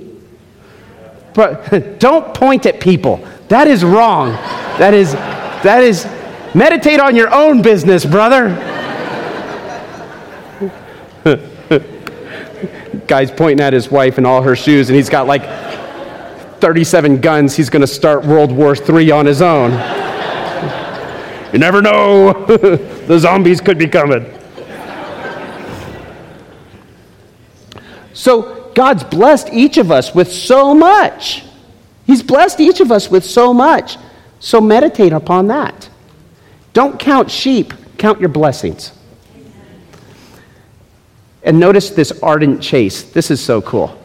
But 1.34 1.98
don't 1.98 2.34
point 2.34 2.66
at 2.66 2.80
people. 2.80 3.26
That 3.48 3.66
is 3.66 3.84
wrong. 3.84 4.32
That 4.78 4.94
is 4.94 5.12
that 5.12 5.82
is 5.82 6.06
meditate 6.54 7.00
on 7.00 7.16
your 7.16 7.32
own 7.34 7.62
business, 7.62 8.04
brother. 8.04 8.54
Guy's 13.06 13.30
pointing 13.30 13.64
at 13.64 13.72
his 13.72 13.90
wife 13.90 14.18
and 14.18 14.26
all 14.26 14.42
her 14.42 14.54
shoes, 14.54 14.90
and 14.90 14.96
he's 14.96 15.08
got 15.08 15.26
like 15.26 15.42
37 16.60 17.20
guns, 17.20 17.56
he's 17.56 17.70
going 17.70 17.80
to 17.80 17.86
start 17.86 18.24
World 18.24 18.52
War 18.52 18.74
III 18.74 19.10
on 19.12 19.26
his 19.26 19.40
own. 19.40 19.70
you 21.52 21.58
never 21.58 21.80
know, 21.80 22.32
the 22.46 23.18
zombies 23.18 23.60
could 23.60 23.78
be 23.78 23.86
coming. 23.86 24.34
So, 28.12 28.72
God's 28.74 29.04
blessed 29.04 29.48
each 29.52 29.78
of 29.78 29.90
us 29.90 30.14
with 30.14 30.32
so 30.32 30.74
much. 30.74 31.44
He's 32.08 32.22
blessed 32.22 32.58
each 32.58 32.80
of 32.80 32.90
us 32.90 33.10
with 33.10 33.22
so 33.22 33.52
much. 33.52 33.98
So, 34.40 34.60
meditate 34.62 35.12
upon 35.12 35.48
that. 35.48 35.90
Don't 36.72 36.98
count 36.98 37.30
sheep, 37.30 37.74
count 37.98 38.18
your 38.18 38.30
blessings. 38.30 38.92
And 41.42 41.60
notice 41.60 41.90
this 41.90 42.10
ardent 42.22 42.62
chase. 42.62 43.02
This 43.02 43.30
is 43.30 43.44
so 43.44 43.60
cool. 43.60 44.00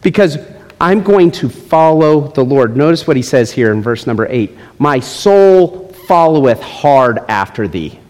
Because 0.00 0.38
I'm 0.80 1.02
going 1.02 1.32
to 1.32 1.50
follow 1.50 2.28
the 2.28 2.44
Lord. 2.44 2.78
Notice 2.78 3.06
what 3.06 3.16
he 3.16 3.22
says 3.22 3.52
here 3.52 3.72
in 3.72 3.82
verse 3.82 4.06
number 4.06 4.26
eight 4.30 4.56
My 4.78 4.98
soul 4.98 5.92
followeth 6.08 6.62
hard 6.62 7.18
after 7.28 7.68
thee. 7.68 8.00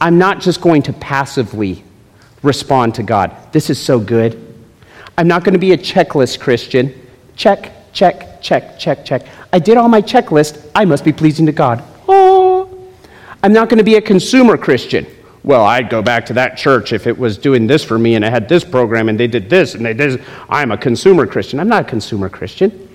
I'm 0.00 0.18
not 0.18 0.40
just 0.40 0.60
going 0.60 0.82
to 0.82 0.92
passively 0.92 1.82
respond 2.44 2.94
to 2.96 3.02
God. 3.02 3.36
This 3.52 3.70
is 3.70 3.80
so 3.80 3.98
good. 3.98 4.54
I'm 5.18 5.26
not 5.26 5.42
going 5.42 5.54
to 5.54 5.58
be 5.58 5.72
a 5.72 5.78
checklist 5.78 6.38
Christian. 6.38 7.01
Check, 7.36 7.72
check, 7.92 8.42
check, 8.42 8.78
check, 8.78 9.04
check. 9.04 9.26
I 9.52 9.58
did 9.58 9.76
all 9.76 9.88
my 9.88 10.02
checklist. 10.02 10.70
I 10.74 10.84
must 10.84 11.04
be 11.04 11.12
pleasing 11.12 11.46
to 11.46 11.52
God. 11.52 11.82
Oh. 12.08 12.68
I'm 13.42 13.52
not 13.52 13.68
going 13.68 13.78
to 13.78 13.84
be 13.84 13.96
a 13.96 14.00
consumer 14.00 14.56
Christian 14.56 15.06
well, 15.44 15.64
I'd 15.64 15.90
go 15.90 16.02
back 16.02 16.26
to 16.26 16.34
that 16.34 16.56
church 16.56 16.92
if 16.92 17.06
it 17.06 17.18
was 17.18 17.36
doing 17.36 17.66
this 17.66 17.82
for 17.82 17.98
me 17.98 18.14
and 18.14 18.24
it 18.24 18.30
had 18.30 18.48
this 18.48 18.62
program 18.62 19.08
and 19.08 19.18
they 19.18 19.26
did 19.26 19.50
this 19.50 19.74
and 19.74 19.84
they 19.84 19.94
did. 19.94 20.22
I'm 20.48 20.70
a 20.70 20.78
consumer 20.78 21.26
Christian. 21.26 21.58
I'm 21.58 21.68
not 21.68 21.82
a 21.82 21.88
consumer 21.88 22.28
Christian. 22.28 22.88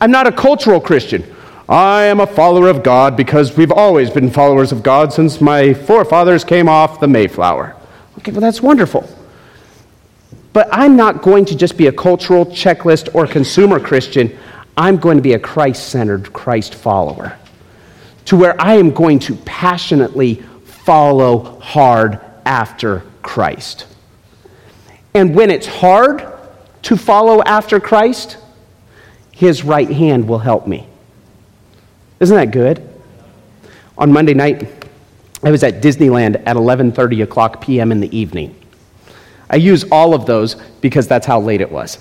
I'm 0.00 0.10
not 0.10 0.26
a 0.26 0.32
cultural 0.32 0.80
Christian. 0.80 1.24
I 1.68 2.02
am 2.04 2.20
a 2.20 2.26
follower 2.26 2.68
of 2.68 2.82
God 2.82 3.16
because 3.16 3.56
we've 3.56 3.72
always 3.72 4.10
been 4.10 4.30
followers 4.30 4.72
of 4.72 4.82
God 4.82 5.12
since 5.12 5.40
my 5.40 5.74
forefathers 5.74 6.44
came 6.44 6.68
off 6.68 7.00
the 7.00 7.08
Mayflower. 7.08 7.76
Okay, 8.18 8.32
well, 8.32 8.40
that's 8.40 8.60
wonderful. 8.60 9.08
But 10.56 10.70
I'm 10.72 10.96
not 10.96 11.20
going 11.20 11.44
to 11.44 11.54
just 11.54 11.76
be 11.76 11.88
a 11.88 11.92
cultural 11.92 12.46
checklist 12.46 13.14
or 13.14 13.26
consumer 13.26 13.78
Christian. 13.78 14.38
I'm 14.74 14.96
going 14.96 15.18
to 15.18 15.22
be 15.22 15.34
a 15.34 15.38
Christ 15.38 15.90
centered 15.90 16.32
Christ 16.32 16.74
follower 16.74 17.36
to 18.24 18.38
where 18.38 18.58
I 18.58 18.76
am 18.76 18.92
going 18.92 19.18
to 19.18 19.34
passionately 19.44 20.36
follow 20.64 21.60
hard 21.60 22.20
after 22.46 23.02
Christ. 23.20 23.86
And 25.12 25.34
when 25.34 25.50
it's 25.50 25.66
hard 25.66 26.26
to 26.84 26.96
follow 26.96 27.42
after 27.42 27.78
Christ, 27.78 28.38
his 29.32 29.62
right 29.62 29.90
hand 29.90 30.26
will 30.26 30.38
help 30.38 30.66
me. 30.66 30.88
Isn't 32.18 32.34
that 32.34 32.50
good? 32.50 32.82
On 33.98 34.10
Monday 34.10 34.32
night, 34.32 34.88
I 35.42 35.50
was 35.50 35.62
at 35.62 35.82
Disneyland 35.82 36.42
at 36.46 36.56
11:30 36.56 37.24
o'clock 37.24 37.60
p.m. 37.60 37.92
in 37.92 38.00
the 38.00 38.16
evening. 38.16 38.56
I 39.48 39.56
use 39.56 39.84
all 39.90 40.14
of 40.14 40.26
those 40.26 40.56
because 40.80 41.06
that's 41.06 41.26
how 41.26 41.40
late 41.40 41.60
it 41.60 41.70
was. 41.70 41.98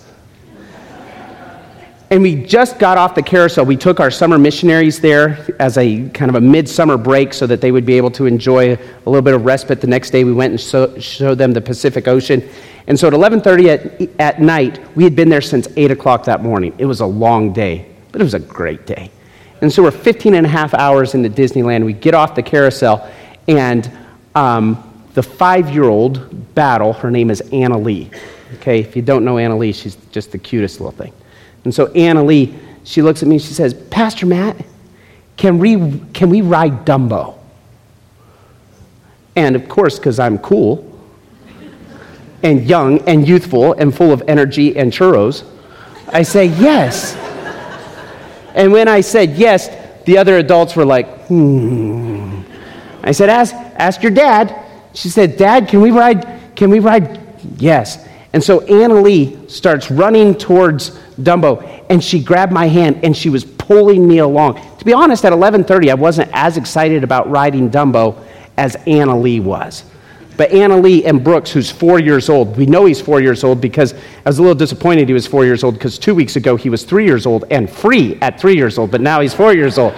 and 2.10 2.22
we 2.22 2.36
just 2.36 2.80
got 2.80 2.98
off 2.98 3.16
the 3.16 3.22
carousel. 3.22 3.66
We 3.66 3.78
took 3.78 4.00
our 4.00 4.12
summer 4.12 4.38
missionaries 4.38 5.00
there 5.00 5.46
as 5.60 5.78
a 5.78 6.10
kind 6.10 6.30
of 6.30 6.36
a 6.36 6.42
midsummer 6.42 6.98
break 6.98 7.34
so 7.34 7.46
that 7.48 7.62
they 7.62 7.72
would 7.72 7.86
be 7.86 7.98
able 7.98 8.12
to 8.12 8.26
enjoy 8.26 8.74
a 8.74 8.78
little 9.06 9.22
bit 9.22 9.34
of 9.34 9.46
respite. 9.46 9.82
The 9.82 9.88
next 9.88 10.12
day, 10.12 10.24
we 10.24 10.34
went 10.34 10.52
and 10.52 10.60
so, 10.60 10.98
showed 11.00 11.38
them 11.38 11.52
the 11.52 11.62
Pacific 11.62 12.08
Ocean. 12.08 12.48
And 12.88 13.00
so 13.00 13.08
at 13.08 13.14
11:30 13.14 13.68
at, 13.68 14.20
at 14.20 14.42
night, 14.42 14.80
we 14.96 15.04
had 15.04 15.16
been 15.16 15.30
there 15.30 15.42
since 15.42 15.68
8 15.76 15.92
o'clock 15.92 16.26
that 16.26 16.44
morning. 16.44 16.74
It 16.78 16.86
was 16.86 17.00
a 17.00 17.06
long 17.06 17.54
day, 17.54 17.88
but 18.12 18.22
it 18.22 18.24
was 18.24 18.36
a 18.36 18.40
great 18.40 18.86
day. 18.86 19.12
And 19.62 19.72
so 19.72 19.82
we're 19.82 19.92
15 19.92 20.36
and 20.36 20.46
a 20.46 20.50
half 20.50 20.74
hours 20.74 21.16
into 21.16 21.30
Disneyland. 21.30 21.86
We 21.86 21.94
get 21.94 22.14
off 22.14 22.36
the 22.36 22.44
carousel, 22.44 23.10
and 23.48 23.90
um, 24.36 24.85
the 25.16 25.24
five-year-old 25.24 26.54
battle. 26.54 26.94
Her 26.94 27.10
name 27.10 27.32
is 27.32 27.42
Anna 27.52 27.78
Lee. 27.78 28.12
Okay, 28.56 28.80
if 28.80 28.96
you 28.96 29.02
don't 29.02 29.26
know 29.26 29.38
Anna 29.38 29.58
Lee, 29.58 29.72
she's 29.72 29.96
just 30.12 30.32
the 30.32 30.38
cutest 30.38 30.80
little 30.80 30.92
thing. 30.92 31.14
And 31.64 31.74
so 31.74 31.92
Anna 31.94 32.24
Lee, 32.24 32.54
she 32.84 33.02
looks 33.02 33.24
at 33.24 33.28
me 33.28 33.36
and 33.36 33.42
she 33.42 33.54
says, 33.54 33.74
Pastor 33.74 34.26
Matt, 34.26 34.64
can 35.38 35.58
we, 35.58 36.00
can 36.14 36.30
we 36.30 36.42
ride 36.42 36.86
Dumbo? 36.86 37.38
And 39.36 39.56
of 39.56 39.68
course, 39.68 39.98
because 39.98 40.20
I'm 40.20 40.38
cool 40.38 40.92
and 42.44 42.64
young 42.64 43.00
and 43.08 43.28
youthful 43.28 43.74
and 43.74 43.96
full 43.96 44.12
of 44.12 44.22
energy 44.28 44.78
and 44.78 44.92
churros, 44.92 45.44
I 46.10 46.22
say 46.22 46.46
yes. 46.46 47.16
and 48.54 48.72
when 48.72 48.88
I 48.88 49.02
said 49.02 49.32
yes, 49.32 49.70
the 50.06 50.18
other 50.18 50.38
adults 50.38 50.76
were 50.76 50.86
like, 50.86 51.08
hmm. 51.26 52.42
I 53.04 53.12
said, 53.12 53.30
ask, 53.30 53.54
ask 53.56 54.04
your 54.04 54.12
dad. 54.12 54.65
She 54.96 55.10
said, 55.10 55.38
Dad, 55.38 55.68
can 55.68 55.82
we 55.82 55.92
ride? 55.92 56.56
Can 56.56 56.70
we 56.70 56.80
ride? 56.80 57.20
Yes. 57.58 58.08
And 58.34 58.44
so 58.44 58.62
Anna 58.62 58.96
Lee 58.96 59.48
starts 59.48 59.92
running 59.92 60.36
towards 60.36 60.92
Dumbo, 61.22 61.86
and 61.90 62.04
she 62.04 62.22
grabbed 62.22 62.52
my 62.52 62.68
hand 62.68 63.00
and 63.04 63.16
she 63.16 63.30
was 63.30 63.46
pulling 63.46 64.08
me 64.08 64.18
along. 64.18 64.60
To 64.80 64.86
be 64.86 64.94
honest, 64.94 65.24
at 65.26 65.34
11:30, 65.34 65.90
I 65.90 65.94
wasn't 65.94 66.30
as 66.34 66.58
excited 66.58 67.04
about 67.04 67.30
riding 67.30 67.70
Dumbo 67.70 68.16
as 68.58 68.76
Anna 68.88 69.18
Lee 69.18 69.40
was. 69.40 69.84
But 70.38 70.52
Anna 70.52 70.78
Lee 70.78 71.06
and 71.06 71.24
Brooks, 71.24 71.52
who's 71.52 71.72
four 71.72 72.00
years 72.00 72.30
old, 72.30 72.58
we 72.58 72.66
know 72.66 72.86
he's 72.86 73.00
four 73.00 73.22
years 73.22 73.44
old 73.44 73.62
because 73.62 73.94
I 73.94 73.98
was 74.26 74.38
a 74.38 74.42
little 74.42 74.56
disappointed 74.56 75.08
he 75.08 75.14
was 75.14 75.26
four 75.26 75.46
years 75.46 75.64
old 75.64 75.76
because 75.76 75.98
two 75.98 76.14
weeks 76.14 76.36
ago 76.36 76.58
he 76.58 76.70
was 76.70 76.84
three 76.84 77.06
years 77.06 77.26
old 77.26 77.46
and 77.52 77.70
free 77.70 78.18
at 78.22 78.40
three 78.40 78.56
years 78.56 78.78
old, 78.78 78.92
but 78.92 79.00
now 79.00 79.22
he's 79.22 79.34
four 79.34 79.54
years 79.54 79.78
old. 79.78 79.94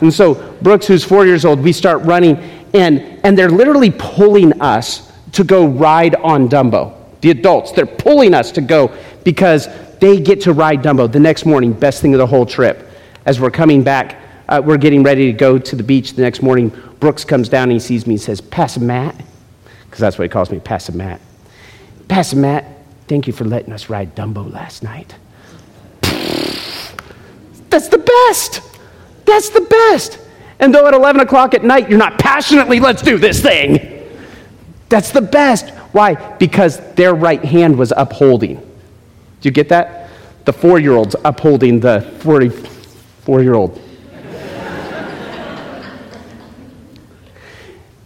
And 0.00 0.12
so 0.12 0.34
Brooks, 0.62 0.86
who's 0.86 1.04
four 1.04 1.26
years 1.26 1.44
old, 1.44 1.60
we 1.60 1.72
start 1.72 2.02
running, 2.02 2.57
and, 2.74 3.00
and 3.24 3.36
they're 3.36 3.50
literally 3.50 3.90
pulling 3.90 4.60
us 4.60 5.12
to 5.32 5.44
go 5.44 5.66
ride 5.66 6.14
on 6.16 6.48
Dumbo 6.48 6.98
the 7.20 7.30
adults. 7.30 7.72
They're 7.72 7.86
pulling 7.86 8.34
us 8.34 8.52
to 8.52 8.60
go 8.60 8.94
because 9.24 9.68
they 9.98 10.20
get 10.20 10.42
to 10.42 10.52
ride 10.52 10.82
Dumbo 10.82 11.10
the 11.10 11.20
next 11.20 11.44
morning, 11.44 11.72
best 11.72 12.00
thing 12.02 12.14
of 12.14 12.18
the 12.18 12.26
whole 12.26 12.46
trip. 12.46 12.88
As 13.26 13.40
we're 13.40 13.50
coming 13.50 13.82
back, 13.82 14.20
uh, 14.48 14.62
we're 14.64 14.78
getting 14.78 15.02
ready 15.02 15.26
to 15.26 15.32
go 15.36 15.58
to 15.58 15.76
the 15.76 15.82
beach 15.82 16.14
the 16.14 16.22
next 16.22 16.42
morning. 16.42 16.68
Brooks 17.00 17.24
comes 17.24 17.48
down 17.48 17.64
and 17.64 17.72
he 17.72 17.80
sees 17.80 18.06
me 18.06 18.14
and 18.14 18.20
says, 18.20 18.40
Pastor 18.40 18.80
Matt, 18.80 19.14
because 19.84 20.00
that's 20.00 20.18
what 20.18 20.24
he 20.24 20.28
calls 20.28 20.50
me, 20.50 20.60
Pastor 20.60 20.92
Matt. 20.92 21.20
Pastor 22.06 22.36
Matt, 22.36 22.64
thank 23.06 23.26
you 23.26 23.32
for 23.32 23.44
letting 23.44 23.72
us 23.72 23.90
ride 23.90 24.14
Dumbo 24.14 24.50
last 24.50 24.82
night. 24.82 25.14
That's 27.70 27.88
the 27.88 27.98
best. 27.98 28.62
That's 29.26 29.50
the 29.50 29.60
best. 29.60 30.18
And 30.60 30.74
though 30.74 30.86
at 30.86 30.94
11 30.94 31.20
o'clock 31.20 31.54
at 31.54 31.62
night 31.62 31.88
you're 31.88 31.98
not 31.98 32.18
passionately, 32.18 32.80
let's 32.80 33.02
do 33.02 33.18
this 33.18 33.40
thing, 33.40 34.06
that's 34.88 35.10
the 35.10 35.20
best. 35.20 35.70
Why? 35.92 36.14
Because 36.36 36.80
their 36.94 37.14
right 37.14 37.44
hand 37.44 37.78
was 37.78 37.92
upholding. 37.96 38.56
Do 38.56 39.48
you 39.48 39.50
get 39.50 39.68
that? 39.68 40.10
The 40.44 40.52
four 40.52 40.78
year 40.78 40.92
old's 40.92 41.14
upholding 41.24 41.80
the 41.80 42.00
44 42.20 43.42
year 43.42 43.54
old. 43.54 43.80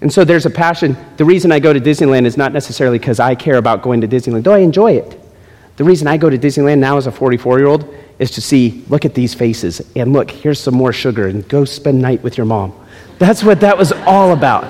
and 0.00 0.12
so 0.12 0.24
there's 0.24 0.46
a 0.46 0.50
passion. 0.50 0.96
The 1.16 1.24
reason 1.24 1.52
I 1.52 1.60
go 1.60 1.72
to 1.72 1.80
Disneyland 1.80 2.26
is 2.26 2.36
not 2.36 2.52
necessarily 2.52 2.98
because 2.98 3.20
I 3.20 3.34
care 3.34 3.56
about 3.56 3.82
going 3.82 4.00
to 4.00 4.08
Disneyland, 4.08 4.44
though 4.44 4.54
I 4.54 4.58
enjoy 4.58 4.92
it. 4.92 5.18
The 5.76 5.84
reason 5.84 6.06
I 6.06 6.16
go 6.16 6.28
to 6.28 6.36
Disneyland 6.36 6.78
now 6.78 6.96
as 6.98 7.06
a 7.06 7.12
44 7.12 7.58
year 7.58 7.68
old 7.68 7.94
is 8.22 8.30
to 8.30 8.40
see, 8.40 8.84
look 8.88 9.04
at 9.04 9.14
these 9.14 9.34
faces, 9.34 9.82
and 9.96 10.12
look, 10.12 10.30
here's 10.30 10.60
some 10.60 10.74
more 10.74 10.92
sugar, 10.92 11.26
and 11.26 11.46
go 11.48 11.64
spend 11.64 12.00
night 12.00 12.22
with 12.22 12.38
your 12.38 12.46
mom. 12.46 12.72
That's 13.18 13.42
what 13.42 13.60
that 13.60 13.76
was 13.76 13.90
all 13.90 14.32
about. 14.32 14.62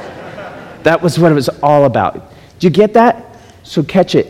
That 0.85 1.03
was 1.03 1.19
what 1.19 1.31
it 1.31 1.35
was 1.35 1.51
all 1.63 1.85
about. 1.85 2.15
Do 2.59 2.67
you 2.67 2.71
get 2.71 2.95
that? 2.95 3.37
So 3.63 3.83
catch 3.83 4.15
it. 4.15 4.27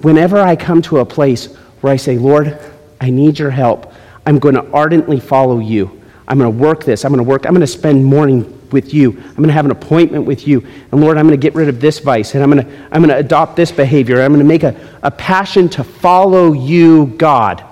Whenever 0.00 0.40
I 0.40 0.56
come 0.56 0.80
to 0.82 1.00
a 1.00 1.04
place 1.04 1.54
where 1.82 1.92
I 1.92 1.96
say, 1.96 2.16
Lord, 2.16 2.58
I 3.02 3.10
need 3.10 3.38
your 3.38 3.50
help, 3.50 3.92
I'm 4.24 4.38
going 4.38 4.54
to 4.54 4.66
ardently 4.72 5.20
follow 5.20 5.58
you. 5.58 6.00
I'm 6.26 6.38
going 6.38 6.50
to 6.50 6.58
work 6.58 6.84
this. 6.84 7.04
I'm 7.04 7.12
going 7.12 7.22
to 7.22 7.28
work. 7.28 7.44
I'm 7.44 7.52
going 7.52 7.60
to 7.60 7.66
spend 7.66 8.02
morning 8.02 8.50
with 8.72 8.94
you. 8.94 9.10
I'm 9.10 9.36
going 9.36 9.48
to 9.48 9.52
have 9.52 9.66
an 9.66 9.72
appointment 9.72 10.24
with 10.24 10.48
you. 10.48 10.66
And 10.90 11.02
Lord, 11.02 11.18
I'm 11.18 11.26
going 11.26 11.38
to 11.38 11.42
get 11.42 11.54
rid 11.54 11.68
of 11.68 11.82
this 11.82 11.98
vice 11.98 12.34
and 12.34 12.42
I'm 12.42 12.50
going 12.50 12.64
to, 12.64 12.72
I'm 12.90 13.02
going 13.02 13.10
to 13.10 13.18
adopt 13.18 13.56
this 13.56 13.70
behavior. 13.70 14.22
I'm 14.22 14.32
going 14.32 14.38
to 14.38 14.46
make 14.46 14.62
a, 14.62 14.74
a 15.02 15.10
passion 15.10 15.68
to 15.70 15.84
follow 15.84 16.54
you, 16.54 17.08
God. 17.18 17.62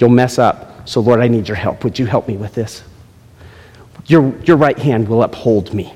You'll 0.00 0.10
mess 0.10 0.38
up. 0.38 0.88
So, 0.88 1.00
Lord, 1.00 1.20
I 1.20 1.28
need 1.28 1.46
your 1.46 1.56
help. 1.56 1.84
Would 1.84 1.98
you 1.98 2.06
help 2.06 2.26
me 2.26 2.36
with 2.36 2.54
this? 2.54 2.82
Your, 4.06 4.36
your 4.40 4.56
right 4.56 4.78
hand 4.78 5.06
will 5.06 5.22
uphold 5.22 5.72
me 5.72 5.94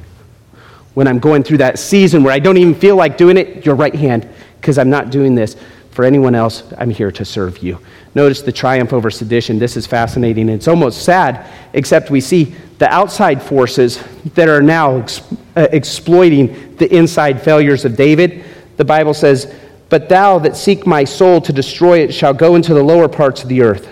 when 0.92 1.08
I'm 1.08 1.18
going 1.18 1.42
through 1.42 1.58
that 1.58 1.78
season 1.78 2.22
where 2.22 2.32
I 2.32 2.38
don't 2.38 2.56
even 2.56 2.74
feel 2.74 2.96
like 2.96 3.16
doing 3.16 3.36
it, 3.36 3.66
your 3.66 3.74
right 3.74 3.94
hand, 3.94 4.28
because 4.60 4.78
I'm 4.78 4.90
not 4.90 5.10
doing 5.10 5.34
this 5.34 5.56
for 5.90 6.04
anyone 6.04 6.34
else. 6.34 6.62
I'm 6.78 6.90
here 6.90 7.10
to 7.12 7.24
serve 7.24 7.58
you. 7.58 7.78
Notice 8.14 8.42
the 8.42 8.52
triumph 8.52 8.92
over 8.92 9.10
sedition. 9.10 9.58
This 9.58 9.76
is 9.76 9.86
fascinating. 9.86 10.48
It's 10.48 10.68
almost 10.68 11.02
sad, 11.02 11.46
except 11.72 12.10
we 12.10 12.20
see 12.20 12.54
the 12.78 12.88
outside 12.92 13.42
forces 13.42 14.02
that 14.34 14.48
are 14.48 14.62
now 14.62 14.98
ex- 14.98 15.22
uh, 15.56 15.66
exploiting 15.72 16.76
the 16.76 16.92
inside 16.94 17.42
failures 17.42 17.84
of 17.84 17.96
David. 17.96 18.44
The 18.76 18.84
Bible 18.84 19.14
says, 19.14 19.52
But 19.88 20.08
thou 20.08 20.38
that 20.40 20.56
seek 20.56 20.86
my 20.86 21.04
soul 21.04 21.40
to 21.40 21.52
destroy 21.52 22.00
it 22.00 22.14
shall 22.14 22.34
go 22.34 22.54
into 22.54 22.74
the 22.74 22.82
lower 22.82 23.08
parts 23.08 23.42
of 23.42 23.48
the 23.48 23.62
earth. 23.62 23.88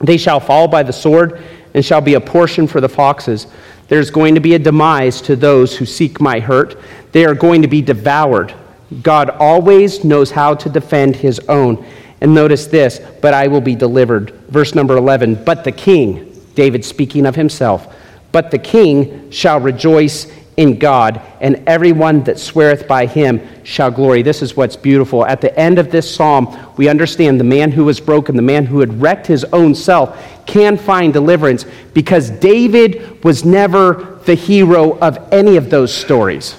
They 0.00 0.16
shall 0.16 0.40
fall 0.40 0.68
by 0.68 0.82
the 0.82 0.92
sword 0.92 1.42
and 1.74 1.84
shall 1.84 2.00
be 2.00 2.14
a 2.14 2.20
portion 2.20 2.66
for 2.66 2.80
the 2.80 2.88
foxes. 2.88 3.46
There's 3.88 4.10
going 4.10 4.34
to 4.34 4.40
be 4.40 4.54
a 4.54 4.58
demise 4.58 5.20
to 5.22 5.36
those 5.36 5.76
who 5.76 5.84
seek 5.84 6.20
my 6.20 6.40
hurt. 6.40 6.78
They 7.12 7.24
are 7.24 7.34
going 7.34 7.62
to 7.62 7.68
be 7.68 7.82
devoured. 7.82 8.54
God 9.02 9.30
always 9.30 10.04
knows 10.04 10.30
how 10.30 10.54
to 10.54 10.68
defend 10.68 11.16
his 11.16 11.38
own. 11.48 11.84
And 12.20 12.34
notice 12.34 12.66
this, 12.66 13.00
but 13.20 13.34
I 13.34 13.48
will 13.48 13.60
be 13.60 13.74
delivered. 13.74 14.30
Verse 14.48 14.74
number 14.74 14.96
11, 14.96 15.44
but 15.44 15.64
the 15.64 15.72
king, 15.72 16.40
David 16.54 16.84
speaking 16.84 17.26
of 17.26 17.34
himself, 17.34 17.94
but 18.32 18.50
the 18.50 18.58
king 18.58 19.30
shall 19.30 19.60
rejoice 19.60 20.30
in 20.60 20.78
God, 20.78 21.22
and 21.40 21.62
everyone 21.66 22.22
that 22.24 22.38
sweareth 22.38 22.86
by 22.86 23.06
him 23.06 23.40
shall 23.64 23.90
glory. 23.90 24.20
This 24.20 24.42
is 24.42 24.58
what's 24.58 24.76
beautiful. 24.76 25.24
At 25.24 25.40
the 25.40 25.58
end 25.58 25.78
of 25.78 25.90
this 25.90 26.14
psalm, 26.14 26.54
we 26.76 26.86
understand 26.86 27.40
the 27.40 27.44
man 27.44 27.72
who 27.72 27.86
was 27.86 27.98
broken, 27.98 28.36
the 28.36 28.42
man 28.42 28.66
who 28.66 28.80
had 28.80 29.00
wrecked 29.00 29.26
his 29.26 29.42
own 29.54 29.74
self, 29.74 30.22
can 30.44 30.76
find 30.76 31.14
deliverance 31.14 31.64
because 31.94 32.28
David 32.28 33.24
was 33.24 33.42
never 33.42 34.20
the 34.26 34.34
hero 34.34 34.98
of 34.98 35.32
any 35.32 35.56
of 35.56 35.70
those 35.70 35.94
stories. 35.94 36.54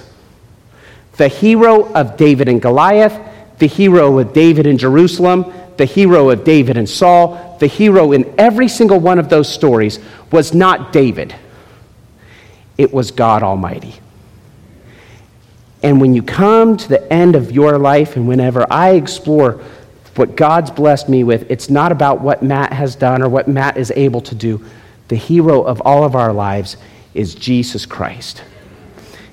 The 1.16 1.28
hero 1.28 1.92
of 1.92 2.16
David 2.16 2.48
and 2.48 2.60
Goliath, 2.60 3.16
the 3.58 3.68
hero 3.68 4.18
of 4.18 4.32
David 4.32 4.66
in 4.66 4.78
Jerusalem, 4.78 5.52
the 5.76 5.84
hero 5.84 6.30
of 6.30 6.42
David 6.42 6.76
and 6.76 6.88
Saul, 6.88 7.56
the 7.60 7.68
hero 7.68 8.10
in 8.10 8.34
every 8.36 8.66
single 8.66 8.98
one 8.98 9.20
of 9.20 9.28
those 9.28 9.48
stories 9.48 10.00
was 10.32 10.52
not 10.52 10.92
David 10.92 11.36
it 12.78 12.92
was 12.92 13.10
God 13.10 13.42
Almighty. 13.42 13.94
And 15.82 16.00
when 16.00 16.14
you 16.14 16.22
come 16.22 16.76
to 16.76 16.88
the 16.88 17.12
end 17.12 17.34
of 17.34 17.50
your 17.50 17.78
life, 17.78 18.16
and 18.16 18.28
whenever 18.28 18.64
I 18.70 18.90
explore 18.90 19.62
what 20.14 20.36
God's 20.36 20.70
blessed 20.70 21.08
me 21.08 21.24
with, 21.24 21.50
it's 21.50 21.70
not 21.70 21.90
about 21.90 22.20
what 22.20 22.42
Matt 22.42 22.72
has 22.72 22.94
done 22.94 23.22
or 23.22 23.28
what 23.28 23.48
Matt 23.48 23.76
is 23.76 23.90
able 23.96 24.20
to 24.22 24.34
do. 24.34 24.64
The 25.08 25.16
hero 25.16 25.62
of 25.62 25.80
all 25.82 26.04
of 26.04 26.14
our 26.14 26.32
lives 26.32 26.76
is 27.14 27.34
Jesus 27.34 27.84
Christ. 27.84 28.44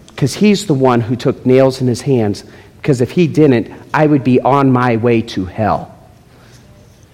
Because 0.07 0.33
he's 0.33 0.65
the 0.65 0.73
one 0.73 1.01
who 1.01 1.15
took 1.15 1.45
nails 1.45 1.81
in 1.81 1.87
his 1.87 2.01
hands. 2.01 2.43
Because 2.81 3.01
if 3.01 3.11
he 3.11 3.27
didn't, 3.27 3.71
I 3.93 4.07
would 4.07 4.23
be 4.23 4.39
on 4.41 4.71
my 4.71 4.97
way 4.97 5.21
to 5.21 5.45
hell. 5.45 5.95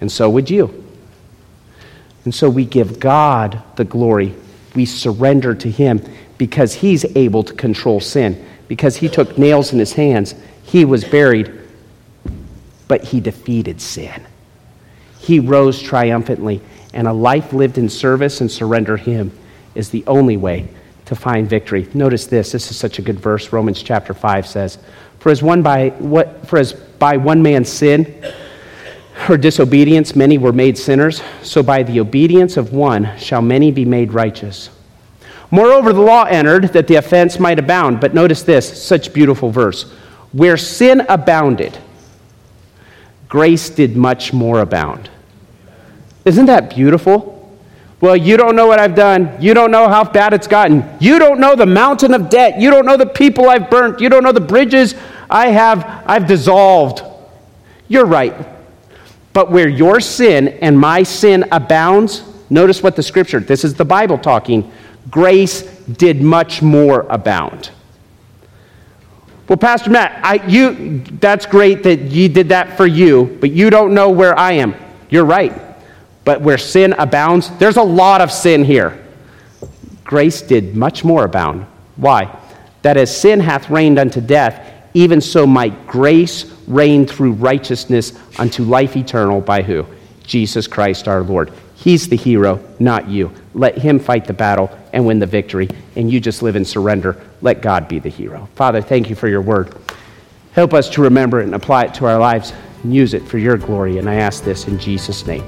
And 0.00 0.10
so 0.10 0.30
would 0.30 0.48
you. 0.48 0.84
And 2.24 2.34
so 2.34 2.48
we 2.48 2.64
give 2.64 2.98
God 2.98 3.62
the 3.76 3.84
glory 3.84 4.34
we 4.76 4.84
surrender 4.84 5.54
to 5.54 5.70
Him 5.70 6.02
because 6.38 6.74
He's 6.74 7.04
able 7.16 7.42
to 7.42 7.54
control 7.54 7.98
sin. 8.00 8.44
Because 8.68 8.96
He 8.96 9.08
took 9.08 9.36
nails 9.38 9.72
in 9.72 9.78
His 9.78 9.94
hands, 9.94 10.34
He 10.62 10.84
was 10.84 11.04
buried, 11.04 11.52
but 12.86 13.02
He 13.02 13.20
defeated 13.20 13.80
sin. 13.80 14.24
He 15.18 15.40
rose 15.40 15.82
triumphantly, 15.82 16.60
and 16.94 17.08
a 17.08 17.12
life 17.12 17.52
lived 17.52 17.78
in 17.78 17.88
service 17.88 18.40
and 18.40 18.50
surrender 18.50 18.96
Him 18.96 19.36
is 19.74 19.90
the 19.90 20.04
only 20.06 20.36
way 20.36 20.68
to 21.06 21.16
find 21.16 21.48
victory. 21.48 21.88
Notice 21.94 22.26
this. 22.26 22.52
This 22.52 22.70
is 22.70 22.76
such 22.76 22.98
a 22.98 23.02
good 23.02 23.18
verse. 23.18 23.52
Romans 23.52 23.82
chapter 23.82 24.12
5 24.12 24.46
says, 24.46 24.78
For 25.18 25.30
as, 25.30 25.42
one 25.42 25.62
by, 25.62 25.90
what, 25.90 26.46
for 26.46 26.58
as 26.58 26.72
by 26.72 27.16
one 27.16 27.42
man's 27.42 27.68
sin, 27.68 28.22
her 29.16 29.36
disobedience, 29.36 30.14
many 30.14 30.38
were 30.38 30.52
made 30.52 30.76
sinners, 30.76 31.22
so 31.42 31.62
by 31.62 31.82
the 31.82 32.00
obedience 32.00 32.56
of 32.56 32.72
one 32.72 33.16
shall 33.18 33.42
many 33.42 33.70
be 33.72 33.84
made 33.84 34.12
righteous. 34.12 34.70
Moreover, 35.50 35.92
the 35.92 36.00
law 36.00 36.24
entered 36.24 36.72
that 36.74 36.86
the 36.86 36.96
offense 36.96 37.38
might 37.38 37.58
abound. 37.58 38.00
But 38.00 38.14
notice 38.14 38.42
this 38.42 38.82
such 38.82 39.12
beautiful 39.12 39.50
verse. 39.50 39.84
Where 40.32 40.56
sin 40.56 41.02
abounded, 41.08 41.78
grace 43.28 43.70
did 43.70 43.96
much 43.96 44.32
more 44.32 44.60
abound. 44.60 45.08
Isn't 46.24 46.46
that 46.46 46.74
beautiful? 46.74 47.32
Well, 48.00 48.16
you 48.16 48.36
don't 48.36 48.54
know 48.54 48.66
what 48.66 48.78
I've 48.78 48.94
done. 48.94 49.34
You 49.40 49.54
don't 49.54 49.70
know 49.70 49.88
how 49.88 50.04
bad 50.04 50.34
it's 50.34 50.46
gotten. 50.46 50.84
You 51.00 51.18
don't 51.18 51.40
know 51.40 51.56
the 51.56 51.66
mountain 51.66 52.12
of 52.12 52.28
debt. 52.28 52.60
You 52.60 52.70
don't 52.70 52.84
know 52.84 52.96
the 52.96 53.06
people 53.06 53.48
I've 53.48 53.70
burnt. 53.70 54.00
You 54.00 54.08
don't 54.10 54.22
know 54.22 54.32
the 54.32 54.40
bridges 54.40 54.94
I 55.30 55.48
have 55.48 56.02
I've 56.06 56.26
dissolved. 56.26 57.02
You're 57.88 58.04
right. 58.04 58.34
But 59.36 59.50
where 59.50 59.68
your 59.68 60.00
sin 60.00 60.48
and 60.62 60.80
my 60.80 61.02
sin 61.02 61.44
abounds, 61.52 62.24
notice 62.48 62.82
what 62.82 62.96
the 62.96 63.02
scripture, 63.02 63.38
this 63.38 63.64
is 63.64 63.74
the 63.74 63.84
Bible 63.84 64.16
talking, 64.16 64.72
grace 65.10 65.60
did 65.60 66.22
much 66.22 66.62
more 66.62 67.00
abound. 67.10 67.70
Well, 69.46 69.58
Pastor 69.58 69.90
Matt, 69.90 70.24
I, 70.24 70.36
you, 70.46 71.00
that's 71.20 71.44
great 71.44 71.82
that 71.82 72.00
you 72.00 72.30
did 72.30 72.48
that 72.48 72.78
for 72.78 72.86
you, 72.86 73.36
but 73.38 73.50
you 73.50 73.68
don't 73.68 73.92
know 73.92 74.08
where 74.08 74.38
I 74.38 74.52
am. 74.52 74.74
You're 75.10 75.26
right. 75.26 75.52
But 76.24 76.40
where 76.40 76.56
sin 76.56 76.94
abounds, 76.94 77.50
there's 77.58 77.76
a 77.76 77.82
lot 77.82 78.22
of 78.22 78.32
sin 78.32 78.64
here. 78.64 79.04
Grace 80.02 80.40
did 80.40 80.74
much 80.74 81.04
more 81.04 81.26
abound. 81.26 81.66
Why? 81.96 82.34
That 82.80 82.96
as 82.96 83.14
sin 83.14 83.40
hath 83.40 83.68
reigned 83.68 83.98
unto 83.98 84.22
death, 84.22 84.75
even 84.96 85.20
so 85.20 85.46
might 85.46 85.86
grace 85.86 86.50
reign 86.66 87.06
through 87.06 87.32
righteousness 87.32 88.18
unto 88.38 88.64
life 88.64 88.96
eternal 88.96 89.42
by 89.42 89.60
who? 89.60 89.84
Jesus 90.24 90.66
Christ 90.66 91.06
our 91.06 91.20
Lord. 91.20 91.52
He's 91.74 92.08
the 92.08 92.16
hero, 92.16 92.64
not 92.78 93.06
you. 93.06 93.30
Let 93.52 93.76
him 93.76 93.98
fight 93.98 94.24
the 94.24 94.32
battle 94.32 94.70
and 94.94 95.06
win 95.06 95.18
the 95.18 95.26
victory, 95.26 95.68
and 95.96 96.10
you 96.10 96.18
just 96.18 96.42
live 96.42 96.56
in 96.56 96.64
surrender. 96.64 97.20
Let 97.42 97.60
God 97.60 97.88
be 97.88 97.98
the 97.98 98.08
hero. 98.08 98.48
Father, 98.54 98.80
thank 98.80 99.10
you 99.10 99.16
for 99.16 99.28
your 99.28 99.42
word. 99.42 99.74
Help 100.52 100.72
us 100.72 100.88
to 100.88 101.02
remember 101.02 101.40
it 101.40 101.44
and 101.44 101.54
apply 101.54 101.84
it 101.84 101.94
to 101.94 102.06
our 102.06 102.18
lives 102.18 102.54
and 102.82 102.94
use 102.94 103.12
it 103.12 103.28
for 103.28 103.36
your 103.36 103.58
glory. 103.58 103.98
And 103.98 104.08
I 104.08 104.14
ask 104.14 104.44
this 104.44 104.66
in 104.66 104.78
Jesus' 104.78 105.26
name. 105.26 105.44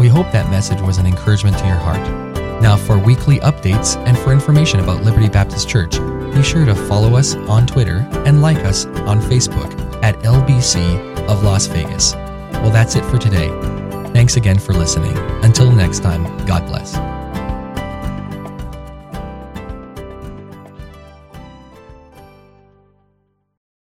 We 0.00 0.08
hope 0.08 0.32
that 0.32 0.50
message 0.50 0.80
was 0.80 0.96
an 0.96 1.04
encouragement 1.04 1.58
to 1.58 1.66
your 1.66 1.76
heart. 1.76 2.27
Now, 2.60 2.76
for 2.76 2.98
weekly 2.98 3.38
updates 3.40 3.96
and 4.06 4.18
for 4.18 4.32
information 4.32 4.80
about 4.80 5.02
Liberty 5.02 5.28
Baptist 5.28 5.68
Church, 5.68 5.98
be 6.34 6.42
sure 6.42 6.64
to 6.64 6.74
follow 6.74 7.16
us 7.16 7.34
on 7.34 7.66
Twitter 7.66 8.06
and 8.26 8.42
like 8.42 8.58
us 8.58 8.86
on 8.86 9.20
Facebook 9.20 9.72
at 10.02 10.16
LBC 10.20 11.16
of 11.28 11.42
Las 11.42 11.66
Vegas. 11.66 12.14
Well, 12.14 12.70
that's 12.70 12.96
it 12.96 13.04
for 13.04 13.18
today. 13.18 13.48
Thanks 14.12 14.36
again 14.36 14.58
for 14.58 14.72
listening. 14.72 15.16
Until 15.44 15.70
next 15.70 16.00
time, 16.00 16.24
God 16.46 16.66
bless. 16.66 17.17